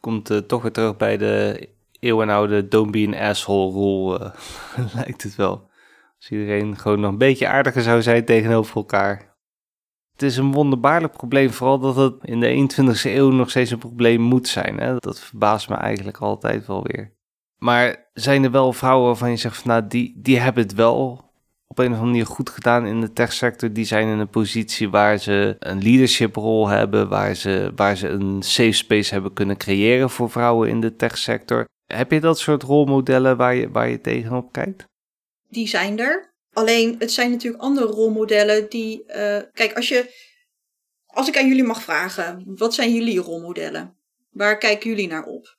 Komt 0.00 0.48
toch 0.48 0.62
weer 0.62 0.72
terug 0.72 0.96
bij 0.96 1.16
de 1.16 1.68
eeuwenoude 2.00 2.68
don't 2.68 2.90
be 2.90 3.04
an 3.06 3.14
asshole 3.14 3.72
rule, 3.72 4.34
lijkt 4.94 5.22
het 5.22 5.34
wel. 5.34 5.70
Als 6.16 6.30
iedereen 6.30 6.78
gewoon 6.78 7.00
nog 7.00 7.10
een 7.10 7.18
beetje 7.18 7.48
aardiger 7.48 7.82
zou 7.82 8.02
zijn 8.02 8.24
tegenover 8.24 8.76
elkaar. 8.76 9.35
Het 10.16 10.24
is 10.24 10.36
een 10.36 10.52
wonderbaarlijk 10.52 11.12
probleem, 11.12 11.50
vooral 11.50 11.78
dat 11.78 11.96
het 11.96 12.14
in 12.22 12.40
de 12.40 12.68
21ste 12.76 13.10
eeuw 13.10 13.30
nog 13.30 13.50
steeds 13.50 13.70
een 13.70 13.78
probleem 13.78 14.20
moet 14.20 14.48
zijn. 14.48 14.78
Hè? 14.78 14.96
Dat 14.98 15.20
verbaast 15.20 15.68
me 15.68 15.74
eigenlijk 15.74 16.18
altijd 16.18 16.66
wel 16.66 16.82
weer. 16.82 17.12
Maar 17.58 18.08
zijn 18.12 18.44
er 18.44 18.50
wel 18.50 18.72
vrouwen 18.72 19.06
waarvan 19.06 19.30
je 19.30 19.36
zegt 19.36 19.56
van 19.56 19.70
nou, 19.70 19.86
die, 19.86 20.14
die 20.16 20.38
hebben 20.38 20.62
het 20.62 20.74
wel 20.74 21.24
op 21.66 21.78
een 21.78 21.86
of 21.86 21.92
andere 21.92 22.10
manier 22.10 22.26
goed 22.26 22.50
gedaan 22.50 22.86
in 22.86 23.00
de 23.00 23.12
techsector. 23.12 23.72
Die 23.72 23.84
zijn 23.84 24.08
in 24.08 24.18
een 24.18 24.28
positie 24.28 24.90
waar 24.90 25.18
ze 25.18 25.56
een 25.58 25.82
leadership 25.82 26.36
rol 26.36 26.68
hebben, 26.68 27.08
waar 27.08 27.34
ze, 27.34 27.72
waar 27.74 27.96
ze 27.96 28.08
een 28.08 28.42
safe 28.42 28.72
space 28.72 29.12
hebben 29.12 29.32
kunnen 29.32 29.56
creëren 29.56 30.10
voor 30.10 30.30
vrouwen 30.30 30.68
in 30.68 30.80
de 30.80 30.96
techsector. 30.96 31.64
Heb 31.86 32.10
je 32.10 32.20
dat 32.20 32.38
soort 32.38 32.62
rolmodellen 32.62 33.36
waar 33.36 33.54
je, 33.54 33.70
waar 33.70 33.88
je 33.88 34.00
tegenop 34.00 34.52
kijkt? 34.52 34.84
Die 35.48 35.68
zijn 35.68 35.98
er. 35.98 36.34
Alleen 36.56 36.96
het 36.98 37.12
zijn 37.12 37.30
natuurlijk 37.30 37.62
andere 37.62 37.86
rolmodellen 37.86 38.68
die. 38.68 39.04
Uh, 39.08 39.38
kijk, 39.52 39.72
als 39.74 39.88
je. 39.88 40.24
Als 41.06 41.28
ik 41.28 41.38
aan 41.38 41.48
jullie 41.48 41.64
mag 41.64 41.82
vragen, 41.82 42.42
wat 42.46 42.74
zijn 42.74 42.94
jullie 42.94 43.18
rolmodellen? 43.18 43.96
Waar 44.30 44.58
kijken 44.58 44.90
jullie 44.90 45.08
naar 45.08 45.24
op? 45.24 45.58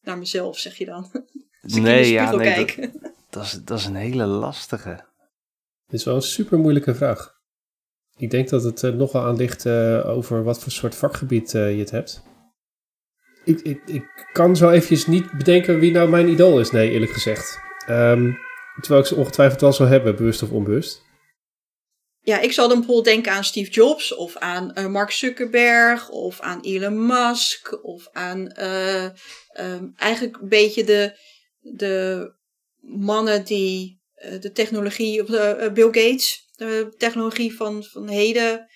Naar 0.00 0.18
mezelf, 0.18 0.58
zeg 0.58 0.76
je 0.76 0.84
dan. 0.84 1.10
Als 1.62 1.74
nee, 1.74 2.12
ja, 2.12 2.34
nee, 2.36 2.66
dat, 2.66 2.76
dat, 3.30 3.44
is, 3.44 3.60
dat 3.64 3.78
is 3.78 3.84
een 3.84 3.94
hele 3.94 4.26
lastige. 4.26 5.04
Dit 5.86 6.00
is 6.00 6.04
wel 6.04 6.14
een 6.14 6.22
super 6.22 6.58
moeilijke 6.58 6.94
vraag. 6.94 7.38
Ik 8.16 8.30
denk 8.30 8.48
dat 8.48 8.62
het 8.62 8.82
uh, 8.82 8.94
nogal 8.94 9.24
aan 9.24 9.36
ligt 9.36 9.64
uh, 9.64 10.08
over 10.08 10.44
wat 10.44 10.62
voor 10.62 10.72
soort 10.72 10.94
vakgebied 10.94 11.50
je 11.50 11.58
het 11.58 11.90
hebt. 11.90 12.22
Ik, 13.44 13.60
ik, 13.60 13.82
ik 13.86 14.28
kan 14.32 14.56
zo 14.56 14.70
eventjes 14.70 15.06
niet 15.06 15.30
bedenken 15.30 15.78
wie 15.78 15.92
nou 15.92 16.08
mijn 16.08 16.28
idool 16.28 16.60
is, 16.60 16.70
nee, 16.70 16.90
eerlijk 16.90 17.12
gezegd. 17.12 17.58
Um, 17.88 18.38
Terwijl 18.80 19.00
ik 19.00 19.06
ze 19.06 19.14
ongetwijfeld 19.14 19.60
wel 19.60 19.72
zou 19.72 19.88
hebben, 19.88 20.16
bewust 20.16 20.42
of 20.42 20.50
onbewust. 20.50 21.02
Ja, 22.20 22.40
ik 22.40 22.52
zal 22.52 22.68
dan 22.68 22.76
bijvoorbeeld 22.76 23.06
denken 23.06 23.32
aan 23.32 23.44
Steve 23.44 23.70
Jobs 23.70 24.14
of 24.14 24.36
aan 24.36 24.72
uh, 24.74 24.86
Mark 24.86 25.10
Zuckerberg 25.10 26.08
of 26.08 26.40
aan 26.40 26.60
Elon 26.60 27.06
Musk 27.06 27.84
of 27.84 28.08
aan 28.12 28.52
uh, 28.58 29.04
um, 29.60 29.92
eigenlijk 29.96 30.36
een 30.40 30.48
beetje 30.48 30.84
de, 30.84 31.18
de 31.60 32.32
mannen 32.80 33.44
die 33.44 34.02
uh, 34.16 34.40
de 34.40 34.52
technologie, 34.52 35.24
Bill 35.72 35.84
Gates, 35.84 36.48
de 36.56 36.94
technologie 36.96 37.56
van, 37.56 37.84
van 37.84 38.08
heden 38.08 38.68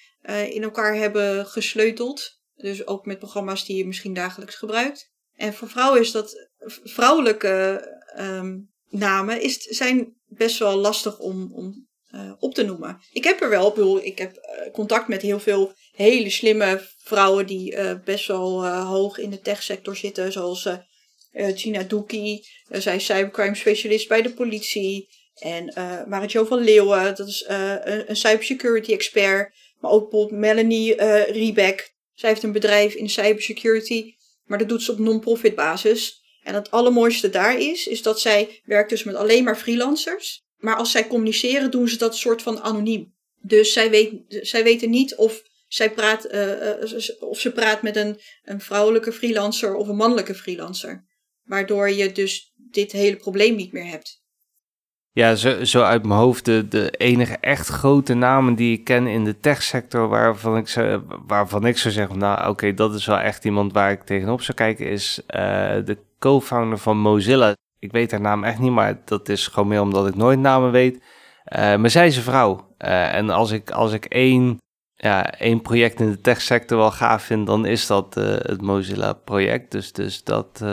in 0.48 0.62
elkaar 0.62 0.94
hebben 0.94 1.46
gesleuteld. 1.46 2.40
Dus 2.54 2.86
ook 2.86 3.06
met 3.06 3.18
programma's 3.18 3.64
die 3.64 3.76
je 3.76 3.86
misschien 3.86 4.14
dagelijks 4.14 4.54
gebruikt. 4.54 5.12
En 5.34 5.54
voor 5.54 5.68
vrouwen 5.68 6.00
is 6.00 6.10
dat 6.10 6.48
vrouwelijke 6.84 7.82
um, 8.18 8.70
namen 8.90 9.42
is, 9.42 9.56
zijn 9.56 10.16
best 10.26 10.58
wel 10.58 10.76
lastig 10.76 11.18
om, 11.18 11.52
om 11.52 11.88
uh, 12.14 12.32
op 12.38 12.54
te 12.54 12.62
noemen. 12.62 13.00
Ik 13.12 13.24
heb 13.24 13.40
er 13.40 13.48
wel, 13.48 14.04
ik, 14.04 14.18
heb 14.18 14.36
uh, 14.36 14.72
contact 14.72 15.08
met 15.08 15.22
heel 15.22 15.40
veel 15.40 15.72
hele 15.92 16.30
slimme 16.30 16.88
vrouwen 16.98 17.46
die 17.46 17.72
uh, 17.72 17.92
best 18.04 18.26
wel 18.26 18.66
hoog 18.66 19.18
in 19.18 19.30
de 19.30 19.40
techsector 19.40 19.96
zitten, 19.96 20.32
zoals 20.32 20.68
Gina 21.32 21.82
Doekie. 21.82 22.48
zij 22.68 22.96
is 22.96 23.04
cybercrime 23.04 23.54
specialist 23.54 24.08
bij 24.08 24.22
de 24.22 24.34
politie. 24.34 25.08
En 25.34 25.72
Maritjo 26.08 26.44
van 26.44 26.58
Leeuwen, 26.58 27.14
dat 27.16 27.28
is 27.28 27.44
een, 27.46 28.10
een 28.10 28.16
cybersecurity 28.16 28.92
expert. 28.92 29.54
Maar 29.80 29.90
ook 29.90 30.10
bijvoorbeeld 30.10 30.40
Melanie 30.40 31.02
Riebeck. 31.32 31.94
Zij 32.14 32.28
heeft 32.28 32.42
een 32.42 32.52
bedrijf 32.52 32.94
in 32.94 33.08
cybersecurity, 33.08 34.14
maar 34.44 34.58
dat 34.58 34.68
doet 34.68 34.82
ze 34.82 34.92
op 34.92 34.98
non-profit 34.98 35.54
basis. 35.54 36.22
En 36.42 36.54
het 36.54 36.70
allermooiste 36.70 37.30
daar 37.30 37.58
is, 37.60 37.86
is 37.86 38.02
dat 38.02 38.20
zij 38.20 38.60
werkt 38.64 38.90
dus 38.90 39.04
met 39.04 39.14
alleen 39.14 39.44
maar 39.44 39.56
freelancers. 39.56 40.42
Maar 40.56 40.76
als 40.76 40.90
zij 40.90 41.06
communiceren, 41.06 41.70
doen 41.70 41.88
ze 41.88 41.96
dat 41.96 42.16
soort 42.16 42.42
van 42.42 42.60
anoniem. 42.60 43.14
Dus 43.40 43.72
zij, 43.72 43.90
weet, 43.90 44.12
zij 44.28 44.62
weten 44.62 44.90
niet 44.90 45.14
of 45.14 45.42
zij 45.68 45.90
praat, 45.90 46.32
uh, 46.32 47.20
of 47.20 47.40
ze 47.40 47.52
praat 47.52 47.82
met 47.82 47.96
een, 47.96 48.20
een 48.42 48.60
vrouwelijke 48.60 49.12
freelancer 49.12 49.74
of 49.74 49.88
een 49.88 49.96
mannelijke 49.96 50.34
freelancer. 50.34 51.06
Waardoor 51.44 51.90
je 51.90 52.12
dus 52.12 52.52
dit 52.56 52.92
hele 52.92 53.16
probleem 53.16 53.56
niet 53.56 53.72
meer 53.72 53.86
hebt. 53.86 54.22
Ja, 55.18 55.34
zo, 55.34 55.64
zo 55.64 55.82
uit 55.82 56.06
mijn 56.06 56.20
hoofd 56.20 56.44
de, 56.44 56.68
de 56.68 56.90
enige 56.90 57.36
echt 57.40 57.68
grote 57.68 58.14
namen 58.14 58.54
die 58.54 58.78
ik 58.78 58.84
ken 58.84 59.06
in 59.06 59.24
de 59.24 59.38
techsector 59.40 60.08
waarvan 60.08 60.56
ik, 60.56 60.68
zou, 60.68 61.02
waarvan 61.26 61.66
ik 61.66 61.78
zou 61.78 61.94
zeggen, 61.94 62.18
nou 62.18 62.48
oké, 62.48 62.74
dat 62.74 62.94
is 62.94 63.06
wel 63.06 63.18
echt 63.18 63.44
iemand 63.44 63.72
waar 63.72 63.90
ik 63.90 64.02
tegenop 64.02 64.42
zou 64.42 64.56
kijken, 64.56 64.86
is 64.86 65.20
uh, 65.26 65.36
de 65.84 65.98
co-founder 66.18 66.78
van 66.78 66.98
Mozilla. 66.98 67.54
Ik 67.78 67.92
weet 67.92 68.10
haar 68.10 68.20
naam 68.20 68.44
echt 68.44 68.58
niet, 68.58 68.72
maar 68.72 69.00
dat 69.04 69.28
is 69.28 69.46
gewoon 69.46 69.68
meer 69.68 69.80
omdat 69.80 70.08
ik 70.08 70.14
nooit 70.14 70.38
namen 70.38 70.70
weet. 70.70 70.94
Uh, 71.56 71.76
maar 71.76 71.90
zij 71.90 72.06
is 72.06 72.16
een 72.16 72.22
vrouw. 72.22 72.74
Uh, 72.78 73.14
en 73.14 73.30
als 73.30 73.50
ik, 73.50 73.70
als 73.70 73.92
ik 73.92 74.04
één, 74.04 74.56
ja, 74.94 75.32
één 75.34 75.62
project 75.62 76.00
in 76.00 76.10
de 76.10 76.20
techsector 76.20 76.78
wel 76.78 76.90
gaaf 76.90 77.22
vind, 77.22 77.46
dan 77.46 77.66
is 77.66 77.86
dat 77.86 78.14
het 78.14 78.62
Mozilla-project. 78.62 79.70
Dus, 79.70 79.92
dus 79.92 80.24
dat, 80.24 80.64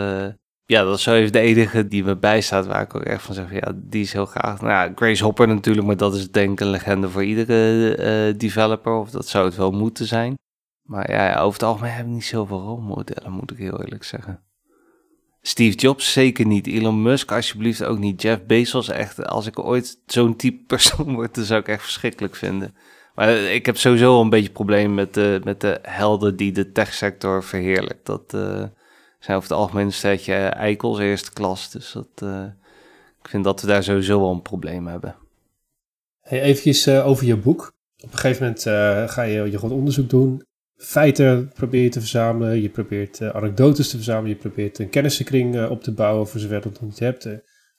ja, 0.65 0.83
dat 0.83 0.97
is 0.97 1.03
zo 1.03 1.13
even 1.13 1.31
de 1.31 1.39
enige 1.39 1.87
die 1.87 2.03
me 2.03 2.17
bijstaat 2.17 2.65
waar 2.65 2.81
ik 2.81 2.95
ook 2.95 3.03
echt 3.03 3.23
van 3.23 3.35
zeg, 3.35 3.51
ja, 3.51 3.71
die 3.75 4.01
is 4.01 4.13
heel 4.13 4.25
graag. 4.25 4.61
Nou 4.61 4.91
Grace 4.95 5.23
Hopper 5.23 5.47
natuurlijk, 5.47 5.87
maar 5.87 5.97
dat 5.97 6.15
is 6.15 6.31
denk 6.31 6.51
ik 6.51 6.59
een 6.59 6.69
legende 6.71 7.09
voor 7.09 7.23
iedere 7.23 7.97
uh, 7.97 8.39
developer, 8.39 8.93
of 8.93 9.09
dat 9.09 9.27
zou 9.27 9.45
het 9.45 9.55
wel 9.55 9.71
moeten 9.71 10.05
zijn. 10.05 10.33
Maar 10.81 11.11
ja, 11.11 11.39
over 11.39 11.59
het 11.59 11.69
algemeen 11.69 11.91
heb 11.91 12.05
ik 12.05 12.11
niet 12.11 12.25
zoveel 12.25 12.61
rolmodellen, 12.61 13.31
moet 13.31 13.51
ik 13.51 13.57
heel 13.57 13.81
eerlijk 13.81 14.03
zeggen. 14.03 14.43
Steve 15.47 15.77
Jobs 15.77 16.11
zeker 16.11 16.45
niet. 16.45 16.67
Elon 16.67 17.01
Musk 17.01 17.31
alsjeblieft 17.31 17.83
ook 17.83 17.97
niet. 17.97 18.21
Jeff 18.21 18.45
Bezos 18.45 18.89
echt. 18.89 19.25
Als 19.25 19.45
ik 19.45 19.59
ooit 19.59 19.99
zo'n 20.05 20.35
type 20.35 20.63
persoon 20.73 21.13
word, 21.13 21.35
dan 21.35 21.43
zou 21.43 21.59
ik 21.59 21.67
echt 21.67 21.81
verschrikkelijk 21.81 22.35
vinden. 22.35 22.75
Maar 23.15 23.29
ik 23.29 23.65
heb 23.65 23.77
sowieso 23.77 24.21
een 24.21 24.29
beetje 24.29 24.51
problemen 24.51 24.93
met 24.93 25.13
de, 25.13 25.41
met 25.43 25.61
de 25.61 25.79
helden 25.81 26.35
die 26.35 26.51
de 26.51 26.71
techsector 26.71 27.43
verheerlijkt. 27.43 28.05
Dat, 28.05 28.33
uh, 28.33 28.63
zijn 29.25 29.37
over 29.37 29.49
het 29.49 29.59
algemeen 29.59 29.85
een 29.85 29.93
setje 29.93 30.33
eikels 30.33 30.99
eerste 30.99 31.33
klas. 31.33 31.71
Dus 31.71 31.91
dat, 31.91 32.07
uh, 32.23 32.45
ik 33.21 33.29
vind 33.29 33.43
dat 33.43 33.61
we 33.61 33.67
daar 33.67 33.83
sowieso 33.83 34.19
wel 34.19 34.31
een 34.31 34.41
probleem 34.41 34.87
hebben. 34.87 35.15
Hey, 36.19 36.41
eventjes 36.41 36.87
uh, 36.87 37.07
over 37.07 37.25
je 37.25 37.37
boek. 37.37 37.73
Op 38.03 38.11
een 38.11 38.17
gegeven 38.17 38.43
moment 38.43 38.65
uh, 38.65 39.09
ga 39.09 39.21
je, 39.21 39.51
je 39.51 39.59
gewoon 39.59 39.77
onderzoek 39.77 40.09
doen. 40.09 40.43
Feiten 40.77 41.51
probeer 41.53 41.83
je 41.83 41.89
te 41.89 41.99
verzamelen. 41.99 42.61
Je 42.61 42.69
probeert 42.69 43.21
anekdotes 43.21 43.89
te 43.89 43.95
verzamelen. 43.95 44.29
Je 44.29 44.35
probeert 44.35 44.79
een 44.79 44.89
kennissenkring 44.89 45.67
op 45.67 45.83
te 45.83 45.91
bouwen 45.91 46.27
voor 46.27 46.39
zover 46.39 46.61
dat 46.61 46.77
je 46.79 46.85
niet 46.85 46.99
hebt. 46.99 47.27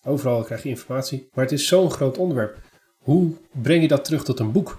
overal 0.03 0.43
krijg 0.43 0.63
je 0.63 0.69
informatie. 0.69 1.29
Maar 1.33 1.45
het 1.45 1.53
is 1.53 1.67
zo'n 1.67 1.91
groot 1.91 2.19
onderwerp. 2.19 2.59
Hoe 2.99 3.33
breng 3.51 3.83
je 3.83 3.89
dat 3.89 4.05
terug 4.05 4.25
tot 4.25 4.39
een 4.39 4.53
boek? 4.53 4.79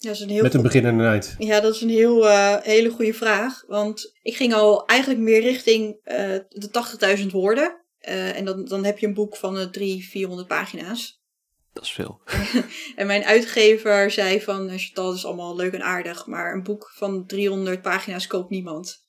Ja, 0.00 0.10
is 0.10 0.20
een 0.20 0.28
heel 0.28 0.42
Met 0.42 0.54
een 0.54 0.62
begin 0.62 0.84
en 0.84 0.98
een 0.98 1.06
eind. 1.06 1.34
Ja, 1.38 1.60
dat 1.60 1.74
is 1.74 1.80
een 1.80 1.88
heel, 1.88 2.24
uh, 2.24 2.56
hele 2.60 2.90
goede 2.90 3.14
vraag. 3.14 3.64
Want 3.66 4.18
ik 4.22 4.36
ging 4.36 4.54
al 4.54 4.86
eigenlijk 4.86 5.20
meer 5.20 5.40
richting 5.40 5.94
uh, 6.04 6.14
de 6.48 7.18
80.000 7.18 7.26
woorden. 7.26 7.84
Uh, 8.08 8.36
en 8.36 8.44
dan, 8.44 8.64
dan 8.64 8.84
heb 8.84 8.98
je 8.98 9.06
een 9.06 9.14
boek 9.14 9.36
van 9.36 9.58
uh, 9.58 9.64
300, 9.64 10.10
400 10.10 10.48
pagina's. 10.48 11.22
Dat 11.72 11.82
is 11.82 11.92
veel. 11.92 12.20
en 12.96 13.06
mijn 13.06 13.24
uitgever 13.24 14.10
zei 14.10 14.40
van, 14.40 14.78
Chantal, 14.78 15.06
dat 15.06 15.16
is 15.16 15.24
allemaal 15.24 15.56
leuk 15.56 15.72
en 15.72 15.82
aardig. 15.82 16.26
Maar 16.26 16.52
een 16.52 16.62
boek 16.62 16.92
van 16.94 17.26
300 17.26 17.82
pagina's 17.82 18.26
koopt 18.26 18.50
niemand. 18.50 19.06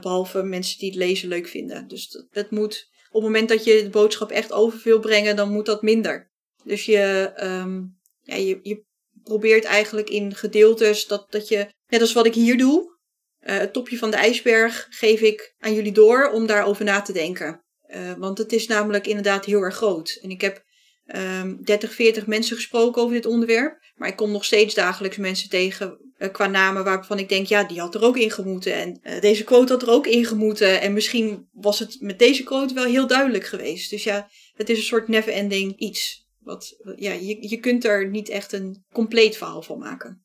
behalve 0.00 0.42
mensen 0.42 0.78
die 0.78 0.88
het 0.88 0.98
lezen 0.98 1.28
leuk 1.28 1.48
vinden. 1.48 1.88
Dus 1.88 2.08
dat, 2.10 2.26
dat 2.30 2.50
moet, 2.50 2.88
op 3.08 3.22
het 3.22 3.22
moment 3.22 3.48
dat 3.48 3.64
je 3.64 3.82
de 3.82 3.90
boodschap 3.90 4.30
echt 4.30 4.52
over 4.52 4.80
wil 4.84 5.00
brengen, 5.00 5.36
dan 5.36 5.52
moet 5.52 5.66
dat 5.66 5.82
minder. 5.82 6.30
Dus 6.64 6.84
je, 6.84 7.32
um, 7.42 7.98
ja, 8.22 8.34
je, 8.34 8.58
je 8.62 8.86
probeert 9.28 9.64
eigenlijk 9.64 10.10
in 10.10 10.34
gedeeltes 10.34 11.06
dat, 11.06 11.26
dat 11.30 11.48
je, 11.48 11.66
net 11.86 12.00
als 12.00 12.12
wat 12.12 12.26
ik 12.26 12.34
hier 12.34 12.58
doe, 12.58 12.96
uh, 13.40 13.58
het 13.58 13.72
topje 13.72 13.98
van 13.98 14.10
de 14.10 14.16
ijsberg 14.16 14.86
geef 14.90 15.20
ik 15.20 15.54
aan 15.58 15.74
jullie 15.74 15.92
door 15.92 16.30
om 16.30 16.46
daarover 16.46 16.84
na 16.84 17.00
te 17.00 17.12
denken. 17.12 17.64
Uh, 17.88 18.12
want 18.18 18.38
het 18.38 18.52
is 18.52 18.66
namelijk 18.66 19.06
inderdaad 19.06 19.44
heel 19.44 19.60
erg 19.60 19.74
groot. 19.74 20.18
En 20.22 20.30
ik 20.30 20.40
heb 20.40 20.64
um, 21.06 21.64
30, 21.64 21.94
40 21.94 22.26
mensen 22.26 22.56
gesproken 22.56 23.02
over 23.02 23.14
dit 23.14 23.26
onderwerp. 23.26 23.78
Maar 23.94 24.08
ik 24.08 24.16
kom 24.16 24.30
nog 24.30 24.44
steeds 24.44 24.74
dagelijks 24.74 25.16
mensen 25.16 25.48
tegen 25.48 26.12
uh, 26.18 26.32
qua 26.32 26.46
namen 26.46 26.84
waarvan 26.84 27.18
ik 27.18 27.28
denk, 27.28 27.46
ja, 27.46 27.64
die 27.64 27.80
had 27.80 27.94
er 27.94 28.02
ook 28.02 28.16
in 28.16 28.30
gemoeten. 28.30 28.74
En 28.74 29.20
deze 29.20 29.44
quote 29.44 29.72
had 29.72 29.82
er 29.82 29.90
ook 29.90 30.06
in 30.06 30.24
gemoeten. 30.24 30.80
En 30.80 30.92
misschien 30.92 31.48
was 31.52 31.78
het 31.78 31.96
met 32.00 32.18
deze 32.18 32.42
quote 32.42 32.74
wel 32.74 32.84
heel 32.84 33.06
duidelijk 33.06 33.46
geweest. 33.46 33.90
Dus 33.90 34.04
ja, 34.04 34.28
het 34.54 34.68
is 34.68 34.78
een 34.78 34.84
soort 34.84 35.08
never-ending 35.08 35.78
iets 35.78 36.27
Wat, 36.48 36.76
ja, 36.96 37.12
je, 37.12 37.48
je 37.48 37.56
kunt 37.56 37.84
er 37.84 38.08
niet 38.08 38.28
echt 38.28 38.52
een 38.52 38.84
compleet 38.92 39.36
verhaal 39.36 39.62
van 39.62 39.78
maken. 39.78 40.22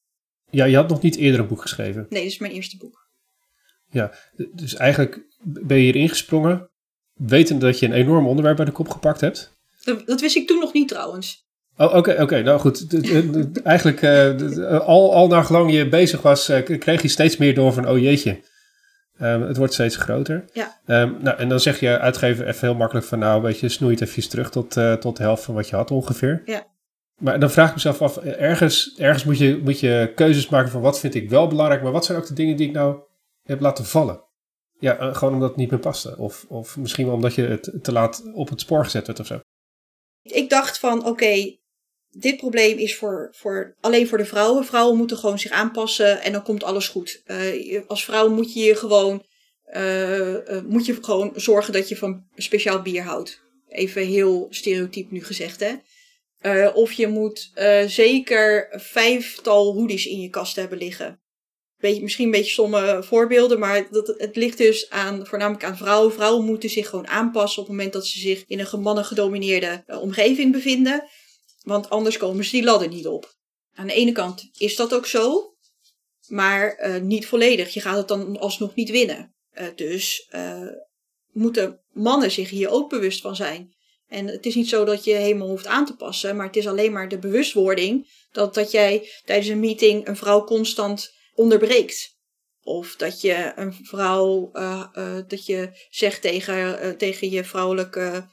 Ja, 0.49 0.65
je 0.65 0.75
had 0.75 0.89
nog 0.89 1.01
niet 1.01 1.15
eerder 1.15 1.39
een 1.39 1.47
boek 1.47 1.61
geschreven. 1.61 2.05
Nee, 2.09 2.23
dit 2.23 2.31
is 2.31 2.37
mijn 2.37 2.51
eerste 2.51 2.77
boek. 2.77 3.09
Ja, 3.89 4.13
dus 4.53 4.75
eigenlijk 4.75 5.25
ben 5.41 5.77
je 5.77 5.83
hier 5.83 5.95
ingesprongen, 5.95 6.69
wetende 7.13 7.65
dat 7.65 7.79
je 7.79 7.85
een 7.85 7.93
enorm 7.93 8.27
onderwerp 8.27 8.55
bij 8.55 8.65
de 8.65 8.71
kop 8.71 8.89
gepakt 8.89 9.21
hebt. 9.21 9.57
Dat, 9.83 10.07
dat 10.07 10.21
wist 10.21 10.35
ik 10.35 10.47
toen 10.47 10.59
nog 10.59 10.73
niet 10.73 10.87
trouwens. 10.87 11.47
Oh, 11.77 11.95
oké, 11.95 12.21
oké. 12.21 12.41
Nou 12.41 12.59
goed. 12.59 13.03
Eigenlijk, 13.63 14.01
uh, 14.01 14.79
al, 14.79 15.13
al 15.13 15.27
naar 15.27 15.43
gelang 15.43 15.71
je 15.71 15.89
bezig 15.89 16.21
was, 16.21 16.49
uh, 16.49 16.77
kreeg 16.79 17.01
je 17.01 17.07
steeds 17.07 17.37
meer 17.37 17.55
door 17.55 17.73
van, 17.73 17.87
oh 17.87 17.99
jeetje, 17.99 18.43
um, 19.21 19.41
het 19.41 19.57
wordt 19.57 19.73
steeds 19.73 19.95
groter. 19.95 20.45
Ja. 20.53 20.79
Um, 20.85 21.17
nou, 21.21 21.37
en 21.37 21.49
dan 21.49 21.59
zeg 21.59 21.79
je 21.79 21.99
uitgever 21.99 22.47
even 22.47 22.67
heel 22.67 22.77
makkelijk 22.77 23.05
van, 23.05 23.19
nou, 23.19 23.41
weet 23.41 23.59
je, 23.59 23.69
snoei 23.69 23.93
het 23.93 24.01
even 24.01 24.29
terug 24.29 24.49
tot, 24.49 24.75
uh, 24.75 24.93
tot 24.93 25.17
de 25.17 25.23
helft 25.23 25.43
van 25.43 25.55
wat 25.55 25.69
je 25.69 25.75
had 25.75 25.91
ongeveer. 25.91 26.41
Ja. 26.45 26.71
Maar 27.21 27.39
dan 27.39 27.51
vraag 27.51 27.67
ik 27.67 27.75
mezelf 27.75 28.01
af, 28.01 28.17
ergens, 28.17 28.95
ergens 28.97 29.23
moet, 29.23 29.37
je, 29.37 29.61
moet 29.63 29.79
je 29.79 30.11
keuzes 30.15 30.49
maken 30.49 30.71
van 30.71 30.81
wat 30.81 30.99
vind 30.99 31.15
ik 31.15 31.29
wel 31.29 31.47
belangrijk, 31.47 31.83
maar 31.83 31.91
wat 31.91 32.05
zijn 32.05 32.17
ook 32.17 32.27
de 32.27 32.33
dingen 32.33 32.57
die 32.57 32.67
ik 32.67 32.73
nou 32.73 32.99
heb 33.43 33.59
laten 33.59 33.85
vallen? 33.85 34.23
Ja, 34.79 35.13
gewoon 35.13 35.33
omdat 35.33 35.49
het 35.49 35.57
niet 35.57 35.71
meer 35.71 35.79
paste. 35.79 36.17
Of, 36.17 36.45
of 36.47 36.77
misschien 36.77 37.05
wel 37.05 37.15
omdat 37.15 37.35
je 37.35 37.41
het 37.41 37.71
te 37.81 37.91
laat 37.91 38.23
op 38.33 38.49
het 38.49 38.61
spoor 38.61 38.83
gezet 38.83 39.07
werd 39.07 39.19
of 39.19 39.25
zo. 39.25 39.39
Ik 40.21 40.49
dacht 40.49 40.79
van, 40.79 41.05
oké, 41.05 41.57
dit 42.13 42.37
probleem 42.37 42.77
is 42.77 42.95
voor, 42.95 43.29
voor, 43.31 43.75
alleen 43.81 44.07
voor 44.07 44.17
de 44.17 44.25
vrouwen. 44.25 44.65
Vrouwen 44.65 44.97
moeten 44.97 45.17
gewoon 45.17 45.39
zich 45.39 45.51
aanpassen 45.51 46.21
en 46.21 46.31
dan 46.31 46.43
komt 46.43 46.63
alles 46.63 46.87
goed. 46.87 47.21
Uh, 47.25 47.81
als 47.87 48.03
vrouw 48.03 48.29
moet 48.29 48.53
je 48.53 48.75
gewoon, 48.75 49.25
uh, 49.75 50.29
uh, 50.29 50.61
moet 50.67 50.85
je 50.85 50.97
gewoon 51.01 51.31
zorgen 51.35 51.73
dat 51.73 51.89
je 51.89 51.97
van 51.97 52.23
speciaal 52.35 52.81
bier 52.81 53.03
houdt. 53.03 53.41
Even 53.67 54.05
heel 54.05 54.47
stereotyp 54.49 55.11
nu 55.11 55.23
gezegd, 55.23 55.59
hè. 55.59 56.67
of 56.67 56.91
je 56.91 57.07
moet 57.07 57.51
zeker 57.87 58.67
vijftal 58.71 59.73
hoodies 59.73 60.05
in 60.05 60.19
je 60.19 60.29
kast 60.29 60.55
hebben 60.55 60.77
liggen. 60.77 61.21
Beetje, 61.77 62.01
misschien 62.01 62.25
een 62.25 62.31
beetje 62.31 62.51
stomme 62.51 63.03
voorbeelden, 63.03 63.59
maar 63.59 63.87
dat, 63.91 64.13
het 64.17 64.35
ligt 64.35 64.57
dus 64.57 64.89
aan, 64.89 65.27
voornamelijk 65.27 65.63
aan 65.63 65.77
vrouwen. 65.77 66.13
Vrouwen 66.13 66.45
moeten 66.45 66.69
zich 66.69 66.89
gewoon 66.89 67.07
aanpassen 67.07 67.61
op 67.61 67.67
het 67.67 67.75
moment 67.75 67.93
dat 67.93 68.07
ze 68.07 68.19
zich 68.19 68.43
in 68.47 68.59
een 68.59 68.81
mannen 68.81 69.05
gedomineerde 69.05 69.83
omgeving 69.87 70.51
bevinden. 70.51 71.09
Want 71.63 71.89
anders 71.89 72.17
komen 72.17 72.45
ze 72.45 72.51
die 72.51 72.63
ladder 72.63 72.87
niet 72.87 73.07
op. 73.07 73.35
Aan 73.73 73.87
de 73.87 73.93
ene 73.93 74.11
kant 74.11 74.49
is 74.57 74.75
dat 74.75 74.93
ook 74.93 75.05
zo, 75.05 75.53
maar 76.27 76.87
uh, 76.87 77.01
niet 77.01 77.27
volledig. 77.27 77.73
Je 77.73 77.81
gaat 77.81 77.97
het 77.97 78.07
dan 78.07 78.39
alsnog 78.39 78.75
niet 78.75 78.89
winnen. 78.89 79.35
Uh, 79.53 79.67
dus 79.75 80.29
uh, 80.35 80.67
moeten 81.31 81.81
mannen 81.91 82.31
zich 82.31 82.49
hier 82.49 82.69
ook 82.69 82.89
bewust 82.89 83.21
van 83.21 83.35
zijn. 83.35 83.75
En 84.07 84.27
het 84.27 84.45
is 84.45 84.55
niet 84.55 84.69
zo 84.69 84.85
dat 84.85 85.03
je 85.03 85.13
helemaal 85.13 85.47
hoeft 85.47 85.67
aan 85.67 85.85
te 85.85 85.95
passen, 85.95 86.35
maar 86.35 86.45
het 86.45 86.55
is 86.55 86.67
alleen 86.67 86.91
maar 86.91 87.09
de 87.09 87.19
bewustwording 87.19 88.07
dat, 88.31 88.53
dat 88.53 88.71
jij 88.71 89.09
tijdens 89.25 89.47
een 89.47 89.59
meeting 89.59 90.07
een 90.07 90.15
vrouw 90.15 90.43
constant 90.43 91.13
onderbreekt. 91.33 92.17
Of 92.61 92.95
dat 92.95 93.21
je 93.21 93.51
een 93.55 93.73
vrouw, 93.73 94.51
dat 95.27 95.45
je 95.45 95.87
zegt 95.89 96.21
tegen, 96.21 96.97
tegen 96.97 97.29
je 97.29 97.43
vrouwelijke 97.43 98.27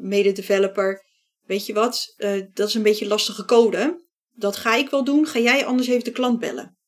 mededeveloper, 0.00 1.04
weet 1.48 1.66
je 1.66 1.72
wat, 1.72 2.14
uh, 2.18 2.42
dat 2.52 2.68
is 2.68 2.74
een 2.74 2.82
beetje 2.82 3.06
lastige 3.06 3.44
code. 3.44 4.06
Dat 4.32 4.56
ga 4.56 4.74
ik 4.74 4.90
wel 4.90 5.04
doen, 5.04 5.26
ga 5.26 5.38
jij 5.38 5.66
anders 5.66 5.88
even 5.88 6.04
de 6.04 6.10
klant 6.10 6.38
bellen. 6.38 6.78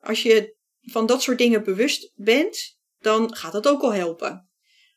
Als 0.00 0.22
je 0.22 0.56
van 0.80 1.06
dat 1.06 1.22
soort 1.22 1.38
dingen 1.38 1.64
bewust 1.64 2.12
bent, 2.14 2.78
dan 2.98 3.34
gaat 3.34 3.52
dat 3.52 3.68
ook 3.68 3.82
al 3.82 3.92
helpen. 3.92 4.48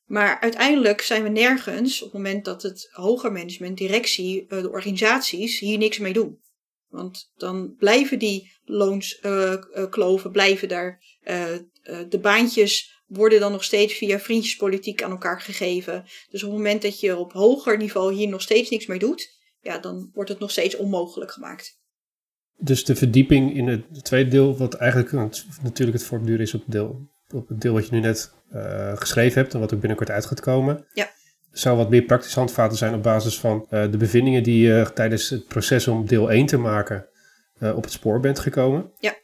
Maar 0.06 0.40
uiteindelijk 0.40 1.02
zijn 1.02 1.24
we 1.24 1.30
nergens 1.30 2.02
op 2.02 2.12
het 2.12 2.22
moment 2.22 2.46
dat 2.46 2.62
het 2.62 2.90
hoger 2.92 3.32
management, 3.32 3.78
directie, 3.78 4.46
uh, 4.48 4.62
de 4.62 4.70
organisaties 4.70 5.60
hier 5.60 5.78
niks 5.78 5.98
mee 5.98 6.14
doen. 6.14 6.40
Want 6.88 7.32
dan 7.36 7.76
blijven 7.76 8.20
die 8.20 8.52
loonskloven, 8.64 10.26
uh, 10.26 10.32
blijven 10.32 10.68
daar. 10.68 11.04
de 12.10 12.20
baantjes 12.22 12.97
worden 13.08 13.40
dan 13.40 13.52
nog 13.52 13.64
steeds 13.64 13.94
via 13.94 14.20
vriendjespolitiek 14.20 15.04
aan 15.04 15.12
elkaar 15.12 15.42
gegeven. 15.42 16.04
Dus 16.30 16.44
op 16.44 16.50
het 16.50 16.58
moment 16.58 16.82
dat 16.82 17.00
je 17.00 17.18
op 17.18 17.34
hoger 17.34 17.78
niveau 17.78 18.14
hier 18.14 18.28
nog 18.28 18.42
steeds 18.42 18.70
niks 18.70 18.86
meer 18.86 19.00
doet, 19.00 19.36
ja, 19.62 19.78
dan 19.78 20.10
wordt 20.14 20.30
het 20.30 20.40
nog 20.40 20.52
steeds 20.52 20.76
onmogelijk 20.76 21.32
gemaakt. 21.32 21.80
Dus 22.60 22.86
de 22.86 22.96
verdieping 22.96 23.56
in 23.56 23.68
het 23.68 24.04
tweede 24.04 24.30
deel, 24.30 24.58
wat 24.58 24.74
eigenlijk 24.74 25.12
natuurlijk 25.62 25.98
het 25.98 26.08
voortduren 26.08 26.42
is 26.42 26.54
op 26.54 26.62
het 26.62 26.72
deel, 26.72 27.10
op 27.34 27.48
het 27.48 27.62
deel 27.62 27.74
wat 27.74 27.88
je 27.88 27.96
nu 27.96 28.00
net 28.00 28.34
uh, 28.54 28.98
geschreven 28.98 29.42
hebt 29.42 29.54
en 29.54 29.60
wat 29.60 29.74
ook 29.74 29.80
binnenkort 29.80 30.10
uit 30.10 30.26
gaat 30.26 30.40
komen. 30.40 30.86
Ja. 30.94 31.10
Zou 31.52 31.78
wat 31.78 31.90
meer 31.90 32.04
praktische 32.04 32.40
handvaten 32.40 32.78
zijn 32.78 32.94
op 32.94 33.04
basis 33.04 33.40
van 33.40 33.68
uh, 33.70 33.92
de 33.92 33.98
bevindingen 33.98 34.44
die 34.44 34.68
je 34.68 34.80
uh, 34.80 34.90
tijdens 34.90 35.30
het 35.30 35.48
proces 35.48 35.88
om 35.88 36.06
deel 36.06 36.32
1 36.32 36.46
te 36.46 36.58
maken 36.58 37.08
op 37.60 37.84
het 37.84 37.92
spoor 37.92 38.20
bent 38.20 38.40
gekomen. 38.40 38.92
Ja. 39.00 39.16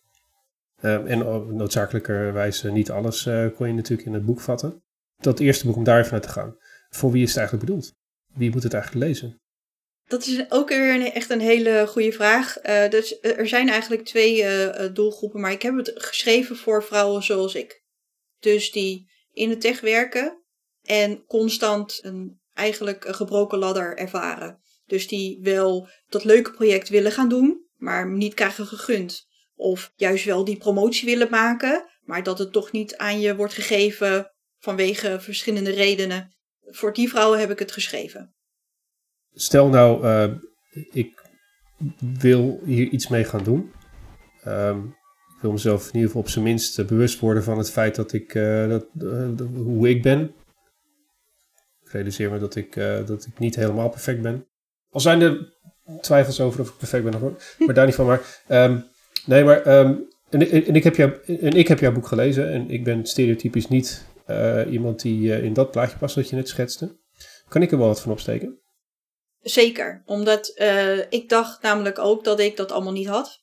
Uh, 0.83 1.11
en 1.11 1.17
noodzakelijkerwijs 1.55 2.63
niet 2.63 2.91
alles 2.91 3.25
uh, 3.25 3.47
kon 3.55 3.67
je 3.67 3.73
natuurlijk 3.73 4.07
in 4.07 4.13
het 4.13 4.25
boek 4.25 4.41
vatten. 4.41 4.83
Dat 5.17 5.39
eerste 5.39 5.65
boek 5.65 5.75
om 5.75 5.83
daar 5.83 5.99
even 5.99 6.11
naar 6.11 6.21
te 6.21 6.29
gaan. 6.29 6.57
Voor 6.89 7.11
wie 7.11 7.23
is 7.23 7.29
het 7.29 7.37
eigenlijk 7.37 7.67
bedoeld? 7.67 7.93
Wie 8.33 8.51
moet 8.51 8.63
het 8.63 8.73
eigenlijk 8.73 9.05
lezen? 9.05 9.41
Dat 10.07 10.25
is 10.25 10.45
ook 10.49 10.69
weer 10.69 10.93
een, 10.93 11.11
echt 11.11 11.29
een 11.29 11.39
hele 11.39 11.85
goede 11.87 12.11
vraag. 12.11 12.65
Uh, 12.65 12.89
dus 12.89 13.19
er 13.21 13.47
zijn 13.47 13.69
eigenlijk 13.69 14.05
twee 14.05 14.45
doelgroepen, 14.91 15.39
maar 15.39 15.51
ik 15.51 15.61
heb 15.61 15.75
het 15.75 15.91
geschreven 15.95 16.55
voor 16.55 16.83
vrouwen 16.83 17.23
zoals 17.23 17.55
ik. 17.55 17.83
Dus 18.39 18.71
die 18.71 19.11
in 19.31 19.49
de 19.49 19.57
tech 19.57 19.81
werken 19.81 20.43
en 20.81 21.25
constant 21.25 21.99
een, 22.01 22.39
eigenlijk 22.53 23.05
een 23.05 23.15
gebroken 23.15 23.57
ladder 23.57 23.97
ervaren. 23.97 24.61
Dus 24.85 25.07
die 25.07 25.39
wel 25.41 25.89
dat 26.07 26.23
leuke 26.23 26.51
project 26.51 26.89
willen 26.89 27.11
gaan 27.11 27.29
doen, 27.29 27.67
maar 27.75 28.11
niet 28.11 28.33
krijgen 28.33 28.65
gegund. 28.65 29.27
Of 29.55 29.91
juist 29.95 30.25
wel 30.25 30.45
die 30.45 30.57
promotie 30.57 31.09
willen 31.09 31.29
maken, 31.29 31.85
maar 32.01 32.23
dat 32.23 32.39
het 32.39 32.51
toch 32.51 32.71
niet 32.71 32.97
aan 32.97 33.19
je 33.19 33.35
wordt 33.35 33.53
gegeven 33.53 34.31
vanwege 34.57 35.19
verschillende 35.19 35.71
redenen. 35.71 36.35
Voor 36.61 36.93
die 36.93 37.09
vrouwen 37.09 37.39
heb 37.39 37.49
ik 37.49 37.59
het 37.59 37.71
geschreven. 37.71 38.35
Stel 39.33 39.67
nou, 39.67 40.05
uh, 40.05 40.35
ik 40.91 41.21
wil 42.19 42.59
hier 42.65 42.87
iets 42.87 43.07
mee 43.07 43.23
gaan 43.23 43.43
doen. 43.43 43.73
Um, 44.47 44.95
ik 45.35 45.41
wil 45.41 45.51
mezelf 45.51 45.81
in 45.87 45.93
ieder 45.93 46.07
geval 46.07 46.21
op 46.21 46.29
zijn 46.29 46.43
minst 46.43 46.87
bewust 46.87 47.19
worden 47.19 47.43
van 47.43 47.57
het 47.57 47.71
feit 47.71 47.95
dat 47.95 48.13
ik, 48.13 48.33
uh, 48.33 48.69
dat, 48.69 48.85
uh, 48.99 49.29
hoe 49.55 49.89
ik 49.89 50.01
ben. 50.01 50.35
Ik 51.81 51.89
realiseer 51.91 52.31
me 52.31 52.39
dat 52.39 52.55
ik, 52.55 52.73
dat 53.05 53.25
ik 53.25 53.39
niet 53.39 53.55
helemaal 53.55 53.89
perfect 53.89 54.21
ben. 54.21 54.47
Al 54.89 54.99
zijn 54.99 55.21
er 55.21 55.57
twijfels 56.01 56.39
over 56.39 56.61
of 56.61 56.69
ik 56.69 56.77
perfect 56.77 57.03
ben, 57.03 57.37
maar 57.57 57.75
daar 57.75 57.85
niet 57.85 57.95
van. 57.95 58.05
Maar 58.05 58.43
um, 58.47 58.91
Nee, 59.25 59.43
maar 59.43 59.79
um, 59.79 60.07
en, 60.29 60.75
ik 60.75 60.83
heb 60.83 60.95
jou, 60.95 61.13
en 61.25 61.53
ik 61.53 61.67
heb 61.67 61.79
jouw 61.79 61.91
boek 61.91 62.07
gelezen 62.07 62.51
en 62.51 62.69
ik 62.69 62.83
ben 62.83 63.05
stereotypisch 63.05 63.67
niet 63.67 64.05
uh, 64.27 64.61
iemand 64.71 65.01
die 65.01 65.21
uh, 65.21 65.43
in 65.43 65.53
dat 65.53 65.71
plaatje 65.71 65.97
past 65.97 66.15
wat 66.15 66.29
je 66.29 66.35
net 66.35 66.47
schetste. 66.47 66.97
Kan 67.47 67.61
ik 67.61 67.71
er 67.71 67.77
wel 67.77 67.87
wat 67.87 68.01
van 68.01 68.11
opsteken? 68.11 68.59
Zeker, 69.41 70.03
omdat 70.05 70.51
uh, 70.55 70.97
ik 70.97 71.29
dacht 71.29 71.61
namelijk 71.61 71.99
ook 71.99 72.23
dat 72.23 72.39
ik 72.39 72.57
dat 72.57 72.71
allemaal 72.71 72.91
niet 72.91 73.07
had. 73.07 73.41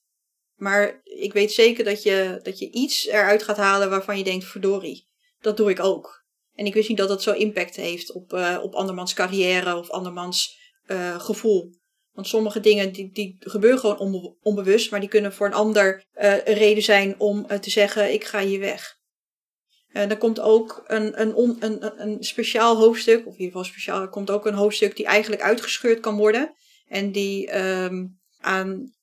Maar 0.55 1.01
ik 1.05 1.33
weet 1.33 1.53
zeker 1.53 1.85
dat 1.85 2.03
je, 2.03 2.41
dat 2.43 2.59
je 2.59 2.71
iets 2.71 3.07
eruit 3.07 3.43
gaat 3.43 3.57
halen 3.57 3.91
waarvan 3.91 4.19
je 4.19 4.25
denkt, 4.25 4.45
verdorie, 4.45 5.07
dat 5.41 5.57
doe 5.57 5.71
ik 5.71 5.81
ook. 5.81 6.25
En 6.55 6.67
ik 6.67 6.75
wist 6.75 6.89
niet 6.89 6.99
dat 6.99 7.09
dat 7.09 7.23
zo 7.23 7.33
impact 7.33 7.77
heeft 7.77 8.13
op, 8.13 8.33
op 8.63 8.75
andermans 8.75 9.15
carrière 9.15 9.77
of 9.77 9.91
andermans 9.91 10.59
gevoel. 11.19 11.71
Want 12.21 12.33
sommige 12.33 12.61
dingen 12.61 12.93
die, 12.93 13.11
die 13.13 13.37
gebeuren 13.39 13.79
gewoon 13.79 14.37
onbewust, 14.43 14.91
maar 14.91 15.01
die 15.01 15.09
kunnen 15.09 15.33
voor 15.33 15.47
een 15.47 15.53
ander 15.53 16.05
een 16.15 16.55
reden 16.55 16.83
zijn 16.83 17.15
om 17.19 17.47
uh, 17.51 17.59
te 17.59 17.71
zeggen: 17.71 18.13
ik 18.13 18.25
ga 18.25 18.41
hier 18.41 18.61
weg. 18.61 18.99
Uh, 19.93 20.11
er 20.11 20.17
komt 20.17 20.41
ook 20.41 20.85
een, 20.87 21.21
een, 21.21 21.35
on, 21.35 21.57
een, 21.61 22.01
een 22.01 22.25
speciaal 22.25 22.77
hoofdstuk, 22.77 23.19
of 23.19 23.33
in 23.33 23.41
ieder 23.41 23.47
geval 23.47 23.65
speciaal, 23.65 24.09
komt 24.09 24.31
ook 24.31 24.47
een 24.47 24.55
hoofdstuk 24.55 24.97
die 24.97 25.07
eigenlijk 25.07 25.43
uitgescheurd 25.43 26.01
kan 26.01 26.17
worden. 26.17 26.55
En 26.87 27.13
die 27.13 27.59
um, 27.59 28.21
aan 28.41 28.95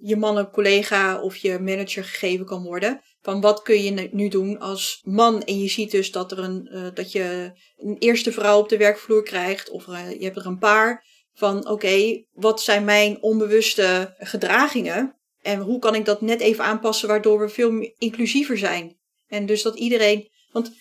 je 0.00 0.16
man, 0.16 0.50
collega 0.50 1.20
of 1.20 1.36
je 1.36 1.58
manager 1.58 2.04
gegeven 2.04 2.46
kan 2.46 2.62
worden. 2.62 3.00
Van 3.20 3.40
wat 3.40 3.62
kun 3.62 3.82
je 3.82 4.08
nu 4.12 4.28
doen 4.28 4.58
als 4.58 5.00
man? 5.04 5.42
En 5.42 5.60
je 5.60 5.68
ziet 5.68 5.90
dus 5.90 6.10
dat, 6.10 6.32
er 6.32 6.38
een, 6.38 6.90
dat 6.94 7.12
je 7.12 7.52
een 7.76 7.96
eerste 7.98 8.32
vrouw 8.32 8.58
op 8.58 8.68
de 8.68 8.76
werkvloer 8.76 9.22
krijgt, 9.22 9.70
of 9.70 9.86
je 9.86 10.24
hebt 10.24 10.36
er 10.36 10.46
een 10.46 10.58
paar. 10.58 11.10
Van 11.34 11.68
oké, 11.68 12.24
wat 12.32 12.62
zijn 12.62 12.84
mijn 12.84 13.22
onbewuste 13.22 14.14
gedragingen? 14.18 15.16
En 15.42 15.60
hoe 15.60 15.78
kan 15.78 15.94
ik 15.94 16.04
dat 16.04 16.20
net 16.20 16.40
even 16.40 16.64
aanpassen 16.64 17.08
waardoor 17.08 17.40
we 17.40 17.48
veel 17.48 17.92
inclusiever 17.98 18.58
zijn? 18.58 18.98
En 19.26 19.46
dus 19.46 19.62
dat 19.62 19.78
iedereen. 19.78 20.30
Want 20.52 20.72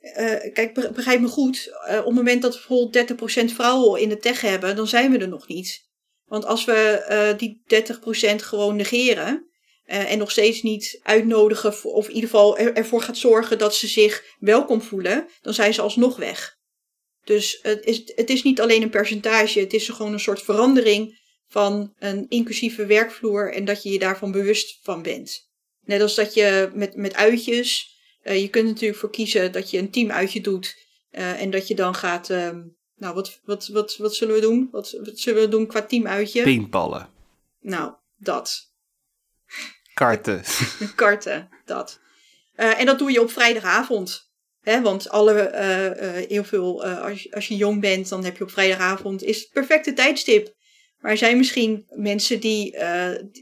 uh, 0.00 0.52
kijk, 0.52 0.92
begrijp 0.94 1.20
me 1.20 1.28
goed. 1.28 1.66
Uh, 1.66 1.98
op 1.98 2.04
het 2.04 2.14
moment 2.14 2.42
dat 2.42 2.54
we 2.54 2.64
bijvoorbeeld 2.68 3.50
30% 3.50 3.54
vrouwen 3.54 4.00
in 4.00 4.08
de 4.08 4.18
tech 4.18 4.40
hebben, 4.40 4.76
dan 4.76 4.86
zijn 4.86 5.10
we 5.10 5.18
er 5.18 5.28
nog 5.28 5.48
niet. 5.48 5.86
Want 6.24 6.44
als 6.44 6.64
we 6.64 7.06
uh, 7.10 7.38
die 7.38 7.62
30% 8.32 8.44
gewoon 8.44 8.76
negeren. 8.76 9.46
en 9.84 10.18
nog 10.18 10.30
steeds 10.30 10.62
niet 10.62 11.00
uitnodigen, 11.02 11.84
of 11.84 12.08
in 12.08 12.14
ieder 12.14 12.30
geval 12.30 12.58
ervoor 12.58 13.02
gaat 13.02 13.16
zorgen 13.16 13.58
dat 13.58 13.74
ze 13.74 13.86
zich 13.86 14.24
welkom 14.38 14.82
voelen, 14.82 15.28
dan 15.40 15.54
zijn 15.54 15.74
ze 15.74 15.82
alsnog 15.82 16.16
weg. 16.16 16.57
Dus 17.28 17.58
het 17.62 17.84
is, 17.84 18.02
het 18.14 18.30
is 18.30 18.42
niet 18.42 18.60
alleen 18.60 18.82
een 18.82 18.90
percentage, 18.90 19.60
het 19.60 19.72
is 19.72 19.88
gewoon 19.88 20.12
een 20.12 20.20
soort 20.20 20.42
verandering 20.42 21.20
van 21.48 21.94
een 21.98 22.26
inclusieve 22.28 22.86
werkvloer 22.86 23.52
en 23.52 23.64
dat 23.64 23.82
je 23.82 23.90
je 23.90 23.98
daarvan 23.98 24.32
bewust 24.32 24.78
van 24.82 25.02
bent. 25.02 25.50
Net 25.84 26.00
als 26.00 26.14
dat 26.14 26.34
je 26.34 26.70
met, 26.74 26.96
met 26.96 27.14
uitjes, 27.14 27.96
uh, 28.24 28.40
je 28.40 28.48
kunt 28.48 28.66
natuurlijk 28.66 29.00
voor 29.00 29.10
kiezen 29.10 29.52
dat 29.52 29.70
je 29.70 29.78
een 29.78 29.90
teamuitje 29.90 30.40
doet 30.40 30.76
uh, 31.12 31.42
en 31.42 31.50
dat 31.50 31.68
je 31.68 31.74
dan 31.74 31.94
gaat, 31.94 32.30
uh, 32.30 32.50
nou 32.96 33.14
wat, 33.14 33.40
wat, 33.44 33.66
wat, 33.66 33.96
wat 33.96 34.14
zullen 34.14 34.34
we 34.34 34.40
doen? 34.40 34.68
Wat, 34.72 34.98
wat 35.04 35.18
zullen 35.18 35.42
we 35.42 35.48
doen 35.48 35.66
qua 35.66 35.82
teamuitje? 35.82 36.42
Paintballen. 36.42 37.08
Nou, 37.60 37.92
dat. 38.16 38.72
Karten. 39.94 40.42
Karten, 40.96 41.48
dat. 41.64 42.00
Uh, 42.56 42.80
en 42.80 42.86
dat 42.86 42.98
doe 42.98 43.12
je 43.12 43.20
op 43.20 43.30
vrijdagavond. 43.30 44.27
Want 44.82 45.08
alle, 45.08 45.52
uh, 45.52 46.28
heel 46.28 46.44
veel, 46.44 46.84
als, 46.84 47.22
je, 47.22 47.32
als 47.34 47.48
je 47.48 47.56
jong 47.56 47.80
bent, 47.80 48.08
dan 48.08 48.24
heb 48.24 48.36
je 48.36 48.44
op 48.44 48.50
vrijdagavond 48.50 49.22
is 49.22 49.38
het 49.38 49.50
perfecte 49.52 49.92
tijdstip. 49.92 50.54
Maar 50.98 51.10
er 51.10 51.16
zijn 51.16 51.36
misschien 51.36 51.84
mensen 51.88 52.40
die, 52.40 52.76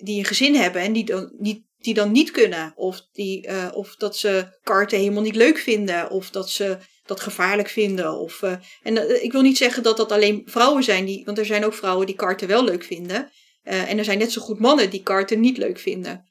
die 0.03 0.19
een 0.19 0.25
gezin 0.25 0.55
hebben 0.55 0.83
en 0.83 0.93
die 0.93 1.05
dan 1.05 1.33
niet, 1.39 1.63
die 1.79 1.95
dan 1.95 2.13
niet 2.13 2.31
kunnen. 2.31 2.73
Of, 2.77 3.01
die, 3.13 3.49
of 3.73 3.97
dat 3.97 4.17
ze 4.17 4.59
karten 4.63 4.99
helemaal 4.99 5.23
niet 5.23 5.37
leuk 5.37 5.59
vinden. 5.59 6.11
Of 6.11 6.31
dat 6.31 6.51
ze 6.51 6.77
dat 7.05 7.21
gevaarlijk 7.21 7.69
vinden. 7.69 8.19
Of, 8.19 8.43
en 8.83 9.23
ik 9.25 9.33
wil 9.33 9.43
niet 9.43 9.57
zeggen 9.57 9.83
dat 9.83 9.97
dat 9.97 10.13
alleen 10.13 10.43
vrouwen 10.45 10.85
zijn, 10.85 11.05
die, 11.05 11.25
want 11.25 11.39
er 11.39 11.47
zijn 11.47 11.65
ook 11.65 11.75
vrouwen 11.75 12.07
die 12.07 12.17
karten 12.17 12.49
wel 12.49 12.65
leuk 12.65 12.85
vinden. 12.85 13.31
en 13.63 13.99
er 13.99 14.05
zijn 14.05 14.19
net 14.19 14.33
zo 14.33 14.41
goed 14.41 14.59
mannen 14.61 14.91
die 14.91 15.03
karten 15.03 15.41
niet 15.41 15.57
leuk 15.57 15.79
vinden. 15.79 16.25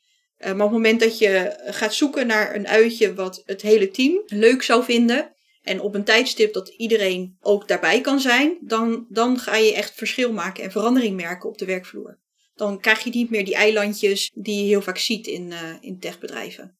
Uh, 0.46 0.52
maar 0.52 0.66
op 0.66 0.72
het 0.72 0.82
moment 0.82 1.00
dat 1.00 1.18
je 1.18 1.60
gaat 1.66 1.94
zoeken 1.94 2.28
naar 2.28 2.56
een 2.56 2.68
uitje 2.68 3.14
wat 3.14 3.44
het 3.46 3.62
hele 3.62 3.92
team 3.92 4.22
leuk 4.26 4.62
zou 4.62 4.84
vinden. 4.84 5.34
En 5.62 5.82
op 5.82 5.96
een 5.96 6.04
tijdstip 6.04 6.54
dat 6.54 6.68
iedereen 6.68 7.38
ook 7.42 7.68
daarbij 7.68 8.02
kan 8.02 8.20
zijn. 8.20 8.58
Dan, 8.62 9.06
dan 9.10 9.40
ga 9.40 9.56
je 9.56 9.74
echt 9.74 9.94
verschil 9.94 10.34
maken 10.34 10.64
en 10.64 10.72
verandering 10.72 11.16
merken 11.16 11.50
op 11.50 11.58
de 11.58 11.66
werkvloer. 11.66 12.20
Dan 12.54 12.80
krijg 12.80 13.04
je 13.04 13.10
niet 13.10 13.30
meer 13.30 13.46
die 13.46 13.56
eilandjes 13.56 14.32
die 14.34 14.62
je 14.62 14.68
heel 14.68 14.82
vaak 14.82 14.98
ziet 14.98 15.28
in, 15.28 15.52
uh, 15.52 15.60
in 15.80 16.00
techbedrijven. 16.00 16.78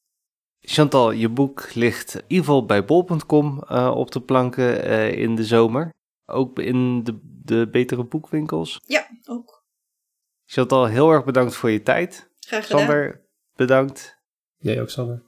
Chantal, 0.60 1.12
je 1.12 1.30
boek 1.30 1.74
ligt 1.74 2.16
in 2.16 2.24
ieder 2.28 2.46
geval 2.46 2.66
bij 2.66 2.86
bol.com 2.86 3.64
uh, 3.72 3.94
op 3.96 4.12
de 4.12 4.22
planken 4.22 4.84
in 5.18 5.36
de 5.36 5.44
zomer. 5.44 5.94
Ook 6.26 6.60
in 6.60 7.04
de, 7.04 7.20
de 7.44 7.70
betere 7.70 8.04
boekwinkels. 8.04 8.80
Ja, 8.88 9.08
ook. 9.26 9.64
Chantal, 10.46 10.86
heel 10.86 11.12
erg 11.12 11.24
bedankt 11.26 11.56
voor 11.56 11.70
je 11.70 11.82
tijd. 11.82 12.30
Graag 12.40 12.66
gedaan. 12.66 12.80
Sander, 12.80 13.25
bedankt. 13.56 14.18
Jij 14.58 14.82
ook, 14.82 14.90
Sander. 14.90 15.24